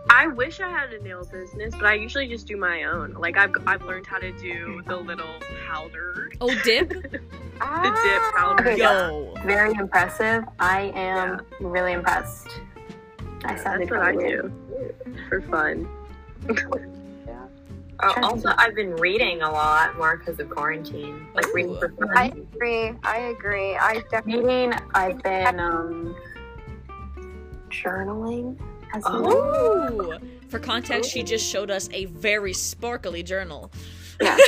I 0.10 0.28
wish 0.28 0.60
I 0.60 0.70
had 0.70 0.94
a 0.94 1.02
nail 1.02 1.26
business, 1.26 1.74
but 1.74 1.86
I 1.86 1.96
usually 1.96 2.28
just 2.28 2.46
do 2.46 2.58
my 2.58 2.84
own. 2.84 3.14
Like 3.14 3.38
I've 3.38 3.56
I've 3.66 3.84
learned 3.84 4.06
how 4.06 4.20
to 4.20 4.32
do 4.34 4.82
the 4.86 4.98
little 4.98 5.40
powder, 5.68 6.32
Oh, 6.42 6.54
dip! 6.64 6.90
the 6.90 7.10
dip 7.10 7.22
ah. 7.62 8.32
powder. 8.36 8.70
Okay, 8.70 8.78
Yo. 8.78 9.34
very 9.46 9.74
impressive. 9.74 10.44
I 10.60 10.92
am 10.96 11.42
really 11.60 11.94
impressed. 11.94 12.50
I 13.46 13.56
sounded 13.56 13.90
That's 13.90 13.92
what 13.92 14.02
I 14.02 14.16
do 14.16 14.52
for 15.30 15.42
fun. 15.42 15.88
Trying 18.00 18.16
to 18.16 18.24
also. 18.24 18.54
I've 18.58 18.76
been 18.76 18.96
reading 18.96 19.42
a 19.42 19.52
lot 19.52 19.98
more 19.98 20.18
because 20.18 20.40
of 20.40 20.50
quarantine. 20.50 21.28
Like 21.34 21.54
reading 21.54 21.78
for 21.78 21.90
fun. 21.90 22.10
I 22.18 22.26
agree. 22.28 22.92
I 23.04 23.18
agree. 23.18 23.76
I 23.76 24.04
definitely. 24.12 24.46
Reading, 24.46 24.74
I've 24.94 25.22
been 25.24 25.60
um, 25.60 26.16
journaling 27.70 28.60
as 28.94 29.04
well. 29.04 29.28
Oh. 29.28 30.18
For 30.50 30.60
context, 30.60 31.12
she 31.12 31.24
just 31.24 31.46
showed 31.46 31.72
us 31.72 31.90
a 31.92 32.06
very 32.06 32.54
sparkly 32.54 33.24
journal. 33.24 33.72
Yeah. 34.22 34.38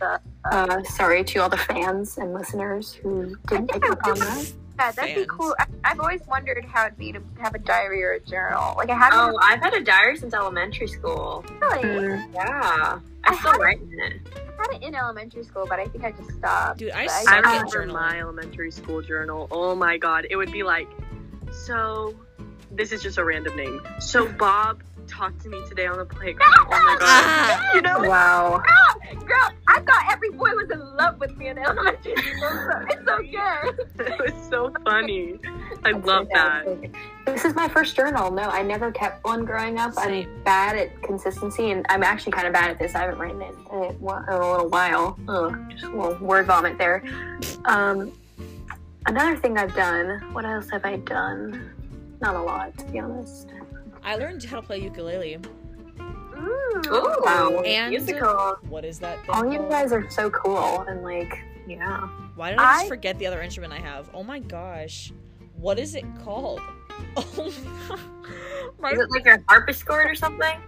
Yeah. 0.00 0.18
Uh, 0.50 0.82
sorry 0.82 1.24
to 1.24 1.38
all 1.38 1.48
the 1.48 1.56
fans 1.56 2.18
and 2.18 2.34
listeners 2.34 2.92
who 2.92 3.34
didn't 3.48 3.70
pick 3.70 3.88
up 3.88 3.98
on 4.04 4.18
that. 4.18 4.52
Yeah, 4.78 4.90
that'd 4.92 5.14
be 5.14 5.24
cool. 5.26 5.54
I, 5.58 5.66
I've 5.84 6.00
always 6.00 6.20
wondered 6.26 6.64
how 6.64 6.86
it'd 6.86 6.98
be 6.98 7.12
to 7.12 7.22
have 7.40 7.54
a 7.54 7.58
diary 7.58 8.02
or 8.02 8.12
a 8.12 8.20
journal. 8.20 8.74
Like 8.76 8.90
I 8.90 8.96
haven't 8.96 9.18
Oh, 9.18 9.38
I've 9.40 9.60
had 9.60 9.72
a 9.74 9.80
diary 9.80 10.16
since 10.16 10.34
elementary 10.34 10.88
school. 10.88 11.44
really 11.60 11.82
Mm, 11.82 12.34
Yeah. 12.34 12.98
I 13.26 13.32
I 13.32 13.36
still 13.36 13.52
had- 13.52 13.60
write 13.60 13.80
in 13.80 14.00
it. 14.00 14.20
I 14.58 14.72
had 14.72 14.80
it 14.80 14.86
in 14.86 14.94
elementary 14.94 15.44
school, 15.44 15.66
but 15.68 15.78
I 15.78 15.86
think 15.86 16.04
I 16.04 16.12
just 16.12 16.30
stopped. 16.32 16.78
Dude, 16.78 16.90
I 16.92 17.04
But 17.04 17.10
suck 17.10 17.46
I 17.46 17.56
remember 17.56 17.86
my 17.92 18.20
elementary 18.20 18.70
school 18.70 19.00
journal. 19.02 19.46
Oh 19.50 19.74
my 19.74 19.96
god, 19.96 20.26
it 20.30 20.36
would 20.36 20.52
be 20.52 20.62
like, 20.62 20.88
so. 21.52 22.14
This 22.70 22.90
is 22.90 23.02
just 23.02 23.18
a 23.18 23.24
random 23.24 23.54
name. 23.56 23.80
So 24.00 24.26
Bob 24.26 24.82
talked 25.04 25.40
to 25.42 25.48
me 25.48 25.60
today 25.68 25.86
on 25.86 25.98
the 25.98 26.04
playground. 26.04 26.52
Oh 26.58 26.68
my 26.70 26.96
god. 26.98 27.00
Ah! 27.02 27.74
you 27.74 27.82
know, 27.82 28.00
wow. 28.00 28.62
girl, 29.26 29.50
I 29.68 29.80
thought 29.80 30.06
every 30.10 30.30
boy 30.30 30.50
was 30.50 30.70
in 30.70 30.80
love 30.96 31.18
with 31.18 31.36
me 31.36 31.48
in 31.48 31.58
elementary 31.58 32.16
school. 32.16 32.50
So 32.50 32.86
it's 32.90 33.08
okay. 33.08 33.58
it 34.12 34.34
was 34.34 34.48
so 34.48 34.72
funny. 34.84 35.38
I 35.84 35.92
That's 35.92 36.06
love 36.06 36.28
that. 36.32 36.66
This 37.26 37.44
is 37.44 37.54
my 37.54 37.68
first 37.68 37.96
journal. 37.96 38.30
No, 38.30 38.42
I 38.42 38.62
never 38.62 38.92
kept 38.92 39.24
one 39.24 39.44
growing 39.44 39.78
up. 39.78 39.94
Same. 39.94 40.28
I'm 40.28 40.44
bad 40.44 40.76
at 40.76 41.02
consistency, 41.02 41.70
and 41.70 41.86
I'm 41.88 42.02
actually 42.02 42.32
kind 42.32 42.46
of 42.46 42.52
bad 42.52 42.70
at 42.70 42.78
this. 42.78 42.94
I 42.94 43.00
haven't 43.00 43.18
written 43.18 43.42
it 43.42 43.54
in 43.72 43.78
a, 43.78 43.88
in 43.88 44.28
a 44.28 44.50
little 44.50 44.68
while. 44.68 45.18
Ugh, 45.28 45.58
just 45.70 45.84
a 45.84 45.96
little 45.96 46.18
word 46.18 46.46
vomit 46.46 46.78
there. 46.78 47.02
Um, 47.64 48.12
another 49.06 49.36
thing 49.36 49.58
I've 49.58 49.74
done. 49.74 50.20
What 50.32 50.44
else 50.44 50.68
have 50.70 50.84
I 50.84 50.96
done? 50.96 51.70
Not 52.20 52.36
a 52.36 52.42
lot, 52.42 52.76
to 52.78 52.84
be 52.86 52.98
honest. 52.98 53.48
I 54.04 54.16
learned 54.16 54.44
how 54.44 54.60
to 54.60 54.66
play 54.66 54.80
ukulele. 54.80 55.34
Ooh. 55.36 56.82
Ooh, 56.88 57.16
Wow. 57.24 57.62
And- 57.64 57.90
musical. 57.90 58.56
What 58.68 58.84
is 58.84 58.98
that 59.00 59.20
thing 59.24 59.30
All 59.34 59.50
you 59.52 59.60
guys 59.70 59.92
are 59.92 60.08
so 60.10 60.30
cool, 60.30 60.82
and 60.88 61.02
like, 61.02 61.38
Yeah. 61.66 62.00
Why 62.36 62.50
did 62.50 62.58
I 62.58 62.78
just 62.80 62.88
forget 62.88 63.18
the 63.18 63.26
other 63.26 63.40
instrument 63.42 63.72
I 63.72 63.78
have? 63.78 64.10
Oh 64.12 64.22
my 64.22 64.38
gosh. 64.40 65.12
What 65.56 65.78
is 65.78 65.94
it 65.94 66.04
called? 66.22 66.60
Oh 67.16 68.80
my, 68.80 68.90
Is 68.90 68.98
it 69.00 69.10
like 69.10 69.24
your 69.24 69.42
harpsichord 69.48 70.10
or 70.10 70.14
something? 70.14 70.60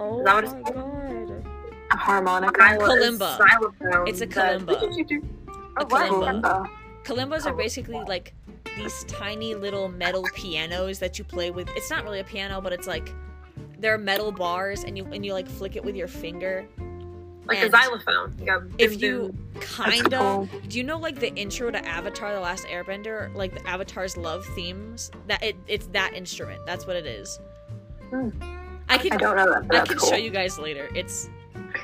oh 0.00 0.18
is 0.18 0.24
that 0.24 0.34
what 0.34 0.44
it's 0.44 0.52
my 0.54 0.60
called? 0.62 1.28
god. 1.28 1.46
a 1.92 1.96
harmonica. 1.96 2.60
Kalimba. 2.60 3.36
Xylophone. 3.38 4.08
It's 4.08 4.20
a 4.20 4.26
That- 4.26 4.60
kalimba. 4.60 5.22
Oh, 5.78 5.82
A 5.82 5.84
kalimba. 5.84 6.42
Kalimba. 6.42 6.68
Kalimbas 7.04 7.46
are 7.46 7.52
basically 7.54 8.00
like 8.08 8.32
these 8.76 9.04
tiny 9.04 9.54
little 9.54 9.88
metal 9.88 10.24
pianos 10.34 10.98
that 11.00 11.18
you 11.18 11.24
play 11.24 11.50
with. 11.50 11.68
It's 11.70 11.90
not 11.90 12.04
really 12.04 12.20
a 12.20 12.24
piano, 12.24 12.60
but 12.60 12.72
it's 12.72 12.86
like 12.86 13.12
they're 13.78 13.98
metal 13.98 14.32
bars 14.32 14.84
and 14.84 14.96
you 14.96 15.04
and 15.12 15.24
you 15.24 15.32
like 15.32 15.48
flick 15.48 15.76
it 15.76 15.84
with 15.84 15.96
your 15.96 16.08
finger. 16.08 16.66
Like 17.46 17.58
And 17.58 17.72
a 17.72 17.76
xylophone. 17.76 18.34
You 18.40 18.46
got 18.46 18.62
If 18.78 19.00
you 19.00 19.34
kinda. 19.60 20.18
cool. 20.18 20.48
Do 20.68 20.78
you 20.78 20.84
know 20.84 20.98
like 20.98 21.18
the 21.20 21.32
intro 21.34 21.70
to 21.70 21.84
Avatar: 21.86 22.34
The 22.34 22.40
Last 22.40 22.66
Airbender, 22.66 23.32
like 23.34 23.54
the 23.54 23.66
Avatar's 23.68 24.16
love 24.16 24.44
themes? 24.54 25.10
That 25.28 25.42
it, 25.42 25.56
it's 25.68 25.86
that 25.88 26.14
instrument. 26.14 26.64
That's 26.66 26.86
what 26.86 26.96
it 26.96 27.06
is. 27.06 27.38
Hmm. 28.10 28.30
I 28.88 28.98
can 28.98 29.12
I 29.12 29.16
don't 29.16 29.36
know 29.36 29.52
that. 29.52 29.66
But 29.68 29.76
I 29.76 29.78
that's 29.80 29.90
can 29.90 29.98
cool. 29.98 30.08
show 30.10 30.16
you 30.16 30.30
guys 30.30 30.58
later. 30.58 30.88
It's 30.94 31.28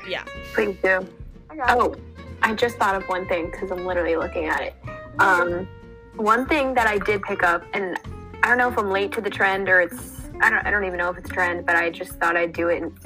yeah. 0.07 0.23
Please 0.53 0.75
do. 0.83 1.05
I 1.49 1.55
got 1.55 1.69
it. 1.69 1.81
Oh, 1.81 1.95
I 2.41 2.53
just 2.55 2.77
thought 2.77 2.95
of 2.95 3.03
one 3.07 3.25
thing 3.27 3.45
because 3.49 3.71
I'm 3.71 3.85
literally 3.85 4.15
looking 4.17 4.45
at 4.45 4.61
it. 4.61 4.75
Um, 5.19 5.67
one 6.15 6.45
thing 6.47 6.73
that 6.75 6.87
I 6.87 6.97
did 6.99 7.21
pick 7.23 7.43
up, 7.43 7.63
and 7.73 7.97
I 8.43 8.47
don't 8.47 8.57
know 8.57 8.69
if 8.69 8.77
I'm 8.77 8.91
late 8.91 9.11
to 9.13 9.21
the 9.21 9.29
trend 9.29 9.69
or 9.69 9.81
it's 9.81 10.21
I 10.41 10.49
don't 10.49 10.65
I 10.65 10.71
don't 10.71 10.85
even 10.85 10.97
know 10.97 11.09
if 11.09 11.17
it's 11.17 11.29
a 11.29 11.33
trend, 11.33 11.65
but 11.65 11.75
I 11.75 11.89
just 11.89 12.13
thought 12.13 12.35
I'd 12.35 12.53
do 12.53 12.69
it. 12.69 12.81
And 12.83 12.97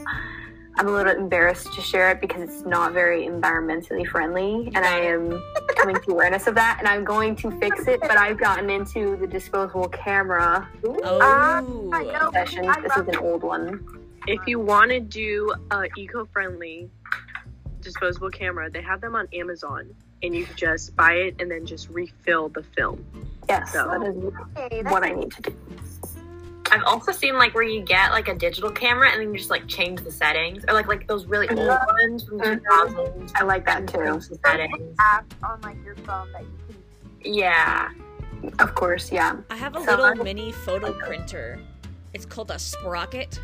I'm 0.79 0.87
a 0.87 0.91
little 0.91 1.11
embarrassed 1.13 1.73
to 1.73 1.81
share 1.81 2.11
it 2.11 2.21
because 2.21 2.41
it's 2.47 2.61
not 2.65 2.93
very 2.93 3.25
environmentally 3.25 4.07
friendly, 4.07 4.67
and 4.75 4.77
I 4.85 4.99
am 4.99 5.41
coming 5.75 5.95
to 5.95 6.11
awareness 6.11 6.45
of 6.47 6.55
that, 6.55 6.77
and 6.79 6.87
I'm 6.87 7.03
going 7.03 7.35
to 7.37 7.51
fix 7.59 7.87
it. 7.87 7.99
But 8.01 8.17
I've 8.17 8.39
gotten 8.39 8.69
into 8.69 9.15
the 9.17 9.25
disposable 9.27 9.89
camera 9.89 10.67
Oh, 10.85 11.19
uh, 11.19 11.95
I 11.95 12.03
know. 12.03 12.29
session. 12.31 12.65
This 12.83 12.95
is 12.95 13.07
an 13.07 13.17
old 13.17 13.41
one. 13.43 13.85
If 14.27 14.45
you 14.45 14.59
want 14.59 14.91
to 14.91 14.99
do 14.99 15.51
a 15.71 15.85
eco-friendly 15.97 16.89
disposable 17.81 18.29
camera, 18.29 18.69
they 18.69 18.81
have 18.81 19.01
them 19.01 19.15
on 19.15 19.27
Amazon, 19.33 19.95
and 20.23 20.35
you 20.35 20.47
just 20.55 20.95
buy 20.95 21.13
it 21.13 21.35
and 21.39 21.49
then 21.49 21.65
just 21.65 21.89
refill 21.89 22.49
the 22.49 22.63
film. 22.75 23.05
Yes, 23.49 23.73
So- 23.73 23.87
that 23.87 24.01
is 24.01 24.33
Okay, 24.57 24.83
what 24.83 25.03
I 25.03 25.11
need 25.11 25.31
to 25.31 25.41
do. 25.43 25.55
I've 26.69 26.83
also 26.83 27.13
seen 27.13 27.37
like 27.37 27.53
where 27.55 27.63
you 27.63 27.81
get 27.81 28.11
like 28.11 28.27
a 28.27 28.35
digital 28.35 28.69
camera 28.69 29.09
and 29.09 29.21
then 29.21 29.31
you 29.31 29.37
just 29.37 29.49
like 29.49 29.67
change 29.67 30.01
the 30.01 30.11
settings, 30.11 30.65
or 30.67 30.73
like 30.73 30.87
like 30.87 31.07
those 31.07 31.25
really 31.25 31.47
old 31.49 31.59
ones 32.01 32.23
from 32.25 32.39
Mhm. 32.39 32.61
2000s. 32.61 33.31
I 33.35 33.43
like 33.43 33.65
that 33.67 33.87
too. 33.87 33.99
The 33.99 34.37
settings. 34.45 34.95
app 34.99 35.25
on 35.43 35.61
like 35.61 35.77
your 35.85 35.95
phone 35.97 36.29
that 36.33 36.41
you 36.41 36.49
can. 37.23 37.33
Yeah. 37.33 37.89
Of 38.59 38.75
course, 38.75 39.11
yeah. 39.13 39.37
I 39.49 39.55
have 39.55 39.75
a 39.77 39.83
So 39.83 39.91
little 39.91 40.05
I- 40.05 40.13
mini 40.15 40.51
photo 40.51 40.91
printer. 40.91 41.57
It's 42.13 42.25
called 42.25 42.51
a 42.51 42.59
Sprocket. 42.59 43.39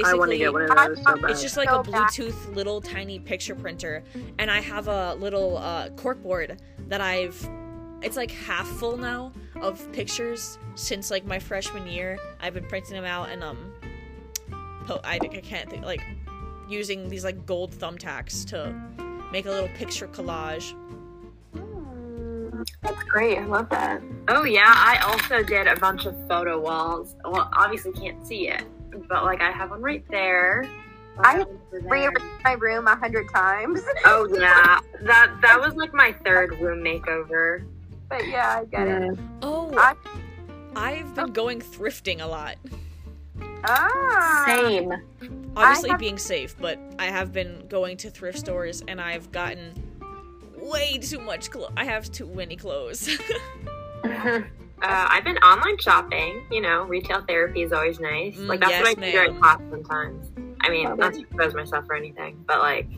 I 0.00 0.14
want 0.14 0.30
to 0.30 0.36
Basically, 0.36 0.38
get 0.38 0.52
one 0.52 0.62
of 0.62 0.96
those 0.96 1.04
so 1.04 1.16
bad. 1.16 1.30
It's 1.30 1.42
just 1.42 1.56
like 1.56 1.68
So 1.68 1.80
a 1.80 1.84
bad. 1.84 1.92
Bluetooth 2.10 2.54
little 2.54 2.80
tiny 2.80 3.18
picture 3.18 3.54
printer, 3.54 4.02
and 4.38 4.50
I 4.50 4.60
have 4.60 4.88
a 4.88 5.14
little 5.14 5.58
uh, 5.58 5.90
corkboard 5.90 6.58
that 6.88 7.00
I've. 7.00 7.48
It's 8.02 8.16
like 8.16 8.30
half 8.32 8.66
full 8.66 8.96
now 8.96 9.32
of 9.60 9.90
pictures 9.92 10.58
since 10.74 11.10
like 11.10 11.24
my 11.24 11.38
freshman 11.38 11.86
year. 11.86 12.18
I've 12.40 12.54
been 12.54 12.64
printing 12.66 12.94
them 12.94 13.04
out 13.04 13.28
and 13.30 13.44
um, 13.44 13.72
po- 14.86 15.00
I, 15.04 15.20
I 15.22 15.28
can't 15.40 15.70
think 15.70 15.84
like 15.84 16.02
using 16.68 17.08
these 17.08 17.22
like 17.22 17.46
gold 17.46 17.70
thumbtacks 17.70 18.44
to 18.48 18.74
make 19.30 19.46
a 19.46 19.50
little 19.50 19.68
picture 19.76 20.08
collage. 20.08 20.74
That's 22.82 23.02
great. 23.04 23.38
I 23.38 23.44
love 23.46 23.68
that. 23.70 24.02
Oh 24.28 24.44
yeah, 24.44 24.64
I 24.66 24.98
also 25.06 25.42
did 25.44 25.68
a 25.68 25.76
bunch 25.76 26.04
of 26.06 26.16
photo 26.28 26.58
walls. 26.60 27.14
Well, 27.24 27.48
obviously 27.52 27.92
can't 27.92 28.26
see 28.26 28.48
it, 28.48 28.64
but 29.08 29.24
like 29.24 29.40
I 29.40 29.50
have 29.50 29.70
one 29.70 29.82
right 29.82 30.04
there. 30.08 30.64
I 31.18 31.38
One 31.38 31.46
over 31.48 31.58
there. 31.72 31.80
Rearranged 31.82 32.22
my 32.44 32.52
room 32.52 32.86
a 32.86 32.96
hundred 32.96 33.28
times. 33.30 33.80
Oh 34.04 34.28
yeah, 34.32 34.80
that 35.02 35.36
that 35.42 35.60
was 35.60 35.74
like 35.74 35.92
my 35.92 36.12
third 36.24 36.58
room 36.60 36.82
makeover. 36.82 37.64
But 38.08 38.26
yeah, 38.28 38.60
I 38.60 38.64
get 38.64 38.88
it. 38.88 39.02
Mm. 39.02 39.18
Oh, 39.42 39.72
I- 39.76 39.94
I've 40.74 41.14
been 41.14 41.32
going 41.32 41.60
thrifting 41.60 42.22
a 42.22 42.26
lot. 42.26 42.56
Ah. 43.64 44.44
Same. 44.46 44.92
obviously 45.56 45.90
have- 45.90 45.98
being 46.00 46.18
safe, 46.18 46.56
but 46.58 46.78
I 46.98 47.06
have 47.06 47.32
been 47.32 47.66
going 47.68 47.96
to 47.98 48.10
thrift 48.10 48.38
stores 48.38 48.82
and 48.88 49.00
I've 49.00 49.30
gotten 49.32 49.72
way 50.56 50.98
too 50.98 51.18
much 51.20 51.50
clothes. 51.50 51.72
I 51.76 51.84
have 51.84 52.10
too 52.10 52.26
many 52.26 52.56
clothes. 52.56 53.08
Uh, 54.82 55.06
I've 55.10 55.24
been 55.24 55.38
online 55.38 55.78
shopping. 55.78 56.44
You 56.50 56.60
know, 56.60 56.82
retail 56.84 57.22
therapy 57.28 57.62
is 57.62 57.72
always 57.72 58.00
nice. 58.00 58.36
Mm, 58.36 58.48
Like 58.48 58.60
that's 58.60 58.72
yes, 58.72 58.82
what 58.82 58.90
I 58.90 58.94
do 58.94 59.00
ma'am. 59.00 59.12
during 59.12 59.38
class 59.40 59.60
sometimes. 59.70 60.32
I 60.60 60.70
mean, 60.70 60.88
Love 60.88 60.98
not 60.98 61.12
it. 61.14 61.18
to 61.18 61.20
expose 61.22 61.54
myself 61.54 61.84
or 61.88 61.94
anything, 61.96 62.44
but 62.46 62.58
like, 62.58 62.88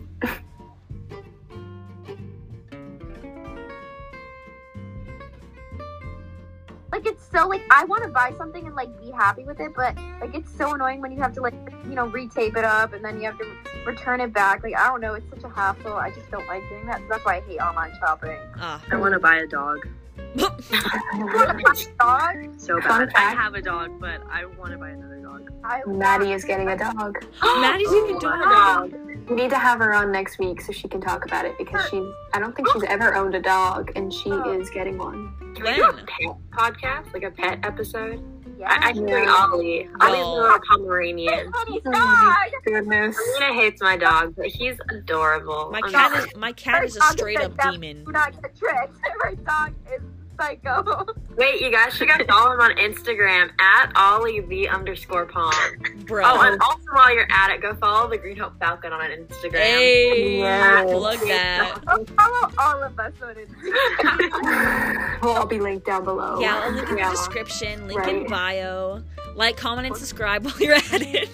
Like 6.92 7.06
it's 7.06 7.28
so 7.32 7.48
like 7.48 7.62
I 7.72 7.84
want 7.86 8.04
to 8.04 8.08
buy 8.08 8.32
something 8.38 8.64
and 8.66 8.76
like 8.76 8.88
be 9.02 9.10
happy 9.10 9.42
with 9.42 9.58
it, 9.58 9.72
but 9.74 9.96
like 10.20 10.32
it's 10.32 10.48
so 10.56 10.74
annoying 10.74 11.00
when 11.00 11.10
you 11.10 11.18
have 11.20 11.32
to 11.34 11.40
like 11.40 11.54
you 11.88 11.96
know 11.96 12.08
retape 12.08 12.56
it 12.56 12.64
up 12.64 12.92
and 12.92 13.04
then 13.04 13.16
you 13.16 13.24
have 13.24 13.36
to 13.38 13.46
return 13.84 14.20
it 14.20 14.32
back. 14.32 14.62
Like 14.62 14.76
I 14.76 14.86
don't 14.86 15.00
know, 15.00 15.14
it's 15.14 15.28
such 15.28 15.42
a 15.42 15.48
hassle. 15.48 15.94
I 15.94 16.10
just 16.10 16.30
don't 16.30 16.46
like 16.46 16.62
doing 16.68 16.86
that. 16.86 16.98
So 17.00 17.06
that's 17.10 17.24
why 17.24 17.36
I 17.36 17.40
hate 17.40 17.58
online 17.58 17.92
shopping. 17.98 18.38
ah. 18.58 18.80
I 18.92 18.96
want 18.96 19.12
to 19.12 19.18
buy 19.18 19.36
a 19.38 19.46
dog 19.46 19.88
You 20.36 21.26
want 21.26 21.58
to 21.58 21.64
buy 21.64 21.74
a 21.80 21.96
dog? 21.98 22.60
so 22.60 22.80
bad. 22.80 23.12
I 23.14 23.20
have 23.34 23.54
a 23.54 23.62
dog, 23.62 24.00
but 24.00 24.20
I 24.30 24.44
want 24.44 24.72
to 24.72 24.78
buy 24.78 24.90
another 24.90 25.20
dog. 25.20 25.50
I 25.64 25.82
Maddie 25.86 26.32
is 26.32 26.44
getting 26.44 26.68
a 26.68 26.76
dog. 26.76 27.24
Maddie's 27.42 27.88
getting 27.90 28.16
a 28.16 28.18
oh, 28.18 28.40
wow. 28.40 28.88
dog. 28.88 28.94
We 29.28 29.36
need 29.36 29.50
to 29.50 29.58
have 29.58 29.78
her 29.78 29.94
on 29.94 30.12
next 30.12 30.38
week 30.38 30.60
so 30.60 30.72
she 30.72 30.88
can 30.88 31.00
talk 31.00 31.24
about 31.24 31.44
it 31.44 31.56
because 31.56 31.88
she's 31.88 32.04
I 32.34 32.40
don't 32.40 32.54
think 32.54 32.68
she's 32.72 32.82
ever 32.84 33.14
owned 33.14 33.34
a 33.34 33.40
dog 33.40 33.92
and 33.96 34.12
she 34.12 34.30
oh. 34.30 34.58
is 34.60 34.68
getting 34.70 34.98
one. 34.98 35.32
Can 35.54 35.64
we 35.64 35.74
do 35.74 35.84
a 35.84 35.92
pet 35.92 36.36
podcast, 36.50 37.12
like 37.14 37.22
a 37.22 37.30
pet 37.30 37.60
episode? 37.62 38.22
Yeah. 38.58 38.68
I, 38.70 38.88
I 38.88 38.92
can 38.92 39.06
bring 39.06 39.24
Yeah. 39.24 39.46
Ollie. 39.50 39.88
Ollie's 40.00 40.22
Oh. 40.24 40.34
a 40.34 40.40
little 40.42 40.58
Pomeranian. 40.68 41.50
Honey's 41.54 41.82
Oh, 41.86 41.92
dog. 41.92 42.34
Goodness. 42.64 43.16
Selena 43.34 43.54
hates 43.54 43.80
my 43.82 43.96
dog, 43.96 44.34
but 44.36 44.46
he's 44.46 44.76
adorable. 44.90 45.70
My 45.72 45.80
I'm 45.82 45.90
cat 45.92 46.12
sorry. 46.12 46.28
is 46.30 46.36
my 46.36 46.52
cat 46.52 46.84
is 46.84 46.96
a 46.96 47.00
straight 47.02 47.40
up 47.40 47.52
demon. 47.62 48.04
Do 48.04 48.12
not 48.12 48.40
get 48.42 48.56
tricked. 48.56 48.98
My 49.24 49.34
dog 49.34 49.74
is 49.92 50.02
psycho. 50.36 51.06
Wait, 51.36 51.60
you 51.60 51.70
guys 51.70 51.94
should 51.94 52.08
go 52.08 52.24
follow 52.26 52.52
him 52.52 52.60
on 52.60 52.70
Instagram 52.76 53.50
at 53.60 53.92
Ollie 53.96 54.40
the 54.42 54.68
underscore 54.68 55.26
pond. 55.26 56.06
Bro. 56.06 56.22
Oh, 56.24 56.40
and 56.42 56.60
also 56.62 56.84
while 56.92 57.12
you're 57.12 57.26
at 57.30 57.50
it, 57.50 57.60
go 57.60 57.74
follow 57.74 58.08
the 58.08 58.18
Green 58.18 58.36
Hope 58.36 58.58
Falcon 58.60 58.92
on 58.92 59.10
Instagram. 59.10 59.52
hey, 59.54 60.38
Yes. 60.38 60.90
plug 60.90 61.18
that. 61.20 61.78
Follow 62.16 62.50
all 62.58 62.82
of 62.82 62.98
us 62.98 63.12
on 63.22 63.34
Instagram. 63.34 65.18
We'll 65.22 65.32
all 65.32 65.46
be 65.46 65.58
linked 65.58 65.86
down 65.86 66.04
below. 66.04 66.38
Yeah, 66.40 66.60
I'll 66.64 66.72
link 66.72 66.88
in 66.88 66.96
the 66.96 67.02
description, 67.10 67.88
link 67.88 68.06
in 68.06 68.26
bio. 68.28 69.02
Like, 69.34 69.56
comment, 69.56 69.86
and 69.86 69.96
subscribe 69.96 70.44
while 70.44 70.58
you're 70.60 70.74
at 70.74 70.84
it. 71.02 71.28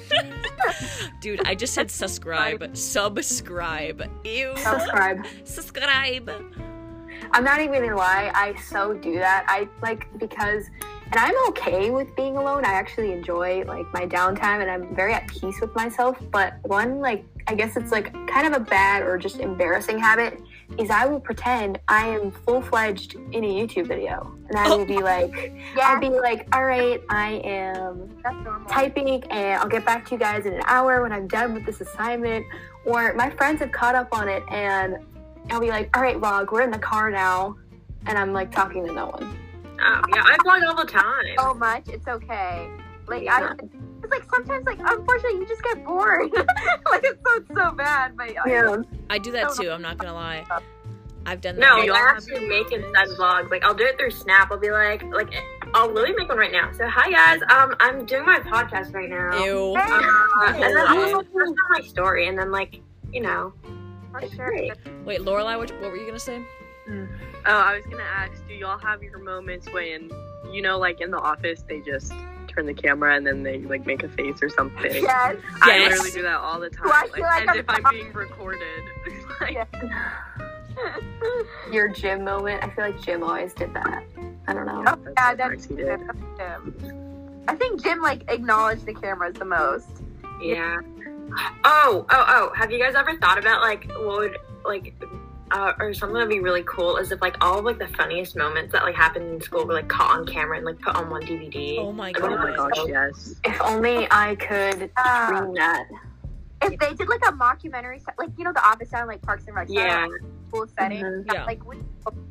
Dude, 1.20 1.46
I 1.46 1.54
just 1.54 1.74
said 1.74 1.90
subscribe. 1.90 2.76
Subscribe. 2.76 4.10
Ew. 4.24 4.52
Subscribe. 4.56 5.26
Subscribe. 5.44 6.30
I'm 7.32 7.44
not 7.44 7.60
even 7.60 7.82
gonna 7.82 7.96
lie, 7.96 8.30
I 8.34 8.54
so 8.60 8.94
do 8.94 9.14
that. 9.14 9.44
I 9.48 9.68
like 9.82 10.06
because 10.18 10.66
and 11.12 11.18
I'm 11.18 11.34
okay 11.48 11.90
with 11.90 12.14
being 12.14 12.36
alone. 12.36 12.64
I 12.64 12.72
actually 12.72 13.12
enjoy 13.12 13.64
like 13.64 13.92
my 13.92 14.06
downtime 14.06 14.60
and 14.60 14.70
I'm 14.70 14.94
very 14.94 15.12
at 15.12 15.26
peace 15.26 15.60
with 15.60 15.74
myself. 15.74 16.16
But 16.30 16.54
one 16.62 17.00
like 17.00 17.24
I 17.48 17.54
guess 17.54 17.76
it's 17.76 17.90
like 17.90 18.12
kind 18.28 18.46
of 18.46 18.52
a 18.52 18.64
bad 18.64 19.02
or 19.02 19.18
just 19.18 19.40
embarrassing 19.40 19.98
habit 19.98 20.40
is 20.78 20.88
I 20.88 21.06
will 21.06 21.18
pretend 21.18 21.80
I 21.88 22.06
am 22.06 22.30
full 22.30 22.62
fledged 22.62 23.16
in 23.32 23.42
a 23.42 23.48
YouTube 23.48 23.88
video. 23.88 24.32
And 24.48 24.56
I 24.56 24.68
will 24.68 24.84
be 24.84 24.98
like 25.02 25.52
Yeah, 25.76 25.88
I'll 25.88 26.00
be 26.00 26.10
like, 26.10 26.46
all 26.54 26.64
right, 26.64 27.02
I 27.08 27.40
am 27.44 28.16
typing 28.68 29.24
and 29.24 29.60
I'll 29.60 29.68
get 29.68 29.84
back 29.84 30.06
to 30.06 30.12
you 30.12 30.18
guys 30.18 30.46
in 30.46 30.54
an 30.54 30.62
hour 30.66 31.02
when 31.02 31.10
I'm 31.12 31.26
done 31.26 31.54
with 31.54 31.66
this 31.66 31.80
assignment. 31.80 32.46
Or 32.84 33.14
my 33.14 33.30
friends 33.30 33.58
have 33.60 33.72
caught 33.72 33.96
up 33.96 34.08
on 34.12 34.28
it 34.28 34.44
and 34.48 34.98
I'll 35.50 35.60
be 35.60 35.68
like, 35.68 35.94
all 35.96 36.02
right, 36.02 36.16
vlog, 36.16 36.52
we're 36.52 36.62
in 36.62 36.70
the 36.70 36.78
car 36.78 37.10
now. 37.10 37.56
And 38.06 38.16
I'm 38.16 38.32
like 38.32 38.50
talking 38.50 38.86
to 38.86 38.92
no 38.92 39.06
one. 39.06 39.36
Oh, 39.82 40.02
yeah, 40.14 40.22
I 40.24 40.36
vlog 40.44 40.66
all 40.68 40.76
the 40.76 40.90
time. 40.90 41.24
so 41.38 41.54
much. 41.54 41.88
It's 41.88 42.06
okay. 42.08 42.68
Like 43.06 43.24
Yeah. 43.24 43.54
I, 43.60 43.64
it's 44.02 44.10
like 44.10 44.24
sometimes 44.30 44.64
like 44.66 44.78
unfortunately 44.78 45.40
you 45.40 45.46
just 45.46 45.62
get 45.62 45.84
bored. 45.84 46.30
like 46.90 47.04
it 47.04 47.18
sounds 47.26 47.46
so 47.54 47.72
bad, 47.72 48.16
but 48.16 48.32
Yeah. 48.46 48.76
I 49.10 49.18
do 49.18 49.32
that 49.32 49.52
too, 49.54 49.70
I'm 49.70 49.82
not 49.82 49.98
gonna 49.98 50.14
lie. 50.14 50.44
I've 51.26 51.40
done 51.42 51.56
that. 51.56 51.60
No, 51.60 51.82
you 51.82 51.92
I 51.92 51.98
all 51.98 52.06
have 52.06 52.16
actually 52.16 52.48
make 52.48 52.72
instead 52.72 53.08
vlogs. 53.18 53.50
Like 53.50 53.62
I'll 53.64 53.74
do 53.74 53.84
it 53.84 53.98
through 53.98 54.10
Snap. 54.12 54.50
I'll 54.50 54.58
be 54.58 54.70
like, 54.70 55.02
like 55.12 55.34
I'll 55.74 55.88
literally 55.92 56.14
make 56.16 56.28
one 56.30 56.38
right 56.38 56.52
now. 56.52 56.70
So 56.72 56.86
hi 56.88 57.10
guys, 57.10 57.40
um, 57.50 57.74
I'm 57.80 58.06
doing 58.06 58.24
my 58.24 58.38
podcast 58.40 58.94
right 58.94 59.10
now. 59.10 59.44
Ew. 59.44 59.74
Uh, 59.76 60.52
and 60.54 60.62
then 60.62 60.76
I'll 60.78 60.94
Hey. 60.94 61.14
like, 61.14 61.30
post 61.32 61.48
on 61.48 61.54
my 61.70 61.80
story, 61.86 62.28
and 62.28 62.38
then 62.38 62.50
like, 62.50 62.80
you 63.12 63.20
know, 63.20 63.52
for 64.10 64.20
it's 64.20 64.34
sure. 64.34 64.46
great. 64.48 64.72
Wait, 65.04 65.20
Lorelai, 65.20 65.56
what, 65.58 65.70
what 65.80 65.90
were 65.90 65.96
you 65.96 66.06
gonna 66.06 66.18
say? 66.18 66.42
Mm. 66.88 67.08
Oh, 67.46 67.52
I 67.56 67.76
was 67.76 67.84
gonna 67.86 68.02
ask, 68.02 68.32
do 68.48 68.54
y'all 68.54 68.78
have 68.78 69.02
your 69.02 69.18
moments 69.18 69.68
when 69.72 70.10
you 70.52 70.62
know, 70.62 70.78
like 70.78 71.00
in 71.00 71.10
the 71.10 71.18
office, 71.18 71.62
they 71.68 71.80
just 71.80 72.12
turn 72.48 72.66
the 72.66 72.74
camera 72.74 73.14
and 73.16 73.24
then 73.26 73.42
they 73.44 73.58
like 73.58 73.86
make 73.86 74.02
a 74.02 74.08
face 74.08 74.42
or 74.42 74.48
something? 74.48 74.92
Yes. 74.92 75.36
I 75.62 75.76
Yes. 75.78 75.90
literally 75.90 76.10
do 76.10 76.22
that 76.22 76.38
all 76.40 76.58
the 76.58 76.70
time, 76.70 76.86
Do 76.86 76.92
I 76.92 77.00
like, 77.02 77.12
feel 77.14 77.22
like 77.24 77.42
as 77.42 77.48
I'm- 77.48 77.58
if 77.58 77.64
I'm 77.68 77.92
being 77.94 78.12
recorded. 78.12 78.82
like, 79.40 79.68
Your 81.72 81.88
Jim 81.88 82.24
moment. 82.24 82.62
I 82.64 82.70
feel 82.70 82.84
like 82.84 83.00
Jim 83.02 83.22
always 83.22 83.52
did 83.54 83.72
that. 83.74 84.04
I 84.48 84.52
don't 84.54 84.66
know. 84.66 84.82
Oh, 84.86 84.98
yeah, 85.16 85.34
That's 85.34 85.66
that's 85.66 85.68
what. 85.68 85.78
Jim. 86.38 87.44
I 87.48 87.54
think 87.56 87.82
Jim 87.82 88.00
like 88.00 88.22
acknowledged 88.30 88.86
the 88.86 88.94
cameras 88.94 89.34
the 89.34 89.44
most. 89.44 89.86
Yeah. 90.42 90.78
Oh, 91.64 92.06
oh, 92.10 92.24
oh. 92.28 92.52
Have 92.56 92.70
you 92.70 92.78
guys 92.78 92.94
ever 92.94 93.16
thought 93.18 93.38
about 93.38 93.60
like 93.60 93.90
what 93.92 94.18
would 94.18 94.38
like 94.64 94.94
uh, 95.50 95.72
or 95.80 95.92
something 95.92 96.14
that'd 96.14 96.28
be 96.28 96.38
really 96.40 96.62
cool 96.64 96.96
is 96.96 97.10
if 97.10 97.20
like 97.20 97.36
all 97.40 97.58
of 97.58 97.64
like 97.64 97.78
the 97.78 97.88
funniest 97.88 98.36
moments 98.36 98.72
that 98.72 98.84
like 98.84 98.94
happened 98.94 99.28
in 99.34 99.40
school 99.40 99.64
were 99.66 99.74
like 99.74 99.88
caught 99.88 100.16
on 100.16 100.24
camera 100.26 100.56
and 100.56 100.64
like 100.66 100.78
put 100.80 100.94
on 100.94 101.10
one 101.10 101.22
DVD. 101.22 101.78
Oh 101.78 101.92
my 101.92 102.12
god. 102.12 102.32
Oh 102.32 102.36
my. 102.36 102.56
Gosh, 102.56 102.86
yes. 102.88 103.34
If 103.44 103.60
only 103.60 104.06
I 104.10 104.34
could 104.36 104.78
dream 104.78 105.54
that. 105.54 105.84
If 106.62 106.78
they 106.78 106.92
did 106.94 107.08
like 107.08 107.22
a 107.26 107.32
mockumentary, 107.32 108.02
set, 108.04 108.14
like 108.18 108.28
you 108.36 108.44
know, 108.44 108.52
The 108.52 108.64
Office 108.66 108.90
sound 108.90 109.08
like 109.08 109.22
Parks 109.22 109.46
and 109.46 109.56
Rec, 109.56 109.68
style, 109.68 109.82
Yeah. 109.82 110.06
like, 110.06 110.20
cool 110.52 110.66
setting, 110.78 111.02
Mhm. 111.02 111.26
that, 111.26 111.34
Yeah. 111.34 111.44
like 111.46 111.64
would 111.66 111.82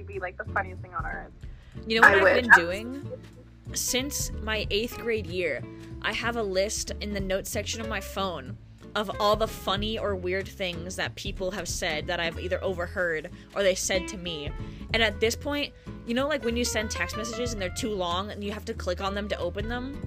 be 0.06 0.20
like 0.20 0.38
the 0.38 0.46
funniest 0.54 0.82
thing 0.82 0.94
on 0.94 1.06
earth. 1.06 1.32
You 1.88 2.00
know 2.00 2.08
what 2.08 2.12
I 2.12 2.14
I 2.14 2.18
have 2.18 2.24
wish. 2.46 2.56
been 2.56 2.66
doing? 2.66 3.12
Since 3.74 4.32
my 4.44 4.66
eighth 4.72 4.98
grade 5.00 5.28
year, 5.28 5.62
I 6.04 6.14
have 6.14 6.36
a 6.38 6.44
list 6.44 6.92
in 7.02 7.14
the 7.14 7.20
notes 7.20 7.50
section 7.50 7.82
of 7.82 7.88
my 7.88 8.00
phone 8.00 8.58
of 8.96 9.12
all 9.20 9.36
the 9.36 9.48
funny 9.48 9.98
or 10.00 10.16
weird 10.16 10.48
things 10.48 10.96
that 10.96 11.16
people 11.16 11.52
have 11.52 11.68
said 11.68 12.08
that 12.08 12.20
I've 12.20 12.40
either 12.40 12.64
overheard 12.64 13.30
or 13.56 13.64
they 13.64 13.76
said 13.76 14.08
to 14.10 14.18
me. 14.18 14.50
And 14.94 15.04
at 15.04 15.20
this 15.20 15.36
point, 15.36 15.74
you 16.06 16.14
know, 16.14 16.28
like 16.28 16.44
when 16.44 16.58
you 16.58 16.66
send 16.66 16.90
text 16.92 17.16
messages 17.18 17.54
and 17.54 17.62
they're 17.62 17.70
too 17.70 17.94
long 17.94 18.32
and 18.32 18.44
you 18.44 18.52
have 18.52 18.66
to 18.66 18.74
click 18.74 19.02
on 19.02 19.14
them 19.16 19.28
to 19.30 19.38
open 19.38 19.70
them? 19.70 20.02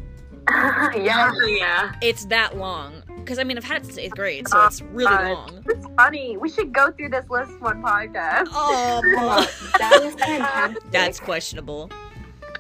yes. 0.51 1.35
Oh, 1.41 1.47
yeah. 1.47 1.93
It's 2.03 2.25
that 2.27 2.57
long. 2.57 3.03
Because 3.17 3.39
I 3.39 3.45
mean, 3.45 3.57
I've 3.57 3.65
had 3.65 3.83
it 3.83 3.87
since 3.87 3.99
eighth 3.99 4.17
grade, 4.17 4.49
so 4.49 4.61
oh, 4.61 4.67
it's 4.67 4.83
really 4.83 5.05
God. 5.07 5.31
long. 5.31 5.65
It's 5.69 5.87
funny. 5.97 6.37
We 6.37 6.49
should 6.49 6.73
go 6.73 6.91
through 6.91 7.11
this 7.11 7.29
list 7.31 7.61
one 7.61 7.81
podcast. 7.81 8.49
Oh, 8.51 9.01
That 9.79 10.03
is 10.03 10.15
fantastic. 10.17 10.91
that's 10.91 11.21
questionable. 11.21 11.91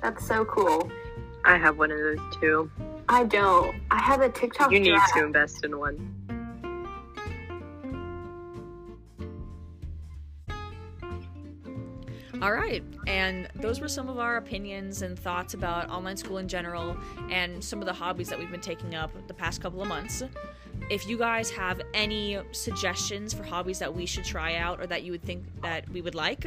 That's 0.01 0.25
so 0.27 0.45
cool. 0.45 0.91
I 1.45 1.57
have 1.59 1.79
one 1.79 1.91
of 1.91 1.99
those 1.99 2.18
too. 2.41 2.70
I 3.13 3.25
don't. 3.25 3.77
I 3.91 3.99
have 4.01 4.23
a 4.23 4.31
TikTok. 4.31 4.73
You 4.73 4.81
need 4.81 4.95
draft. 4.95 5.13
to 5.13 5.27
invest 5.27 5.65
in 5.67 5.79
one. 5.79 6.17
All 12.41 12.53
right, 12.53 12.83
and 13.07 13.51
those 13.55 13.83
were 13.83 13.89
some 13.89 14.09
of 14.09 14.19
our 14.19 14.39
opinions 14.39 15.03
and 15.03 15.19
thoughts 15.19 15.53
about 15.53 15.91
online 15.91 16.17
school 16.17 16.39
in 16.39 16.49
general 16.49 16.97
and 17.31 17.63
some 17.63 17.81
of 17.81 17.87
the 17.87 17.93
hobbies 17.93 18.31
that 18.31 18.39
we've 18.39 18.51
been 18.51 18.63
taking 18.63 18.95
up 18.95 19.11
the 19.29 19.35
past 19.35 19.61
couple 19.61 19.83
of 19.83 19.89
months. 19.89 20.23
If 20.89 21.07
you 21.07 21.19
guys 21.19 21.51
have 21.51 21.83
any 21.93 22.39
suggestions 22.53 23.35
for 23.35 23.43
hobbies 23.43 23.79
that 23.81 23.95
we 23.95 24.07
should 24.07 24.25
try 24.25 24.55
out 24.57 24.81
or 24.81 24.87
that 24.87 25.03
you 25.03 25.13
would 25.13 25.23
think 25.23 25.45
that 25.61 25.87
we 25.91 26.01
would 26.01 26.15
like, 26.15 26.47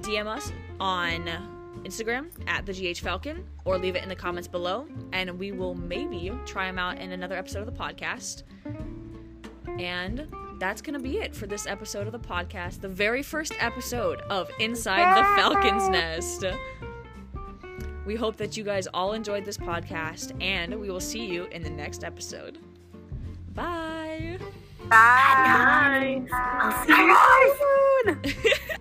DM 0.00 0.26
us 0.26 0.52
on 0.80 1.57
Instagram 1.84 2.28
at 2.46 2.66
the 2.66 2.72
GH 2.72 2.98
Falcon 2.98 3.44
or 3.64 3.78
leave 3.78 3.96
it 3.96 4.02
in 4.02 4.08
the 4.08 4.16
comments 4.16 4.48
below, 4.48 4.86
and 5.12 5.38
we 5.38 5.52
will 5.52 5.74
maybe 5.74 6.32
try 6.46 6.66
them 6.66 6.78
out 6.78 6.98
in 6.98 7.12
another 7.12 7.36
episode 7.36 7.60
of 7.60 7.66
the 7.66 7.72
podcast. 7.80 8.42
And 9.78 10.26
that's 10.58 10.82
going 10.82 10.94
to 10.94 11.00
be 11.02 11.18
it 11.18 11.34
for 11.34 11.46
this 11.46 11.66
episode 11.66 12.06
of 12.06 12.12
the 12.12 12.18
podcast, 12.18 12.80
the 12.80 12.88
very 12.88 13.22
first 13.22 13.52
episode 13.60 14.20
of 14.22 14.50
Inside 14.58 15.16
the 15.16 15.24
Falcon's 15.40 15.88
Nest. 15.90 16.44
We 18.06 18.14
hope 18.16 18.36
that 18.38 18.56
you 18.56 18.64
guys 18.64 18.86
all 18.94 19.12
enjoyed 19.12 19.44
this 19.44 19.58
podcast, 19.58 20.32
and 20.42 20.80
we 20.80 20.90
will 20.90 21.00
see 21.00 21.26
you 21.26 21.44
in 21.46 21.62
the 21.62 21.70
next 21.70 22.04
episode. 22.04 22.58
Bye. 23.54 24.38
Bye. 24.88 26.24
I'll 26.32 26.86
see 26.86 28.24
you 28.24 28.34
soon. 28.34 28.68